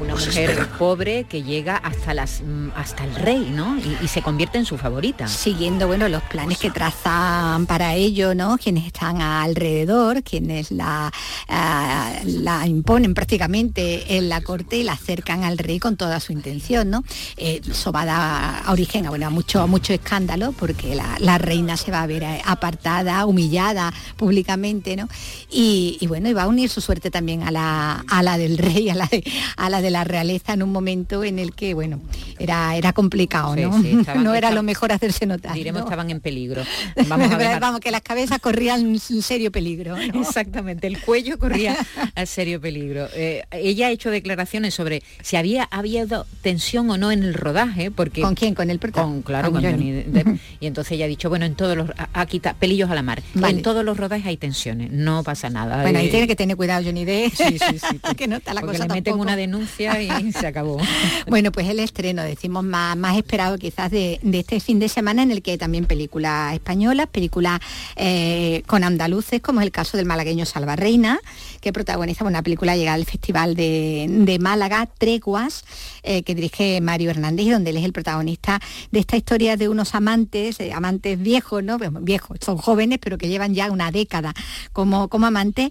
una 0.04 0.14
mujer 0.14 0.68
pobre 0.78 1.24
que 1.24 1.42
llega 1.42 1.76
hasta 1.76 2.14
las 2.14 2.42
mm, 2.42 2.68
hasta 2.76 3.04
el 3.04 3.14
rey, 3.14 3.50
¿no? 3.50 3.76
Y, 3.78 4.04
y 4.04 4.08
se 4.08 4.22
convierte 4.22 4.58
en 4.58 4.66
su 4.66 4.76
favorita. 4.76 5.26
Siguiendo, 5.28 5.86
bueno, 5.86 6.08
los 6.08 6.22
planes 6.24 6.58
que 6.58 6.70
trazan 6.70 7.66
para 7.66 7.94
ello, 7.94 8.34
¿no? 8.34 8.58
Quienes 8.58 8.86
están 8.86 9.22
alrededor, 9.22 10.22
quienes 10.22 10.70
la, 10.70 11.12
ah, 11.48 12.12
la 12.24 12.66
imponen 12.66 13.14
prácticamente 13.14 14.16
en 14.16 14.28
la 14.28 14.40
corte 14.40 14.76
y 14.76 14.82
la 14.82 14.92
acercan 14.92 15.44
al 15.44 15.58
rey 15.58 15.78
con 15.78 15.96
toda 15.96 16.20
su 16.20 16.32
intención, 16.32 16.90
¿no? 16.90 17.04
Eh, 17.36 17.60
eso 17.68 17.92
va 17.92 18.04
a 18.04 18.72
origen 18.72 19.06
a, 19.06 19.10
bueno, 19.10 19.26
a 19.26 19.30
mucho, 19.30 19.66
mucho 19.66 19.92
escándalo 19.92 20.52
porque 20.52 20.94
la, 20.94 21.16
la 21.18 21.38
reina 21.38 21.76
se 21.76 21.90
va 21.90 22.02
a 22.02 22.06
ver 22.06 22.22
eh, 22.22 22.42
apartada, 22.44 23.24
humillada 23.26 23.92
públicamente, 24.16 24.96
¿no? 24.96 25.08
Y, 25.50 25.96
y 26.00 26.06
bueno, 26.06 26.28
y 26.28 26.32
va 26.32 26.42
a 26.42 26.46
unir 26.46 26.68
su 26.68 26.80
suerte 26.80 27.10
también 27.10 27.42
a 27.42 27.50
la, 27.50 28.04
a 28.08 28.22
la 28.22 28.36
del 28.36 28.58
rey, 28.58 28.90
a 28.90 28.94
la, 28.94 29.06
de, 29.06 29.24
a 29.56 29.70
la 29.70 29.80
de 29.80 29.93
la 29.94 30.04
realeza 30.04 30.52
en 30.52 30.62
un 30.62 30.70
momento 30.72 31.24
en 31.24 31.38
el 31.38 31.54
que, 31.54 31.72
bueno, 31.74 32.00
era, 32.38 32.76
era 32.76 32.92
complicado, 32.92 33.54
¿no? 33.56 33.80
sí, 33.80 33.90
estaban- 34.00 34.22
no 34.24 34.30
era 34.34 34.48
estaban- 34.48 34.54
lo 34.56 34.62
mejor 34.62 34.92
hacerse 34.92 35.24
notar. 35.26 35.54
Diremos 35.54 35.80
¿no? 35.82 35.86
estaban 35.86 36.10
en 36.10 36.20
peligro. 36.20 36.62
Vamos 37.08 37.30
a 37.32 37.38
dejar- 37.38 37.60
Vamos, 37.60 37.80
que 37.80 37.90
las 37.90 38.02
cabezas 38.02 38.38
corrían 38.40 38.84
un 38.86 38.98
serio 38.98 39.50
peligro. 39.52 39.96
¿no? 39.96 40.20
Exactamente, 40.20 40.86
el 40.86 41.00
cuello 41.00 41.38
corría 41.38 41.76
a 42.14 42.26
serio 42.26 42.60
peligro. 42.60 43.06
Eh, 43.14 43.42
ella 43.52 43.86
ha 43.86 43.90
hecho 43.90 44.10
declaraciones 44.10 44.74
sobre 44.74 45.02
si 45.22 45.36
había 45.36 45.64
habido 45.64 46.26
tensión 46.42 46.90
o 46.90 46.98
no 46.98 47.12
en 47.12 47.22
el 47.22 47.34
rodaje, 47.34 47.90
porque 47.90 48.20
¿Con 48.20 48.34
quién? 48.34 48.54
Con 48.54 48.70
el 48.70 48.78
con 48.80 49.22
claro, 49.22 49.50
con 49.52 49.62
con 49.62 49.70
Johnny. 49.70 50.02
Depp. 50.06 50.28
Y 50.60 50.66
entonces 50.66 50.92
ella 50.92 51.04
ha 51.06 51.08
dicho, 51.08 51.28
bueno, 51.30 51.46
en 51.46 51.54
todos 51.54 51.76
los 51.76 51.90
ha- 51.96 52.08
ha 52.12 52.26
quitado 52.26 52.56
pelillos 52.58 52.90
a 52.90 52.94
la 52.94 53.02
mar. 53.02 53.22
Vale. 53.34 53.56
En 53.56 53.62
todos 53.62 53.84
los 53.84 53.96
rodajes 53.96 54.26
hay 54.26 54.36
tensiones, 54.36 54.90
no 54.90 55.22
pasa 55.22 55.48
nada. 55.50 55.82
Bueno, 55.82 55.98
ahí 56.00 56.06
Eh, 56.08 56.10
tiene 56.10 56.26
que 56.26 56.36
tener 56.36 56.56
cuidado 56.56 56.82
Johnny 56.84 57.04
Depp. 57.04 57.32
Sí, 57.34 57.58
sí, 57.58 57.78
sí. 57.78 58.14
que 58.16 58.26
no 58.26 58.36
está 58.36 58.52
la 58.54 58.60
porque 58.60 58.76
cosa 58.78 58.88
le 58.88 58.94
meten 58.94 59.04
tampoco. 59.12 59.22
una 59.22 59.36
denuncia 59.36 59.83
y 60.00 60.32
se 60.32 60.46
acabó. 60.46 60.78
Bueno, 61.26 61.50
pues 61.52 61.68
el 61.68 61.80
estreno, 61.80 62.22
decimos, 62.22 62.64
más, 62.64 62.96
más 62.96 63.16
esperado 63.16 63.56
quizás 63.58 63.90
de, 63.90 64.20
este 64.22 64.60
fin 64.60 64.78
de 64.78 64.88
semana 64.88 65.22
en 65.22 65.30
el 65.30 65.42
que 65.42 65.56
también 65.58 65.86
películas 65.86 66.52
españolas, 66.54 67.06
películas 67.08 67.60
eh, 67.96 68.62
con 68.66 68.84
andaluces, 68.84 69.40
como 69.40 69.60
es 69.60 69.66
el 69.66 69.72
caso 69.72 69.96
del 69.96 70.06
malagueño 70.06 70.44
Salva 70.46 70.76
Reina, 70.76 71.18
que 71.60 71.72
protagoniza 71.72 72.24
una 72.24 72.42
película 72.42 72.76
llegada 72.76 72.94
al 72.96 73.04
Festival 73.06 73.54
de, 73.56 74.38
Málaga, 74.40 74.86
Treguas, 74.98 75.64
eh, 76.02 76.22
que 76.22 76.34
dirige 76.34 76.80
Mario 76.80 77.10
Hernández 77.10 77.46
donde 77.50 77.70
él 77.70 77.76
es 77.78 77.84
el 77.84 77.92
protagonista 77.92 78.60
de 78.90 79.00
esta 79.00 79.16
historia 79.16 79.56
de 79.56 79.68
unos 79.68 79.94
amantes, 79.94 80.60
eh, 80.60 80.72
amantes 80.72 81.18
viejos, 81.20 81.62
¿no? 81.64 81.78
Bueno, 81.78 82.00
Viejos, 82.00 82.38
son 82.44 82.58
jóvenes, 82.58 82.98
pero 83.00 83.18
que 83.18 83.28
llevan 83.28 83.54
ya 83.54 83.70
una 83.70 83.90
década 83.90 84.34
como, 84.72 85.08
como 85.08 85.26
amantes 85.26 85.70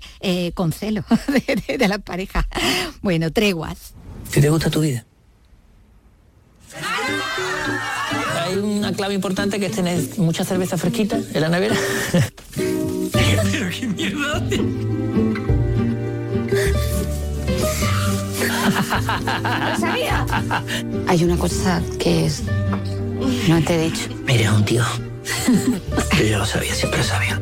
con 0.55 0.71
celo 0.71 1.03
de, 1.27 1.61
de- 1.67 1.77
de 1.77 1.87
las 1.87 1.99
parejas. 1.99 2.45
Bueno, 3.01 3.31
Treguas. 3.31 3.93
Si 4.33 4.41
te 4.41 4.49
gusta 4.49 4.67
tu 4.71 4.81
vida. 4.81 5.05
Hay 8.43 8.57
una 8.57 8.91
clave 8.91 9.13
importante 9.13 9.59
que 9.59 9.67
es 9.67 9.73
tener 9.73 10.01
mucha 10.17 10.43
cerveza 10.43 10.75
fresquita 10.75 11.19
en 11.35 11.39
la 11.39 11.49
nevera. 11.49 11.75
Pero 12.11 13.69
qué 13.69 13.87
mierda. 13.87 14.43
Hay 21.07 21.23
una 21.23 21.37
cosa 21.37 21.79
que 21.99 22.25
es... 22.25 22.41
No 23.47 23.63
te 23.63 23.75
he 23.75 23.83
dicho. 23.91 24.09
Eres 24.27 24.49
un 24.49 24.65
tío. 24.65 24.83
Yo 26.17 26.23
ya 26.25 26.39
lo 26.39 26.45
sabía, 26.47 26.73
siempre 26.73 26.97
lo 26.97 27.05
sabía. 27.05 27.39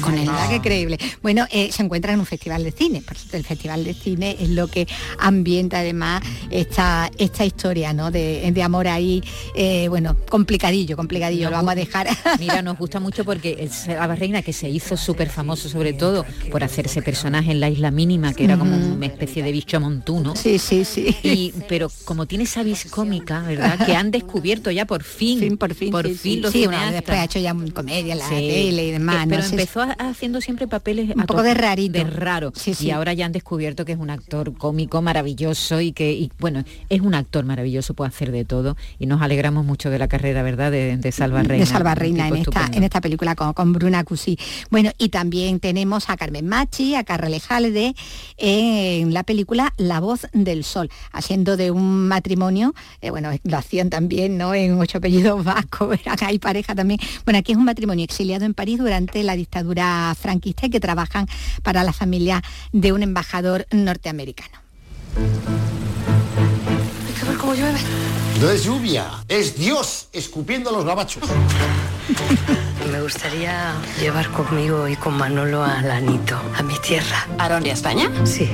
Con 0.00 0.18
él. 0.18 0.26
¿Verdad? 0.26 0.48
Qué 0.48 0.60
creíble. 0.60 0.98
Bueno, 1.22 1.46
eh, 1.50 1.70
se 1.72 1.82
encuentra 1.82 2.12
en 2.12 2.20
un 2.20 2.26
festival 2.26 2.64
de 2.64 2.72
cine. 2.72 3.02
Por 3.02 3.16
cierto, 3.16 3.36
el 3.36 3.44
festival 3.44 3.84
de 3.84 3.94
cine 3.94 4.36
es 4.40 4.50
lo 4.50 4.68
que 4.68 4.86
ambienta 5.18 5.80
además 5.80 6.22
esta, 6.50 7.10
esta 7.18 7.44
historia, 7.44 7.92
¿no? 7.92 8.10
De, 8.10 8.50
de 8.50 8.62
amor 8.62 8.88
ahí, 8.88 9.22
eh, 9.54 9.88
bueno, 9.88 10.16
complicadillo, 10.28 10.96
complicadillo. 10.96 11.44
Nos 11.44 11.50
Lo 11.52 11.56
vamos 11.58 11.72
a 11.72 11.74
dejar. 11.76 12.08
Mira, 12.38 12.62
nos 12.62 12.78
gusta 12.78 13.00
mucho 13.00 13.24
porque 13.24 13.56
el 13.60 13.70
Salva 13.70 14.14
Reina, 14.14 14.42
que 14.42 14.52
se 14.52 14.68
hizo 14.68 14.96
súper 14.96 15.28
famoso 15.30 15.68
sobre 15.68 15.92
todo 15.92 16.24
por 16.50 16.64
hacerse 16.64 17.02
personaje 17.02 17.50
en 17.52 17.60
la 17.60 17.68
isla 17.68 17.90
mínima, 17.90 18.32
que 18.34 18.44
era 18.44 18.56
como 18.56 18.76
una 18.76 19.06
especie 19.06 19.42
de 19.42 19.52
bicho 19.52 19.80
montuno. 19.80 20.36
Sí, 20.36 20.58
sí, 20.58 20.84
sí. 20.84 21.16
Y, 21.22 21.52
pero 21.68 21.90
como 22.04 22.26
tiene 22.26 22.44
esa 22.44 22.62
vis 22.62 22.86
cómica, 22.90 23.42
¿verdad? 23.42 23.84
Que 23.84 23.94
han 23.94 24.10
descubierto 24.10 24.70
ya 24.70 24.86
por 24.86 25.02
fin, 25.02 25.56
por 25.56 25.74
fin, 25.74 25.90
por 25.90 26.06
sí, 26.06 26.14
fin 26.14 26.34
sí. 26.34 26.40
los 26.40 26.52
Sí, 26.52 26.66
bueno, 26.66 26.90
después 26.92 27.18
ha 27.18 27.24
hecho 27.24 27.38
ya 27.38 27.54
comedia 27.74 28.12
en 28.12 28.18
la 28.18 28.28
Sí. 28.28 28.69
Tele 28.70 28.86
y 28.86 28.90
demás. 28.92 29.24
Eh, 29.24 29.28
Pero 29.28 29.42
¿no? 29.42 29.48
Sí, 29.48 29.54
empezó 29.54 29.86
haciendo 29.98 30.40
siempre 30.40 30.66
papeles 30.68 31.10
Un 31.14 31.24
poco 31.24 31.42
de 31.42 31.54
rarito. 31.54 31.98
de 31.98 32.04
raro. 32.04 32.52
Sí, 32.54 32.74
sí. 32.74 32.86
Y 32.86 32.90
ahora 32.90 33.12
ya 33.12 33.26
han 33.26 33.32
descubierto 33.32 33.84
que 33.84 33.92
es 33.92 33.98
un 33.98 34.10
actor 34.10 34.56
cómico 34.56 35.02
maravilloso 35.02 35.80
y 35.80 35.92
que, 35.92 36.12
y, 36.12 36.30
bueno, 36.38 36.64
es 36.88 37.00
un 37.00 37.14
actor 37.14 37.44
maravilloso, 37.44 37.94
puede 37.94 38.08
hacer 38.08 38.32
de 38.32 38.44
todo. 38.44 38.76
Y 38.98 39.06
nos 39.06 39.22
alegramos 39.22 39.64
mucho 39.64 39.90
de 39.90 39.98
la 39.98 40.08
carrera, 40.08 40.42
¿verdad? 40.42 40.70
De, 40.70 40.96
de 40.96 41.12
Salva 41.12 41.42
Reina. 41.42 41.64
de 41.64 41.70
Salva 41.70 41.94
Reina 41.94 42.28
en 42.28 42.36
esta, 42.36 42.70
en 42.72 42.82
esta 42.82 43.00
película 43.00 43.34
con, 43.34 43.52
con 43.52 43.72
Bruna 43.72 44.04
Cusí. 44.04 44.38
Bueno, 44.70 44.90
y 44.98 45.08
también 45.08 45.60
tenemos 45.60 46.08
a 46.08 46.16
Carmen 46.16 46.46
Machi, 46.46 46.94
a 46.94 47.04
Carrele 47.04 47.40
Jalde 47.40 47.94
en 48.36 49.12
la 49.12 49.22
película 49.22 49.72
La 49.76 50.00
voz 50.00 50.26
del 50.32 50.64
sol, 50.64 50.90
haciendo 51.12 51.56
de 51.56 51.70
un 51.70 52.08
matrimonio, 52.08 52.74
eh, 53.00 53.10
bueno, 53.10 53.30
lo 53.44 53.56
hacían 53.56 53.90
también, 53.90 54.38
¿no? 54.38 54.54
En 54.54 54.78
ocho 54.78 54.98
apellidos 54.98 55.44
vascos, 55.44 55.98
hay 56.22 56.38
pareja 56.38 56.74
también. 56.74 57.00
Bueno, 57.24 57.38
aquí 57.38 57.52
es 57.52 57.58
un 57.58 57.64
matrimonio 57.64 58.04
exiliado 58.04 58.44
en 58.44 58.54
París 58.60 58.78
durante 58.78 59.22
la 59.22 59.36
dictadura 59.36 60.14
franquista 60.20 60.66
y 60.66 60.70
que 60.70 60.80
trabajan 60.80 61.26
para 61.62 61.82
la 61.82 61.94
familia 61.94 62.42
de 62.72 62.92
un 62.92 63.02
embajador 63.02 63.66
norteamericano. 63.70 64.58
Hay 67.06 67.14
que 67.18 67.24
ver 67.24 67.38
cómo 67.38 67.54
llueve. 67.54 67.78
No 68.38 68.50
es 68.50 68.62
lluvia, 68.62 69.24
es 69.28 69.56
Dios 69.56 70.08
escupiendo 70.12 70.70
los 70.72 70.84
gabachos. 70.84 71.22
Me 72.92 73.00
gustaría 73.00 73.72
llevar 73.98 74.30
conmigo 74.30 74.86
y 74.86 74.96
con 74.96 75.14
Manolo 75.16 75.64
a 75.64 75.80
Lanito, 75.80 76.38
a 76.54 76.62
mi 76.62 76.78
tierra. 76.80 77.28
¿A 77.38 77.48
dónde, 77.48 77.70
a 77.70 77.72
España? 77.72 78.10
Sí. 78.26 78.46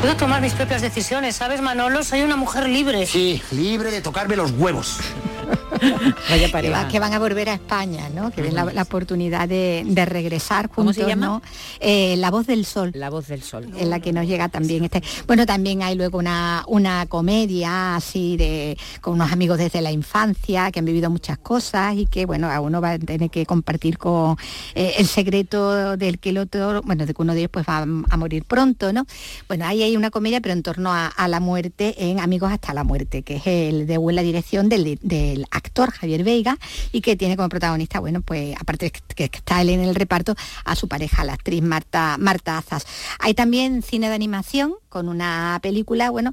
Puedo 0.00 0.16
tomar 0.16 0.42
mis 0.42 0.54
propias 0.54 0.82
decisiones, 0.82 1.36
¿sabes, 1.36 1.60
Manolo? 1.62 2.02
Soy 2.02 2.22
una 2.22 2.34
mujer 2.34 2.68
libre. 2.68 3.06
Sí, 3.06 3.40
libre 3.52 3.92
de 3.92 4.00
tocarme 4.00 4.34
los 4.34 4.50
huevos. 4.50 4.98
Vaya 6.30 6.46
que, 6.46 6.52
pareja. 6.52 6.82
va- 6.82 6.88
que 6.88 6.98
van 7.00 7.12
a 7.12 7.18
volver 7.18 7.48
a 7.48 7.54
España, 7.54 8.08
¿no? 8.14 8.30
Que 8.30 8.42
ven 8.42 8.54
la, 8.54 8.64
la 8.64 8.82
oportunidad 8.82 9.48
de, 9.48 9.82
de 9.86 10.04
regresar 10.06 10.68
¿Cómo 10.68 10.88
juntos, 10.88 11.02
se 11.04 11.08
llama? 11.08 11.26
¿no? 11.26 11.42
Eh, 11.80 12.16
la 12.18 12.30
voz 12.30 12.46
del 12.46 12.64
sol. 12.64 12.90
La 12.94 13.10
voz 13.10 13.26
del 13.28 13.42
sol. 13.42 13.68
En 13.76 13.90
la 13.90 14.00
que 14.00 14.12
nos 14.12 14.26
llega 14.26 14.48
también 14.48 14.84
este. 14.84 15.02
Bueno, 15.26 15.46
también 15.46 15.82
hay 15.82 15.94
luego 15.94 16.18
una, 16.18 16.64
una 16.68 17.06
comedia 17.06 17.96
así 17.96 18.36
de 18.36 18.76
con 19.00 19.14
unos 19.14 19.32
amigos 19.32 19.58
desde 19.58 19.80
la 19.80 19.92
infancia 19.92 20.70
que 20.70 20.78
han 20.78 20.84
vivido 20.84 21.10
muchas 21.10 21.38
cosas 21.38 21.96
y 21.96 22.06
que 22.06 22.26
bueno, 22.26 22.50
a 22.50 22.60
uno 22.60 22.80
va 22.80 22.92
a 22.92 22.98
tener 22.98 23.30
que 23.30 23.44
compartir 23.46 23.98
con 23.98 24.36
eh, 24.74 24.94
el 24.98 25.06
secreto 25.06 25.96
del 25.96 26.18
que 26.18 26.30
el 26.30 26.38
otro, 26.38 26.82
bueno, 26.82 27.06
de 27.06 27.14
que 27.14 27.22
uno 27.22 27.32
de 27.34 27.40
ellos 27.40 27.50
pues 27.52 27.66
va 27.68 27.78
a, 27.78 27.82
a 27.82 28.16
morir 28.16 28.44
pronto, 28.44 28.92
¿no? 28.92 29.06
Bueno, 29.48 29.66
ahí 29.66 29.82
hay 29.82 29.96
una 29.96 30.10
comedia, 30.10 30.40
pero 30.40 30.52
en 30.54 30.62
torno 30.62 30.92
a, 30.92 31.06
a 31.08 31.28
la 31.28 31.40
muerte 31.40 31.94
en 31.98 32.20
Amigos 32.20 32.50
hasta 32.52 32.72
la 32.74 32.84
muerte, 32.84 33.22
que 33.22 33.36
es 33.36 33.46
el 33.46 33.86
de 33.86 33.98
la 34.12 34.22
dirección 34.22 34.68
del, 34.68 34.98
del 35.36 35.46
actor 35.50 35.90
Javier 35.90 36.24
Veiga 36.24 36.58
y 36.92 37.00
que 37.00 37.16
tiene 37.16 37.36
como 37.36 37.48
protagonista, 37.48 38.00
bueno, 38.00 38.22
pues 38.22 38.54
aparte 38.58 38.90
que 39.14 39.24
está 39.24 39.60
él 39.60 39.70
en 39.70 39.80
el 39.80 39.94
reparto, 39.94 40.34
a 40.64 40.74
su 40.74 40.88
pareja, 40.88 41.24
la 41.24 41.34
actriz 41.34 41.62
Marta, 41.62 42.16
Marta 42.18 42.58
Azas. 42.58 42.86
Hay 43.18 43.34
también 43.34 43.82
cine 43.82 44.08
de 44.08 44.14
animación 44.14 44.74
con 44.88 45.08
una 45.08 45.58
película, 45.62 46.10
bueno, 46.10 46.32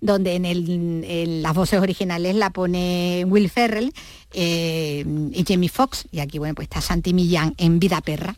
donde 0.00 0.34
en, 0.34 0.44
el- 0.44 1.04
en 1.04 1.42
las 1.42 1.54
voces 1.54 1.80
originales 1.80 2.34
la 2.34 2.50
pone 2.50 3.24
Will 3.26 3.50
Ferrell 3.50 3.92
eh, 4.32 5.04
y 5.32 5.44
Jamie 5.46 5.68
Foxx, 5.68 6.06
y 6.10 6.20
aquí, 6.20 6.38
bueno, 6.38 6.54
pues 6.54 6.66
está 6.66 6.80
Santi 6.80 7.12
Millán 7.14 7.54
en 7.58 7.78
Vida 7.78 8.00
Perra. 8.00 8.34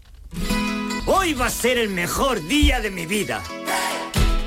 Hoy 1.07 1.35
va 1.35 1.47
a 1.47 1.51
ser 1.51 1.79
el 1.79 1.89
mejor 1.89 2.47
día 2.47 2.81
de 2.81 2.91
mi 2.91 3.07
vida. 3.07 3.43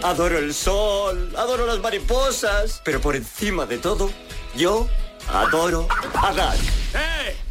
Adoro 0.03 0.37
el 0.37 0.53
sol, 0.53 1.33
adoro 1.37 1.65
las 1.65 1.79
mariposas, 1.79 2.81
pero 2.85 3.01
por 3.01 3.15
encima 3.15 3.65
de 3.65 3.77
todo, 3.79 4.11
yo 4.55 4.87
adoro 5.27 5.87
a 6.13 6.33
Gal. 6.33 6.57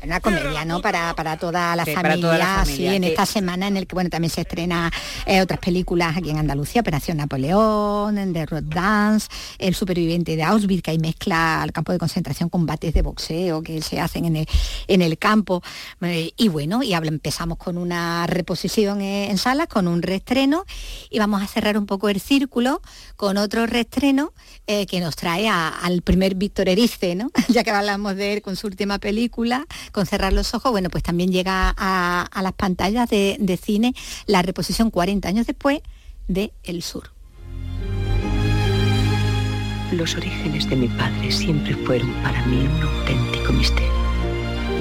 Una 0.04 0.20
comedia, 0.20 0.64
¿no? 0.64 0.80
Para, 0.80 1.14
para 1.14 1.36
toda 1.38 1.74
la 1.76 1.84
Sí, 1.84 1.92
familia, 1.92 2.02
para 2.16 2.20
toda 2.20 2.38
la 2.38 2.64
sí, 2.64 2.86
en 2.86 3.02
que- 3.02 3.08
esta 3.08 3.26
semana 3.26 3.66
en 3.68 3.76
el 3.76 3.86
que 3.86 3.94
bueno 3.94 4.10
también 4.10 4.30
se 4.30 4.42
estrena 4.42 4.92
eh, 5.26 5.40
otras 5.40 5.60
películas 5.60 6.16
aquí 6.16 6.30
en 6.30 6.38
Andalucía, 6.38 6.80
Operación 6.82 7.16
Napoleón, 7.18 8.32
The 8.32 8.46
Road 8.46 8.62
Dance, 8.64 9.28
El 9.58 9.74
superviviente 9.74 10.36
de 10.36 10.42
Auschwitz, 10.42 10.82
que 10.82 10.90
ahí 10.92 10.98
mezcla 10.98 11.62
el 11.64 11.72
campo 11.72 11.92
de 11.92 11.98
concentración, 11.98 12.48
combates 12.48 12.92
de 12.94 13.02
boxeo 13.02 13.62
que 13.62 13.80
se 13.82 14.00
hacen 14.00 14.24
en 14.24 14.36
el, 14.36 14.46
en 14.88 15.02
el 15.02 15.18
campo. 15.18 15.62
Eh, 16.00 16.32
y 16.36 16.48
bueno, 16.48 16.82
y 16.82 16.94
empezamos 16.94 17.58
con 17.58 17.78
una 17.78 18.26
reposición 18.26 19.00
eh, 19.00 19.30
en 19.30 19.38
salas, 19.38 19.68
con 19.68 19.88
un 19.88 20.02
reestreno, 20.02 20.64
y 21.10 21.18
vamos 21.18 21.42
a 21.42 21.46
cerrar 21.46 21.76
un 21.78 21.86
poco 21.86 22.08
el 22.08 22.20
círculo 22.20 22.80
con 23.16 23.36
otro 23.36 23.66
reestreno 23.66 24.32
eh, 24.66 24.86
que 24.86 25.00
nos 25.00 25.16
trae 25.16 25.48
a- 25.48 25.68
al 25.68 26.02
primer 26.02 26.34
Víctor 26.34 26.68
Erice, 26.68 27.14
¿no? 27.14 27.30
ya 27.48 27.62
que 27.64 27.70
hablamos 27.70 28.16
de 28.16 28.34
él 28.34 28.42
con 28.42 28.56
su 28.56 28.66
última 28.66 28.98
película, 28.98 29.66
con 29.94 30.06
cerrar 30.06 30.32
los 30.32 30.54
ojos, 30.54 30.72
bueno, 30.72 30.90
pues 30.90 31.04
también 31.04 31.30
llega 31.30 31.72
a, 31.76 32.42
las 32.42 32.52
pantallas 32.52 33.08
de, 33.08 33.36
de, 33.38 33.56
cine 33.56 33.94
la 34.26 34.42
reposición 34.42 34.90
40 34.90 35.28
años 35.28 35.46
después 35.46 35.80
de 36.26 36.52
El 36.64 36.82
Sur. 36.82 37.12
Los 39.92 40.16
orígenes 40.16 40.68
de 40.68 40.74
mi 40.74 40.88
padre 40.88 41.30
siempre 41.30 41.76
fueron 41.76 42.12
para 42.24 42.44
mí 42.46 42.56
un 42.66 42.82
auténtico 42.82 43.52
misterio. 43.52 44.03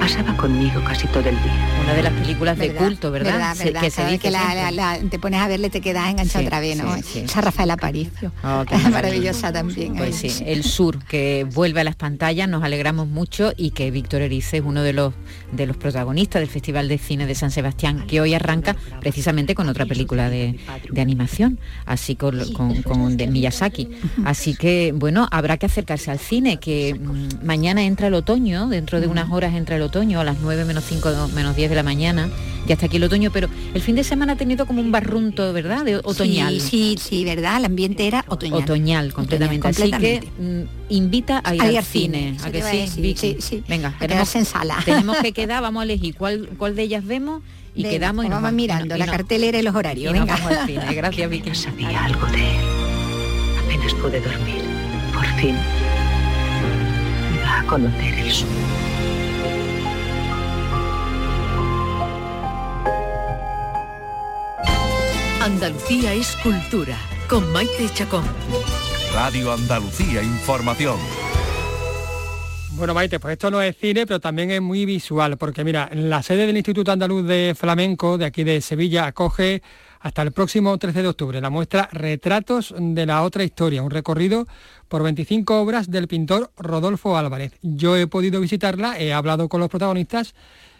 Pasaba 0.04 0.36
conmigo 0.36 0.82
casi 0.84 1.06
todo 1.06 1.26
el 1.30 1.34
día. 1.42 1.78
Una 1.82 1.94
de 1.94 2.02
las 2.02 2.12
películas 2.12 2.58
de 2.58 2.68
¿Verdad? 2.68 2.82
culto, 2.84 3.10
¿verdad? 3.10 3.32
¿Verdad? 3.32 3.54
Se- 3.54 3.64
verdad. 3.64 3.80
que 3.80 3.90
se 3.90 4.04
dice 4.04 4.18
que 4.18 4.30
la- 4.30 4.54
la- 4.54 4.70
la- 4.70 4.98
te 5.08 5.18
pones 5.18 5.40
a 5.40 5.48
verle 5.48 5.70
te 5.70 5.80
quedas 5.80 6.10
enganchado 6.10 6.40
Sí, 6.40 6.46
otra 6.46 6.60
vez, 6.60 6.76
¿no? 6.76 6.94
sí, 6.96 7.02
sí. 7.02 7.18
Esa 7.20 7.40
Rafael 7.40 7.70
Aparicio. 7.70 8.30
Oh, 8.44 8.64
qué 8.68 8.74
Es 8.74 8.82
maravilla. 8.82 8.90
maravillosa 8.90 9.50
también. 9.50 9.96
Pues 9.96 10.22
¿eh? 10.22 10.28
sí, 10.28 10.44
el 10.46 10.62
sur 10.62 11.02
que 11.06 11.46
vuelve 11.54 11.80
a 11.80 11.84
las 11.84 11.96
pantallas, 11.96 12.46
nos 12.50 12.62
alegramos 12.62 13.08
mucho 13.08 13.54
y 13.56 13.70
que 13.70 13.90
Víctor 13.90 14.20
Erice 14.20 14.58
es 14.58 14.62
uno 14.62 14.82
de 14.82 14.92
los 14.92 15.14
de 15.52 15.64
los 15.66 15.76
protagonistas 15.78 16.40
del 16.40 16.50
Festival 16.50 16.86
de 16.88 16.98
Cine 16.98 17.26
de 17.26 17.34
San 17.34 17.50
Sebastián, 17.50 18.04
que 18.06 18.20
hoy 18.20 18.34
arranca 18.34 18.76
precisamente 19.00 19.54
con 19.54 19.68
otra 19.70 19.86
película 19.86 20.28
de, 20.28 20.58
de 20.90 21.00
animación, 21.00 21.58
así 21.86 22.14
con, 22.14 22.52
con- 22.52 22.82
con- 22.82 23.16
de 23.16 23.26
Miyazaki. 23.28 23.88
Así 24.26 24.54
que 24.54 24.92
bueno, 24.94 25.28
habrá 25.30 25.56
que 25.56 25.64
acercarse 25.66 26.10
al 26.10 26.18
cine, 26.18 26.58
que 26.58 26.92
mm, 26.94 27.46
mañana 27.46 27.84
entra 27.84 28.08
el 28.08 28.14
otoño, 28.14 28.68
dentro 28.68 29.00
de 29.00 29.06
unas 29.06 29.30
horas 29.30 29.54
entra 29.54 29.76
el 29.76 29.82
otoño, 29.82 29.93
a 30.00 30.24
las 30.24 30.38
9 30.40 30.64
menos 30.64 30.84
5 30.88 31.28
menos 31.34 31.54
10 31.54 31.70
de 31.70 31.76
la 31.76 31.84
mañana, 31.84 32.28
ya 32.66 32.74
está 32.74 32.86
aquí 32.86 32.96
el 32.96 33.04
otoño, 33.04 33.30
pero 33.30 33.48
el 33.74 33.80
fin 33.80 33.94
de 33.94 34.02
semana 34.02 34.32
ha 34.32 34.36
tenido 34.36 34.66
como 34.66 34.80
un 34.80 34.90
barrunto, 34.90 35.52
¿verdad? 35.52 35.84
De 35.84 35.96
otoñal. 35.98 36.60
Sí, 36.60 36.96
sí, 36.98 36.98
sí, 37.00 37.24
¿verdad? 37.24 37.58
El 37.58 37.66
ambiente 37.66 38.06
era 38.08 38.24
otoñal. 38.26 38.62
Otoñal, 38.62 39.12
completamente. 39.12 39.68
Otoñal, 39.68 39.94
Así 39.94 40.00
que 40.02 40.22
mm, 40.42 40.62
invita 40.92 41.40
a 41.44 41.54
ir 41.54 41.60
A 41.60 41.64
al 41.66 41.70
ir 41.72 41.78
al 41.78 41.84
cine. 41.84 42.34
cine, 42.36 42.48
¿A 42.48 42.50
que 42.50 42.62
sí, 42.88 43.14
sí, 43.16 43.36
sí. 43.38 43.62
Venga, 43.68 43.94
A 44.00 44.06
quedarse 44.06 44.38
en 44.38 44.44
sala. 44.46 44.78
tenemos 44.84 45.16
que 45.18 45.32
quedar, 45.32 45.62
vamos 45.62 45.82
a 45.82 45.84
elegir 45.84 46.16
cuál, 46.16 46.48
cuál 46.58 46.74
de 46.74 46.82
ellas 46.82 47.04
vemos 47.04 47.42
y 47.76 47.82
Venga, 47.84 47.90
quedamos 47.94 48.24
y 48.24 48.26
pues 48.28 48.34
nos 48.34 48.42
vamos 48.42 48.56
mirando 48.56 48.96
y 48.96 48.98
la 48.98 49.06
cartelera 49.06 49.58
y 49.58 49.62
los 49.62 49.74
y 49.74 49.76
horarios. 49.78 50.12
nos 50.14 50.22
venga. 50.26 50.34
vamos 50.36 50.58
al 50.58 50.66
cine. 50.66 50.84
Gracias, 50.94 51.30
Vicky. 51.30 51.54
Sabía 51.54 52.04
algo 52.04 52.26
de 52.26 52.38
él. 52.50 52.56
Apenas 53.64 53.94
pude 53.94 54.20
dormir. 54.20 54.62
Por 55.14 55.26
fin. 55.40 55.54
Iba 57.36 57.60
a 57.60 57.64
conocer 57.66 58.14
el 58.14 58.30
sur. 58.32 58.48
Andalucía 65.44 66.14
es 66.14 66.34
cultura, 66.36 66.96
con 67.28 67.52
Maite 67.52 67.90
Chacón. 67.92 68.24
Radio 69.12 69.52
Andalucía 69.52 70.22
Información. 70.22 70.96
Bueno, 72.76 72.94
Maite, 72.94 73.20
pues 73.20 73.32
esto 73.32 73.50
no 73.50 73.60
es 73.60 73.76
cine, 73.76 74.06
pero 74.06 74.20
también 74.20 74.50
es 74.52 74.62
muy 74.62 74.86
visual, 74.86 75.36
porque 75.36 75.62
mira, 75.62 75.90
la 75.92 76.22
sede 76.22 76.46
del 76.46 76.56
Instituto 76.56 76.92
Andaluz 76.92 77.26
de 77.26 77.54
Flamenco, 77.54 78.16
de 78.16 78.24
aquí 78.24 78.42
de 78.42 78.62
Sevilla, 78.62 79.04
acoge 79.04 79.60
hasta 80.00 80.22
el 80.22 80.32
próximo 80.32 80.78
13 80.78 81.02
de 81.02 81.08
octubre 81.08 81.42
la 81.42 81.50
muestra 81.50 81.90
Retratos 81.92 82.74
de 82.78 83.04
la 83.04 83.22
otra 83.22 83.44
historia, 83.44 83.82
un 83.82 83.90
recorrido 83.90 84.46
por 84.88 85.02
25 85.02 85.60
obras 85.60 85.90
del 85.90 86.08
pintor 86.08 86.52
Rodolfo 86.56 87.18
Álvarez. 87.18 87.52
Yo 87.60 87.98
he 87.98 88.06
podido 88.06 88.40
visitarla, 88.40 88.98
he 88.98 89.12
hablado 89.12 89.50
con 89.50 89.60
los 89.60 89.68
protagonistas 89.68 90.34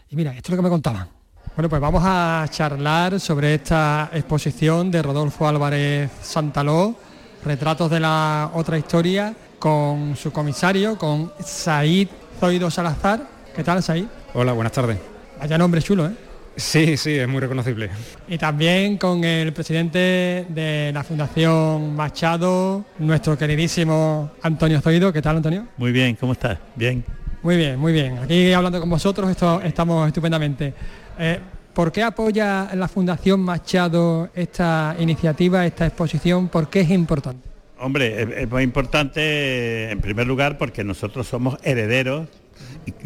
y 0.08 0.16
mira, 0.16 0.34
esto 0.34 0.46
es 0.46 0.50
lo 0.52 0.56
que 0.56 0.62
me 0.62 0.70
contaban. 0.70 1.23
Bueno, 1.57 1.68
pues 1.68 1.80
vamos 1.80 2.02
a 2.05 2.44
charlar 2.50 3.20
sobre 3.20 3.55
esta 3.55 4.11
exposición 4.12 4.90
de 4.90 5.00
Rodolfo 5.00 5.46
Álvarez 5.46 6.11
Santaló, 6.20 6.96
Retratos 7.44 7.88
de 7.92 8.00
la 8.00 8.50
otra 8.55 8.76
historia, 8.76 9.32
con 9.61 10.16
su 10.16 10.32
comisario, 10.32 10.98
con 10.98 11.30
Said 11.38 12.09
Zoido 12.40 12.72
Salazar. 12.72 13.20
¿Qué 13.55 13.62
tal, 13.62 13.84
Said? 13.84 14.07
Hola, 14.34 14.52
buenas 14.52 14.72
tardes. 14.72 14.98
Vaya 15.38 15.57
nombre 15.57 15.80
chulo, 15.80 16.07
¿eh? 16.07 16.16
Sí, 16.57 16.96
sí, 16.96 17.12
es 17.12 17.28
muy 17.28 17.38
reconocible. 17.38 17.88
Y 18.26 18.36
también 18.36 18.98
con 18.98 19.22
el 19.22 19.52
presidente 19.52 20.46
de 20.48 20.90
la 20.92 21.05
Fundación 21.05 21.94
Machado, 21.94 22.84
nuestro 22.98 23.38
queridísimo 23.38 24.32
Antonio 24.42 24.80
Zoido. 24.80 25.12
¿Qué 25.12 25.22
tal, 25.22 25.36
Antonio? 25.36 25.68
Muy 25.76 25.92
bien, 25.92 26.16
¿cómo 26.16 26.32
estás? 26.32 26.59
Bien. 26.74 27.05
Muy 27.44 27.59
bien, 27.59 27.78
muy 27.78 27.92
bien. 27.92 28.18
Aquí 28.18 28.52
hablando 28.55 28.80
con 28.80 28.88
vosotros 28.88 29.30
esto, 29.30 29.61
estamos 29.61 30.09
estupendamente. 30.09 30.72
Eh, 31.18 31.38
¿Por 31.72 31.90
qué 31.90 32.02
apoya 32.04 32.70
la 32.74 32.86
Fundación 32.86 33.40
Machado 33.40 34.30
esta 34.34 34.94
iniciativa, 34.98 35.66
esta 35.66 35.86
exposición? 35.86 36.48
¿Por 36.48 36.68
qué 36.68 36.80
es 36.82 36.90
importante? 36.90 37.48
Hombre, 37.80 38.42
es, 38.42 38.48
muy 38.48 38.62
importante 38.62 39.90
en 39.90 40.00
primer 40.00 40.26
lugar 40.26 40.56
porque 40.56 40.84
nosotros 40.84 41.26
somos 41.26 41.58
herederos 41.64 42.28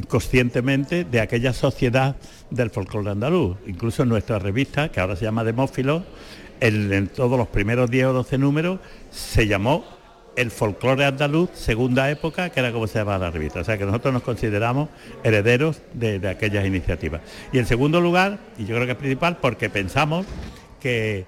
conscientemente 0.08 1.04
de 1.04 1.20
aquella 1.20 1.54
sociedad 1.54 2.16
del 2.50 2.68
folclore 2.68 3.10
andaluz. 3.10 3.56
Incluso 3.66 4.02
en 4.02 4.10
nuestra 4.10 4.38
revista, 4.38 4.90
que 4.90 5.00
ahora 5.00 5.16
se 5.16 5.24
llama 5.24 5.44
Demófilo, 5.44 6.04
en 6.60 7.08
todos 7.08 7.38
los 7.38 7.48
primeros 7.48 7.90
10 7.90 8.06
o 8.06 8.12
12 8.12 8.36
números 8.36 8.80
se 9.10 9.46
llamó 9.46 9.97
el 10.40 10.50
folclore 10.52 11.04
andaluz, 11.04 11.50
segunda 11.54 12.08
época, 12.10 12.50
que 12.50 12.60
era 12.60 12.70
como 12.72 12.86
se 12.86 12.98
llamaba 13.00 13.18
la 13.26 13.30
revista. 13.32 13.60
O 13.60 13.64
sea 13.64 13.76
que 13.76 13.84
nosotros 13.84 14.14
nos 14.14 14.22
consideramos 14.22 14.88
herederos 15.24 15.82
de, 15.94 16.26
aquellas 16.28 16.64
iniciativas. 16.64 17.20
Y 17.52 17.58
en 17.58 17.66
segundo 17.66 18.00
lugar, 18.00 18.38
y 18.56 18.64
yo 18.64 18.74
creo 18.76 18.86
que 18.86 18.92
es 18.92 18.98
principal, 18.98 19.38
porque 19.40 19.68
pensamos 19.68 20.26
que 20.80 21.26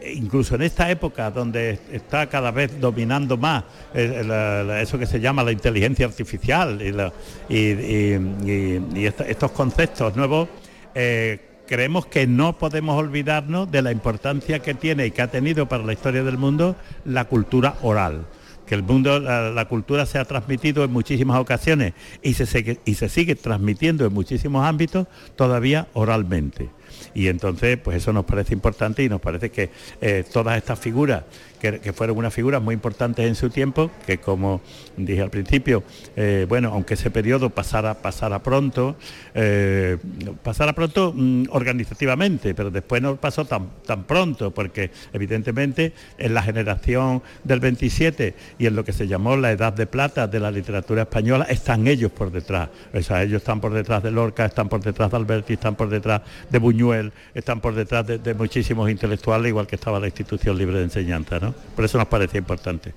eh, 0.00 0.12
incluso 0.14 0.54
en 0.54 0.62
esta 0.62 0.88
época 0.90 1.30
donde 1.32 1.80
está 1.92 2.28
cada 2.28 2.52
vez 2.52 2.80
dominando 2.80 3.36
más 3.36 3.64
eh, 3.94 4.22
la- 4.24 4.80
eso 4.80 4.96
que 4.96 5.06
se 5.06 5.18
llama 5.18 5.42
la 5.42 5.50
inteligencia 5.50 6.06
artificial 6.06 6.80
y, 6.80 6.92
la- 6.92 7.12
y- 7.48 9.06
estos 9.28 9.50
conceptos 9.50 10.14
nuevos, 10.16 10.48
eh, 10.94 11.40
creemos 11.66 12.06
que 12.06 12.26
no 12.26 12.58
podemos 12.58 12.96
olvidarnos 12.98 13.70
de 13.70 13.82
la 13.82 13.90
importancia 13.92 14.60
que 14.60 14.74
tiene 14.74 15.06
y 15.06 15.10
que 15.10 15.22
ha 15.22 15.28
tenido 15.28 15.66
para 15.68 15.82
la 15.84 15.92
historia 15.94 16.22
del 16.22 16.38
mundo 16.38 16.76
la 17.04 17.24
cultura 17.24 17.74
oral 17.82 18.24
que 18.72 18.76
el 18.76 18.84
mundo, 18.84 19.20
la, 19.20 19.64
cultura 19.66 20.06
se 20.06 20.18
ha 20.18 20.24
transmitido 20.24 20.82
en 20.82 20.90
muchísimas 20.90 21.38
ocasiones 21.38 21.92
y 22.22 22.32
se, 22.32 22.46
sigue, 22.46 22.80
y 22.86 22.94
se 22.94 23.10
sigue 23.10 23.34
transmitiendo 23.34 24.06
en 24.06 24.14
muchísimos 24.14 24.64
ámbitos 24.64 25.08
todavía 25.36 25.88
oralmente. 25.92 26.70
Y 27.12 27.26
entonces, 27.26 27.76
pues 27.76 27.98
eso 27.98 28.14
nos 28.14 28.24
parece 28.24 28.54
importante 28.54 29.04
y 29.04 29.10
nos 29.10 29.20
parece 29.20 29.50
que 29.50 29.68
eh, 30.00 30.24
todas 30.32 30.56
estas 30.56 30.78
figuras, 30.78 31.24
que, 31.62 31.92
fueron 31.92 32.18
unas 32.18 32.34
figuras 32.34 32.60
muy 32.60 32.74
importantes 32.74 33.24
en 33.24 33.36
su 33.36 33.48
tiempo, 33.48 33.90
que 34.04 34.18
como 34.18 34.60
dije 34.96 35.22
al 35.22 35.30
principio, 35.30 35.84
eh, 36.16 36.44
bueno, 36.48 36.70
aunque 36.72 36.94
ese 36.94 37.10
periodo 37.10 37.50
pasara, 37.50 37.94
pasara 37.94 38.42
pronto, 38.42 38.96
eh, 39.34 39.96
pasara 40.42 40.72
pronto 40.72 41.12
mm, 41.14 41.44
organizativamente, 41.50 42.54
pero 42.54 42.70
después 42.70 43.00
no 43.00 43.14
pasó 43.14 43.44
tan, 43.44 43.68
tan 43.86 44.04
pronto, 44.04 44.50
porque 44.50 44.90
evidentemente 45.12 45.92
en 46.18 46.34
la 46.34 46.42
generación 46.42 47.22
del 47.44 47.60
27 47.60 48.34
y 48.58 48.66
en 48.66 48.74
lo 48.74 48.84
que 48.84 48.92
se 48.92 49.06
llamó 49.06 49.36
la 49.36 49.52
edad 49.52 49.72
de 49.72 49.86
plata 49.86 50.26
de 50.26 50.40
la 50.40 50.50
literatura 50.50 51.02
española, 51.02 51.46
están 51.48 51.86
ellos 51.86 52.10
por 52.10 52.32
detrás. 52.32 52.70
O 52.92 53.00
sea, 53.02 53.22
ellos 53.22 53.40
están 53.40 53.60
por 53.60 53.72
detrás 53.72 54.02
de 54.02 54.10
Lorca, 54.10 54.44
están 54.44 54.68
por 54.68 54.82
detrás 54.82 55.12
de 55.12 55.16
Alberti, 55.16 55.52
están 55.52 55.76
por 55.76 55.88
detrás 55.88 56.22
de 56.50 56.58
Buñuel, 56.58 57.12
están 57.34 57.60
por 57.60 57.74
detrás 57.76 58.04
de, 58.04 58.18
de 58.18 58.34
muchísimos 58.34 58.90
intelectuales, 58.90 59.48
igual 59.48 59.68
que 59.68 59.76
estaba 59.76 60.00
la 60.00 60.06
institución 60.06 60.58
libre 60.58 60.78
de 60.78 60.84
enseñanza, 60.84 61.38
¿no? 61.38 61.51
Por 61.74 61.84
eso 61.84 61.98
nos 61.98 62.06
parecía 62.08 62.38
importante. 62.38 62.92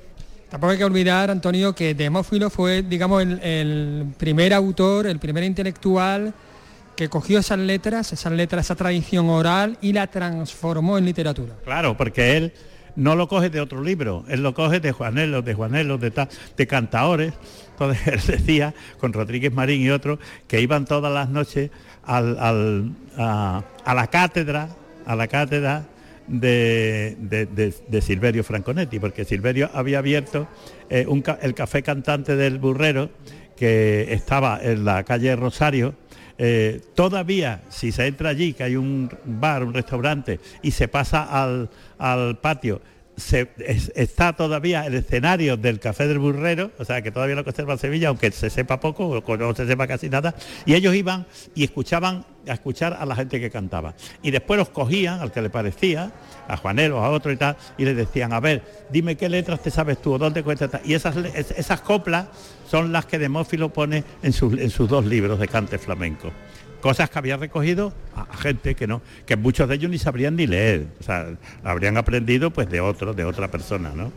Tampoco 0.49 0.71
hay 0.71 0.77
que 0.77 0.85
olvidar, 0.85 1.31
Antonio, 1.31 1.73
que 1.73 1.93
Demófilo 1.95 2.49
fue, 2.49 2.83
digamos, 2.83 3.21
el, 3.23 3.39
el 3.41 4.05
primer 4.17 4.53
autor, 4.53 5.07
el 5.07 5.19
primer 5.19 5.43
intelectual 5.43 6.33
que 6.95 7.09
cogió 7.09 7.39
esas 7.39 7.59
letras, 7.59 8.13
esas 8.13 8.31
letras, 8.31 8.65
esa 8.65 8.75
tradición 8.75 9.27
oral 9.29 9.77
y 9.81 9.91
la 9.91 10.07
transformó 10.07 10.97
en 10.97 11.03
literatura. 11.05 11.53
Claro, 11.65 11.97
porque 11.97 12.37
él 12.37 12.53
no 12.95 13.15
lo 13.17 13.27
coge 13.27 13.49
de 13.49 13.59
otro 13.59 13.81
libro, 13.83 14.23
él 14.29 14.41
lo 14.43 14.53
coge 14.53 14.79
de 14.79 14.93
Juanelo, 14.93 15.41
de 15.41 15.53
Juanelo, 15.53 15.97
de, 15.97 16.11
ta- 16.11 16.29
de 16.55 16.67
cantaores. 16.67 17.33
Entonces 17.71 18.07
él 18.29 18.37
decía, 18.37 18.73
con 18.99 19.11
Rodríguez 19.11 19.51
Marín 19.51 19.81
y 19.81 19.89
otros, 19.89 20.19
que 20.47 20.61
iban 20.61 20.85
todas 20.85 21.11
las 21.11 21.27
noches 21.27 21.69
al- 22.05 22.39
al- 22.39 22.91
a, 23.17 23.63
a 23.83 23.93
la 23.93 24.07
cátedra, 24.07 24.69
a 25.05 25.15
la 25.17 25.27
cátedra 25.27 25.83
de, 26.27 27.15
de- 27.19 27.45
de- 27.45 28.01
Silverio 28.01 28.43
Franconetti, 28.43 28.99
porque 28.99 29.25
Silverio 29.25 29.69
había 29.73 29.99
abierto 29.99 30.47
eh, 30.89 31.05
el 31.41 31.53
café 31.53 31.83
cantante 31.83 32.35
del 32.35 32.59
burrero, 32.59 33.09
que 33.55 34.07
estaba 34.13 34.59
en 34.61 34.83
la 34.85 35.03
calle 35.03 35.35
Rosario, 35.35 35.95
eh, 36.37 36.81
todavía, 36.95 37.61
si 37.69 37.91
se 37.93 38.05
entra 38.07 38.29
allí, 38.29 38.53
que 38.53 38.63
hay 38.63 38.75
un 38.75 39.09
bar, 39.23 39.63
un 39.63 39.73
restaurante, 39.73 40.39
y 40.61 40.71
se 40.71 40.87
pasa 40.89 41.23
al, 41.23 41.69
al 41.97 42.37
patio, 42.39 42.81
se- 43.17 43.49
es- 43.59 43.91
está 43.95 44.33
todavía 44.33 44.85
el 44.85 44.93
escenario 44.95 45.57
del 45.57 45.79
Café 45.79 46.07
del 46.07 46.19
Burrero, 46.19 46.71
o 46.77 46.85
sea 46.85 47.01
que 47.01 47.11
todavía 47.11 47.35
lo 47.35 47.43
conserva 47.43 47.77
Sevilla, 47.77 48.09
aunque 48.09 48.31
se 48.31 48.49
sepa 48.49 48.79
poco 48.79 49.07
o 49.07 49.37
no 49.37 49.55
se 49.55 49.65
sepa 49.67 49.87
casi 49.87 50.09
nada, 50.09 50.35
y 50.65 50.73
ellos 50.73 50.93
iban 50.95 51.25
y 51.53 51.63
escuchaban 51.63 52.25
a 52.47 52.53
escuchar 52.53 52.93
a 52.99 53.05
la 53.05 53.15
gente 53.15 53.39
que 53.39 53.49
cantaba. 53.49 53.95
Y 54.21 54.31
después 54.31 54.57
los 54.59 54.69
cogían, 54.69 55.19
al 55.19 55.31
que 55.31 55.41
le 55.41 55.49
parecía, 55.49 56.11
a 56.47 56.57
Juanero, 56.57 57.03
a 57.03 57.09
otro 57.09 57.31
y 57.31 57.37
tal, 57.37 57.57
y 57.77 57.85
les 57.85 57.95
decían, 57.95 58.33
a 58.33 58.39
ver, 58.39 58.61
dime 58.91 59.15
qué 59.15 59.29
letras 59.29 59.61
te 59.61 59.71
sabes 59.71 59.99
tú, 60.01 60.17
dónde 60.17 60.43
cuentas. 60.43 60.69
tal". 60.69 60.81
Y 60.85 60.93
esas, 60.93 61.15
esas 61.17 61.81
coplas 61.81 62.27
son 62.69 62.91
las 62.91 63.05
que 63.07 63.17
Demófilo 63.17 63.69
pone 63.73 64.03
en 64.21 64.33
en 64.59 64.69
sus 64.69 64.89
dos 64.89 65.05
libros 65.05 65.39
de 65.39 65.47
cante 65.47 65.77
flamenco. 65.79 66.31
Cosas 66.85 67.09
que 67.09 67.17
había 67.17 67.35
recogido 67.35 67.91
a, 68.15 68.27
a 68.31 68.37
gente 68.37 68.75
que 68.75 68.85
no, 68.85 69.01
que 69.25 69.35
muchos 69.35 69.67
de 69.67 69.73
ellos 69.73 69.89
ni 69.89 69.97
sabrían 69.97 70.35
ni 70.35 70.45
leer, 70.45 70.85
o 70.99 71.03
sea, 71.03 71.25
habrían 71.63 71.97
aprendido 71.97 72.51
pues 72.51 72.69
de 72.69 72.79
otro, 72.79 73.11
de 73.11 73.25
otra 73.25 73.47
persona, 73.49 73.89
¿no? 73.89 74.11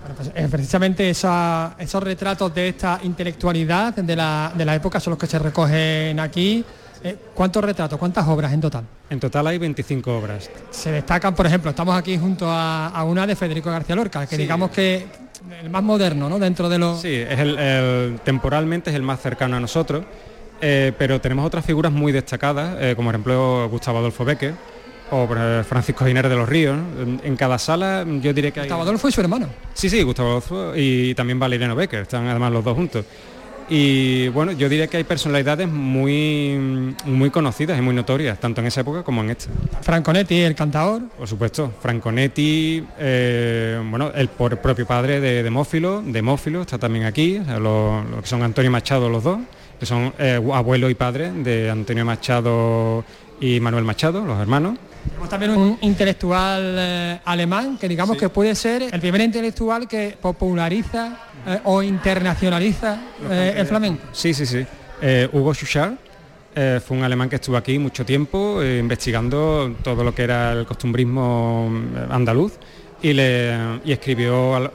Bueno, 0.00 0.14
pues, 0.16 0.32
eh, 0.34 0.48
precisamente 0.50 1.08
esa- 1.08 1.76
esos 1.78 2.02
retratos 2.02 2.52
de 2.52 2.70
esta 2.70 2.98
intelectualidad 3.04 3.94
de 3.94 4.16
la, 4.16 4.52
de 4.52 4.64
la 4.64 4.74
época 4.74 4.98
son 4.98 5.12
los 5.12 5.18
que 5.20 5.28
se 5.28 5.38
recogen 5.38 6.18
aquí. 6.18 6.64
Eh, 7.04 7.16
¿Cuántos 7.34 7.62
retratos, 7.62 7.96
cuántas 8.00 8.26
obras 8.26 8.52
en 8.52 8.60
total? 8.60 8.84
En 9.08 9.20
total 9.20 9.46
hay 9.46 9.58
25 9.58 10.18
obras. 10.18 10.50
Se 10.72 10.90
destacan, 10.90 11.36
por 11.36 11.46
ejemplo, 11.46 11.70
estamos 11.70 11.96
aquí 11.96 12.18
junto 12.18 12.50
a, 12.50 12.88
a 12.88 13.04
una 13.04 13.28
de 13.28 13.36
Federico 13.36 13.70
García 13.70 13.94
Lorca, 13.94 14.26
que 14.26 14.36
digamos 14.36 14.70
que 14.72 15.06
el 15.62 15.70
más 15.70 15.84
moderno, 15.84 16.28
¿no? 16.28 16.40
Dentro 16.40 16.68
de 16.68 16.78
los... 16.78 17.00
Sí, 17.00 17.14
es 17.14 17.38
el, 17.38 17.56
el- 17.58 18.20
temporalmente 18.24 18.90
es 18.90 18.96
el 18.96 19.02
más 19.02 19.20
cercano 19.20 19.56
a 19.56 19.60
nosotros, 19.60 20.04
eh, 20.62 20.92
pero 20.96 21.20
tenemos 21.20 21.44
otras 21.44 21.66
figuras 21.66 21.92
muy 21.92 22.10
destacadas, 22.12 22.76
eh, 22.80 22.94
como 22.96 23.08
por 23.08 23.14
ejemplo 23.16 23.68
Gustavo 23.68 23.98
Adolfo 23.98 24.24
Becker 24.24 24.54
o 25.10 25.28
Francisco 25.68 26.06
Giner 26.06 26.26
de 26.26 26.36
los 26.36 26.48
Ríos. 26.48 26.78
En, 26.98 27.20
en 27.22 27.36
cada 27.36 27.58
sala 27.58 28.06
yo 28.22 28.32
diré 28.32 28.50
que 28.50 28.60
hay... 28.60 28.66
Gustavo 28.66 28.82
Adolfo 28.82 29.08
y 29.08 29.12
su 29.12 29.20
hermano. 29.20 29.46
Sí, 29.74 29.90
sí, 29.90 30.02
Gustavo 30.02 30.30
Adolfo 30.30 30.72
y 30.74 31.14
también 31.14 31.38
Valeriano 31.38 31.74
Becker, 31.76 32.02
están 32.02 32.26
además 32.28 32.50
los 32.52 32.64
dos 32.64 32.74
juntos. 32.74 33.04
Y 33.68 34.28
bueno, 34.28 34.52
yo 34.52 34.68
diría 34.68 34.86
que 34.88 34.98
hay 34.98 35.04
personalidades 35.04 35.68
muy, 35.68 36.94
muy 37.06 37.30
conocidas 37.30 37.78
y 37.78 37.80
muy 37.80 37.94
notorias, 37.94 38.38
tanto 38.38 38.60
en 38.60 38.66
esa 38.66 38.80
época 38.82 39.02
como 39.02 39.22
en 39.22 39.30
esta. 39.30 39.48
Franconetti, 39.80 40.40
el 40.40 40.54
cantador. 40.54 41.02
Por 41.16 41.28
supuesto, 41.28 41.72
Franconetti, 41.80 42.84
eh, 42.98 43.80
bueno, 43.88 44.10
el 44.14 44.28
por- 44.28 44.58
propio 44.58 44.84
padre 44.86 45.20
de 45.20 45.42
Demófilo, 45.42 46.02
Demófilo 46.04 46.62
está 46.62 46.76
también 46.76 47.04
aquí, 47.04 47.38
o 47.38 47.44
sea, 47.44 47.58
lo, 47.58 48.02
lo 48.04 48.20
que 48.20 48.26
son 48.26 48.42
Antonio 48.42 48.70
Machado 48.70 49.08
los 49.08 49.22
dos, 49.22 49.38
que 49.82 49.86
son 49.86 50.14
eh, 50.16 50.40
abuelo 50.54 50.88
y 50.90 50.94
padre 50.94 51.32
de 51.32 51.68
Antonio 51.68 52.04
Machado 52.04 53.04
y 53.40 53.58
Manuel 53.58 53.82
Machado, 53.82 54.24
los 54.24 54.38
hermanos. 54.40 54.78
Tenemos 55.08 55.28
también 55.28 55.50
un 55.56 55.76
intelectual 55.80 56.76
eh, 56.78 57.18
alemán 57.24 57.76
que 57.78 57.88
digamos 57.88 58.16
que 58.16 58.28
puede 58.28 58.54
ser 58.54 58.82
el 58.82 59.00
primer 59.00 59.22
intelectual 59.22 59.88
que 59.88 60.16
populariza 60.22 61.18
eh, 61.44 61.58
o 61.64 61.82
internacionaliza 61.82 62.96
eh, 63.28 63.54
el 63.56 63.66
flamenco. 63.66 64.04
Sí, 64.12 64.32
sí, 64.32 64.46
sí. 64.46 64.64
Eh, 65.00 65.28
Hugo 65.32 65.52
Schuchard 65.52 65.94
eh, 66.54 66.80
fue 66.86 66.96
un 66.98 67.02
alemán 67.02 67.28
que 67.28 67.34
estuvo 67.34 67.56
aquí 67.56 67.76
mucho 67.80 68.06
tiempo 68.06 68.62
eh, 68.62 68.78
investigando 68.78 69.74
todo 69.82 70.04
lo 70.04 70.14
que 70.14 70.22
era 70.22 70.52
el 70.52 70.64
costumbrismo 70.64 71.72
andaluz 72.08 72.52
y, 73.02 73.12
le, 73.12 73.80
y 73.84 73.92
escribió, 73.92 74.72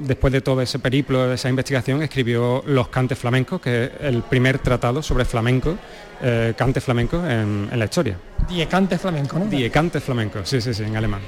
después 0.00 0.32
de 0.32 0.40
todo 0.40 0.62
ese 0.62 0.78
periplo, 0.78 1.28
de 1.28 1.34
esa 1.34 1.48
investigación, 1.48 2.02
escribió 2.02 2.62
Los 2.66 2.88
cantes 2.88 3.18
flamencos, 3.18 3.60
que 3.60 3.84
es 3.84 3.90
el 4.00 4.22
primer 4.22 4.58
tratado 4.58 5.02
sobre 5.02 5.24
flamenco, 5.24 5.76
eh, 6.22 6.54
cantes 6.56 6.84
flamencos 6.84 7.24
en, 7.24 7.68
en 7.70 7.78
la 7.78 7.84
historia. 7.84 8.16
Diecante 8.48 8.96
flamenco, 8.98 9.38
¿no? 9.38 9.46
Die 9.46 9.70
cantes 9.70 10.02
flamencos, 10.02 10.48
sí, 10.48 10.60
sí, 10.60 10.72
sí, 10.72 10.84
en 10.84 10.96
alemán. 10.96 11.20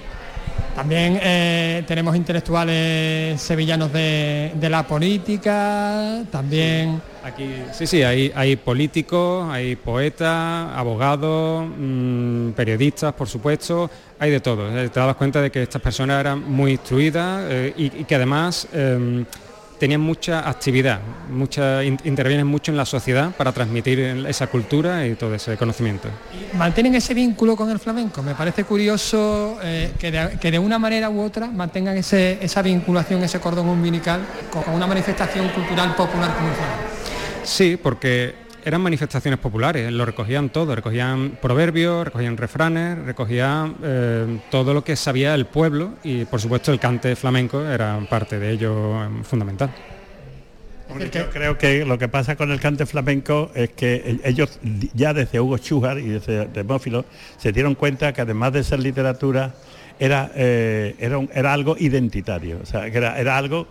También 0.81 1.21
eh, 1.23 1.85
tenemos 1.87 2.17
intelectuales 2.17 3.39
sevillanos 3.39 3.93
de, 3.93 4.51
de 4.55 4.71
la 4.71 4.87
política, 4.87 6.23
también... 6.31 7.03
Aquí, 7.23 7.53
sí, 7.71 7.87
sí, 7.87 8.03
hay, 8.03 8.33
hay 8.35 8.57
políticos, 8.57 9.47
hay 9.51 9.77
poetas, 9.77 10.75
abogados, 10.75 11.69
mm, 11.77 12.53
periodistas, 12.53 13.13
por 13.13 13.29
supuesto, 13.29 13.91
hay 14.19 14.31
de 14.31 14.41
todo. 14.41 14.75
Eh, 14.75 14.89
Te 14.89 15.01
das 15.01 15.17
cuenta 15.17 15.43
de 15.43 15.51
que 15.51 15.65
estas 15.65 15.83
personas 15.83 16.19
eran 16.19 16.51
muy 16.51 16.71
instruidas 16.73 17.43
eh, 17.51 17.75
y, 17.77 17.91
que 18.05 18.15
además 18.15 18.67
eh, 18.73 19.27
tenían 19.81 20.03
mucha 20.03 20.47
actividad, 20.47 21.01
mucha, 21.31 21.83
in- 21.83 21.99
intervienen 22.05 22.47
mucho 22.47 22.71
en 22.71 22.77
la 22.77 22.85
sociedad 22.85 23.31
para 23.35 23.51
transmitir 23.51 23.99
esa 24.29 24.47
cultura 24.47 25.07
y 25.07 25.15
todo 25.15 25.35
ese 25.35 25.57
conocimiento. 25.57 26.09
mantienen 26.53 26.95
ese 26.95 27.15
vínculo 27.15 27.57
con 27.57 27.71
el 27.71 27.79
flamenco. 27.79 28.23
Me 28.23 28.35
parece 28.35 28.65
curioso 28.65 29.59
eh, 29.63 29.93
que, 29.99 30.11
de, 30.11 30.39
que 30.39 30.51
de 30.51 30.59
una 30.59 30.79
manera 30.79 31.09
u 31.09 31.23
otra 31.23 31.47
mantengan 31.47 31.97
ese- 31.97 32.39
esa 32.43 32.61
vinculación, 32.61 33.23
ese 33.25 33.41
cordón 33.41 33.69
umbilical 33.71 34.21
con 34.53 34.75
una 34.75 34.87
manifestación 34.87 35.49
cultural 35.49 35.97
popular 35.97 36.35
como 36.35 36.49
el 36.49 36.55
flamenco. 36.55 36.83
Sí, 37.43 37.79
porque 37.83 38.35
eran 38.65 38.81
manifestaciones 38.81 39.39
populares, 39.39 39.91
lo 39.93 40.05
recogían 40.05 40.51
todo, 40.51 40.75
recogían 40.75 41.39
proverbios, 41.41 42.05
recogían 42.05 42.37
refranes, 42.37 42.99
recogían 42.99 43.77
eh, 43.83 44.41
todo 44.51 44.75
lo 44.75 44.85
que 44.85 44.97
sabía 44.97 45.35
el 45.35 45.47
pueblo 45.47 45.95
y 46.03 46.25
por 46.25 46.41
supuesto 46.41 46.73
el 46.73 46.79
cante 46.79 47.17
flamenco 47.17 47.65
era 47.65 47.99
parte 48.09 48.39
de 48.39 48.51
ello 48.51 49.05
eh, 49.05 49.09
fundamental. 49.23 49.71
Yo 51.13 51.31
creo 51.31 51.57
que 51.57 51.85
lo 51.85 51.99
que 51.99 52.09
pasa 52.09 52.35
con 52.35 52.51
el 52.51 52.59
cante 52.59 52.85
flamenco 52.85 53.53
es 53.55 53.71
que 53.71 54.19
ellos 54.25 54.59
ya 54.93 55.15
desde 55.15 55.39
Hugo 55.39 55.57
Schuhar 55.57 55.99
y 55.99 56.09
desde 56.09 56.47
Demófilo 56.47 57.05
se 57.37 57.53
dieron 57.53 57.77
cuenta 57.77 58.13
que 58.13 58.23
además 58.23 58.53
de 58.53 58.65
ser 58.65 58.81
literatura 58.81 59.55
era, 60.01 60.33
eh, 60.35 60.97
era, 60.99 61.53
algo 61.53 61.77
identitario, 61.79 62.59
o 62.63 62.67
sea, 62.67 62.87
era, 62.87 63.37
algo 63.37 63.69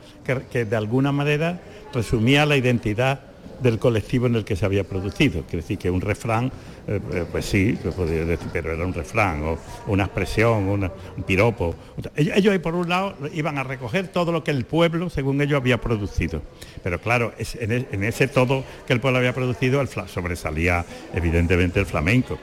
que 0.49 0.63
de 0.63 0.75
alguna 0.75 1.11
manera 1.11 1.59
resumía 1.93 2.45
la 2.45 2.55
identidad 2.55 3.28
del 3.61 3.79
colectivo 3.79 4.27
en 4.27 4.35
el 4.35 4.45
que 4.45 4.55
se 4.55 4.65
había 4.65 4.83
producido. 4.83 5.43
Quiere 5.43 5.57
decir 5.57 5.77
que 5.77 5.89
un 5.89 6.01
refrán, 6.01 6.51
eh, 6.87 6.99
eh, 7.13 7.25
pues 7.31 7.45
sí, 7.45 7.77
podría 7.95 8.25
decir, 8.25 8.47
pero 8.51 8.73
era 8.73 8.85
un 8.85 8.93
refrán 8.93 9.43
o 9.43 9.57
una 9.87 10.05
expresión, 10.05 10.69
un 10.69 11.23
piropo. 11.23 11.75
Ellos, 12.15 12.57
por 12.59 12.75
un 12.75 12.89
lado 12.89 13.15
iban 13.33 13.57
a 13.57 13.63
recoger 13.63 14.07
todo 14.07 14.31
lo 14.31 14.43
que 14.43 14.51
el 14.51 14.65
pueblo, 14.65 15.09
según 15.09 15.41
ellos, 15.41 15.59
había 15.59 15.79
producido. 15.79 16.41
Pero 16.83 16.99
claro, 16.99 17.33
en, 17.37 18.03
ese 18.03 18.27
todo 18.27 18.63
que 18.87 18.93
el 18.93 18.99
pueblo 18.99 19.19
había 19.19 19.33
producido, 19.33 19.85
sobresalía 20.07 20.85
evidentemente 21.13 21.79
el 21.79 21.85
flamenco. 21.85 22.37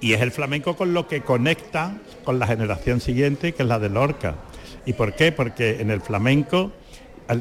Y 0.00 0.14
es 0.14 0.20
el 0.20 0.32
flamenco 0.32 0.76
con 0.76 0.94
lo 0.94 1.06
que 1.06 1.20
conecta 1.20 1.96
con 2.24 2.38
la 2.38 2.46
generación 2.46 3.00
siguiente, 3.00 3.52
que 3.52 3.62
es 3.62 3.68
la 3.68 3.78
de 3.78 3.88
Lorca. 3.88 4.34
¿Y 4.84 4.94
por 4.94 5.14
qué? 5.14 5.30
Porque 5.30 5.80
en 5.80 5.90
el 5.90 6.00
flamenco 6.00 6.72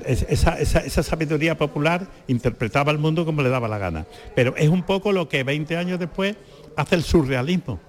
esa, 0.06 0.58
esa- 0.60 0.80
esa 0.80 1.04
sabiduría 1.04 1.58
popular 1.58 2.08
interpretaba 2.28 2.92
el 2.92 2.98
mundo 2.98 3.26
como 3.26 3.42
le 3.42 3.50
daba 3.50 3.68
la 3.68 3.78
gana. 3.78 4.06
Pero 4.36 4.56
es 4.58 4.70
un 4.70 4.84
poco 4.84 5.12
lo 5.12 5.28
que 5.30 5.44
20 5.44 5.78
años 5.78 6.00
después 6.00 6.36
hace 6.76 6.96
el 6.96 7.04
surrealismo. 7.04 7.80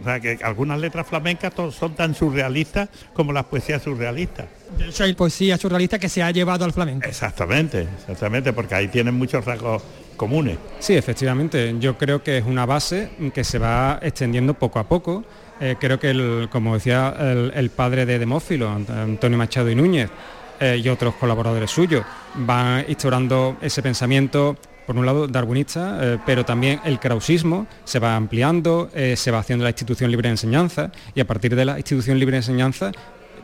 O 0.00 0.04
sea, 0.04 0.20
que 0.20 0.38
algunas 0.44 0.78
letras 0.78 1.08
flamencas 1.08 1.52
son 1.74 1.94
tan 1.96 2.14
surrealistas 2.14 2.88
como 3.14 3.32
las 3.32 3.46
poesías 3.46 3.82
surrealistas. 3.82 4.46
De 4.78 4.86
hecho, 4.90 5.02
hay 5.02 5.12
poesía 5.14 5.56
surrealista 5.58 5.98
que 5.98 6.08
se 6.08 6.22
ha 6.22 6.30
llevado 6.30 6.64
al 6.64 6.72
flamenco. 6.72 7.08
Exactamente, 7.08 7.88
exactamente, 7.98 8.52
porque 8.52 8.76
ahí 8.76 8.86
tienen 8.88 9.14
muchos 9.14 9.44
rasgos 9.44 9.82
comunes. 10.16 10.56
Sí, 10.78 10.94
efectivamente. 10.94 11.74
Yo 11.80 11.98
creo 11.98 12.22
que 12.22 12.38
es 12.38 12.44
una 12.44 12.64
base 12.64 13.10
que 13.34 13.42
se 13.42 13.58
va 13.58 13.98
extendiendo 14.00 14.54
poco 14.54 14.78
a 14.78 14.88
poco. 14.88 15.24
Eh, 15.60 15.74
creo 15.80 15.98
que, 15.98 16.10
el- 16.10 16.48
como 16.52 16.74
decía 16.74 17.12
el, 17.18 17.50
el 17.56 17.70
padre 17.70 18.06
de 18.06 18.20
Demófilo, 18.20 18.70
Ant- 18.70 18.90
Antonio 18.90 19.36
Machado 19.36 19.68
y 19.68 19.74
Núñez, 19.74 20.08
eh, 20.60 20.80
y 20.82 20.88
otros 20.88 21.14
colaboradores 21.14 21.70
suyos, 21.70 22.04
van 22.34 22.84
instaurando 22.88 23.56
ese 23.60 23.82
pensamiento, 23.82 24.56
por 24.86 24.96
un 24.96 25.06
lado, 25.06 25.28
darwinista, 25.28 25.98
eh, 26.00 26.18
pero 26.24 26.44
también 26.44 26.80
el 26.84 26.98
krausismo 26.98 27.66
se 27.84 27.98
va 27.98 28.16
ampliando, 28.16 28.90
eh, 28.94 29.16
se 29.16 29.30
va 29.30 29.38
haciendo 29.38 29.64
la 29.64 29.70
institución 29.70 30.10
libre 30.10 30.28
de 30.28 30.32
enseñanza, 30.32 30.90
y 31.14 31.20
a 31.20 31.26
partir 31.26 31.54
de 31.54 31.64
la 31.64 31.78
institución 31.78 32.18
libre 32.18 32.32
de 32.32 32.38
enseñanza 32.38 32.92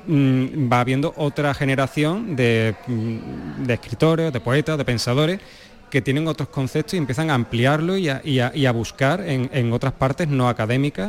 mm, 0.06 0.72
va 0.72 0.80
habiendo 0.80 1.12
otra 1.16 1.54
generación 1.54 2.36
de, 2.36 2.74
mm, 2.86 3.64
de 3.64 3.74
escritores, 3.74 4.32
de 4.32 4.40
poetas, 4.40 4.78
de 4.78 4.84
pensadores 4.84 5.40
que 5.94 6.02
tienen 6.02 6.26
otros 6.26 6.48
conceptos 6.48 6.94
y 6.94 6.96
empiezan 6.96 7.30
a 7.30 7.34
ampliarlo 7.34 7.96
y 7.96 8.08
a, 8.08 8.72
buscar 8.72 9.20
en, 9.20 9.72
otras 9.72 9.92
partes 9.92 10.26
no 10.26 10.48
académicas 10.48 11.08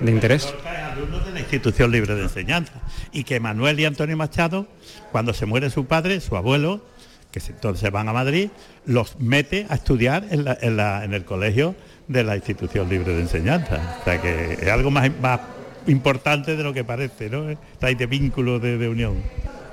de 0.00 0.10
interés. 0.10 0.54
alumnos 0.92 1.24
de 1.24 1.32
la 1.32 1.40
institución 1.40 1.90
libre 1.90 2.14
de 2.14 2.22
enseñanza 2.22 2.72
y 3.12 3.24
que 3.24 3.40
Manuel 3.40 3.78
y 3.80 3.84
Antonio 3.84 4.16
Machado, 4.16 4.66
cuando 5.12 5.32
se 5.34 5.46
muere 5.46 5.70
su 5.70 5.86
padre, 5.86 6.20
su 6.20 6.36
abuelo, 6.36 6.82
que 7.30 7.40
se- 7.40 7.52
entonces 7.52 7.90
van 7.92 8.08
a 8.08 8.12
Madrid, 8.12 8.50
los 8.86 9.18
mete 9.20 9.66
a 9.70 9.74
estudiar 9.76 10.24
en, 10.30 10.44
la- 10.44 10.58
en 10.60 10.76
la- 10.76 11.04
en 11.04 11.14
el 11.14 11.24
colegio 11.24 11.74
de 12.08 12.24
la 12.24 12.36
institución 12.36 12.88
libre 12.88 13.14
de 13.14 13.20
enseñanza. 13.22 13.98
O 14.00 14.04
sea 14.04 14.20
que 14.20 14.54
es 14.54 14.68
algo 14.68 14.90
más, 14.90 15.10
más 15.22 15.40
importante 15.86 16.56
de 16.56 16.62
lo 16.64 16.72
que 16.72 16.84
parece, 16.84 17.30
¿no? 17.30 17.48
Está 17.50 17.86
ahí 17.86 17.94
de 17.94 18.06
vínculo, 18.06 18.58
de, 18.58 18.78
de 18.78 18.88
unión. 18.88 19.14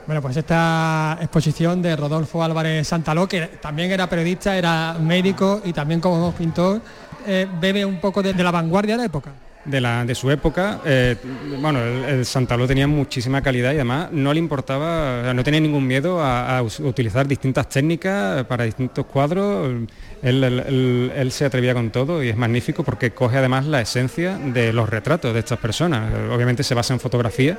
Bueno, 0.05 0.21
pues 0.21 0.37
esta 0.37 1.17
exposición 1.19 1.81
de 1.81 1.95
Rodolfo 1.95 2.41
Álvarez 2.43 2.87
Santaló, 2.87 3.27
que 3.27 3.41
también 3.61 3.91
era 3.91 4.07
periodista, 4.07 4.55
era 4.57 4.95
médico 5.01 5.61
y 5.65 5.73
también 5.73 5.99
como 5.99 6.31
pintor, 6.31 6.81
eh, 7.25 7.45
bebe 7.59 7.83
un 7.83 7.99
poco 7.99 8.23
de, 8.23 8.33
de 8.33 8.43
la 8.43 8.51
vanguardia 8.51 8.93
de 8.93 8.99
la 8.99 9.05
época. 9.05 9.31
De, 9.67 9.81
la, 9.81 10.03
de 10.05 10.15
su 10.15 10.31
época, 10.31 10.81
eh, 10.85 11.15
bueno, 11.59 11.79
el, 11.83 12.03
el 12.19 12.25
Santaló 12.25 12.65
tenía 12.67 12.87
muchísima 12.87 13.41
calidad 13.41 13.71
y 13.71 13.75
además 13.75 14.09
no 14.11 14.33
le 14.33 14.39
importaba, 14.39 15.19
o 15.19 15.23
sea, 15.25 15.33
no 15.33 15.43
tenía 15.43 15.59
ningún 15.59 15.85
miedo 15.85 16.21
a, 16.23 16.61
utilizar 16.61 17.27
distintas 17.27 17.69
técnicas 17.69 18.43
para 18.45 18.63
distintos 18.63 19.05
cuadros. 19.05 19.69
Él, 20.23 20.43
él- 20.43 20.63
él- 20.67 21.11
él 21.15 21.31
se 21.31 21.45
atrevía 21.45 21.73
con 21.73 21.91
todo 21.91 22.23
y 22.23 22.29
es 22.29 22.37
magnífico 22.37 22.83
porque 22.83 23.11
coge 23.11 23.37
además 23.37 23.65
la 23.65 23.81
esencia 23.81 24.37
de 24.37 24.73
los 24.73 24.89
retratos 24.89 25.33
de 25.33 25.39
estas 25.39 25.59
personas. 25.59 26.11
Obviamente 26.31 26.63
se 26.63 26.73
basa 26.73 26.93
en 26.93 26.99
fotografía, 26.99 27.57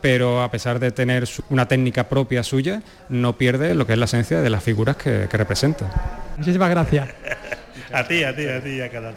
pero 0.00 0.42
a 0.42 0.50
pesar 0.50 0.78
de 0.78 0.90
tener 0.92 1.24
una 1.50 1.66
técnica 1.66 2.08
propia 2.08 2.42
suya, 2.42 2.82
no 3.08 3.36
pierde 3.36 3.74
lo 3.74 3.86
que 3.86 3.92
es 3.94 3.98
la 3.98 4.04
esencia 4.06 4.40
de 4.40 4.48
las 4.50 4.62
figuras 4.62 4.96
que, 4.96 5.26
que 5.30 5.36
representa. 5.36 5.90
Muchísimas 6.36 6.70
gracias. 6.70 7.08
A 7.90 8.06
ti, 8.06 8.22
a 8.22 8.36
ti, 8.36 8.46
a 8.46 8.62
ti, 8.62 8.80
a 8.82 8.90
Canal 8.90 9.14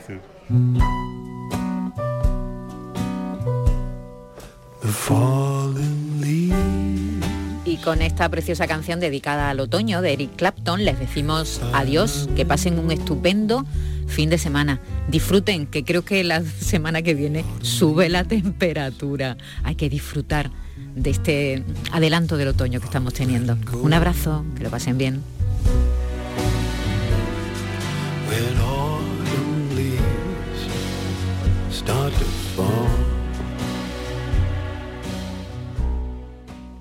Y 7.65 7.77
con 7.77 8.01
esta 8.01 8.27
preciosa 8.29 8.67
canción 8.67 8.99
dedicada 8.99 9.49
al 9.49 9.59
otoño 9.59 10.01
de 10.01 10.13
Eric 10.13 10.35
Clapton 10.35 10.83
les 10.83 10.99
decimos 10.99 11.61
adiós, 11.73 12.27
que 12.35 12.45
pasen 12.45 12.79
un 12.79 12.91
estupendo 12.91 13.65
fin 14.07 14.29
de 14.29 14.37
semana. 14.37 14.79
Disfruten, 15.07 15.67
que 15.67 15.83
creo 15.83 16.03
que 16.03 16.23
la 16.23 16.43
semana 16.59 17.01
que 17.01 17.13
viene 17.13 17.45
sube 17.61 18.09
la 18.09 18.23
temperatura. 18.23 19.37
Hay 19.63 19.75
que 19.75 19.89
disfrutar 19.89 20.49
de 20.95 21.09
este 21.09 21.63
adelanto 21.91 22.37
del 22.37 22.49
otoño 22.49 22.79
que 22.79 22.85
estamos 22.85 23.13
teniendo. 23.13 23.57
Un 23.73 23.93
abrazo, 23.93 24.43
que 24.55 24.63
lo 24.63 24.69
pasen 24.69 24.97
bien. 24.97 25.21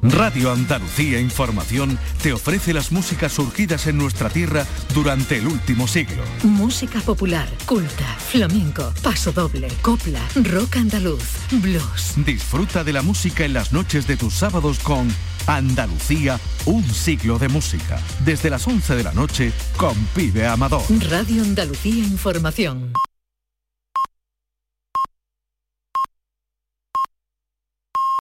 Radio 0.02 0.50
Andalucía 0.50 1.20
Información 1.20 1.98
te 2.22 2.32
ofrece 2.32 2.72
las 2.72 2.90
músicas 2.90 3.32
surgidas 3.32 3.86
en 3.86 3.98
nuestra 3.98 4.30
tierra 4.30 4.66
durante 4.94 5.36
el 5.36 5.46
último 5.46 5.86
siglo. 5.86 6.22
Música 6.42 7.00
popular, 7.00 7.48
culta, 7.66 8.16
flamenco, 8.18 8.92
paso 9.02 9.30
doble, 9.32 9.68
copla, 9.82 10.20
rock 10.36 10.76
andaluz, 10.76 11.24
blues. 11.60 12.14
Disfruta 12.16 12.82
de 12.82 12.94
la 12.94 13.02
música 13.02 13.44
en 13.44 13.52
las 13.52 13.72
noches 13.72 14.06
de 14.06 14.16
tus 14.16 14.34
sábados 14.34 14.78
con 14.78 15.06
Andalucía, 15.46 16.40
un 16.64 16.84
siglo 16.84 17.38
de 17.38 17.48
música. 17.48 18.00
Desde 18.24 18.48
las 18.48 18.66
11 18.66 18.94
de 18.96 19.02
la 19.02 19.12
noche 19.12 19.52
con 19.76 19.94
Pibe 20.14 20.46
Amador. 20.46 20.82
Radio 21.10 21.42
Andalucía 21.42 22.04
Información. 22.04 22.92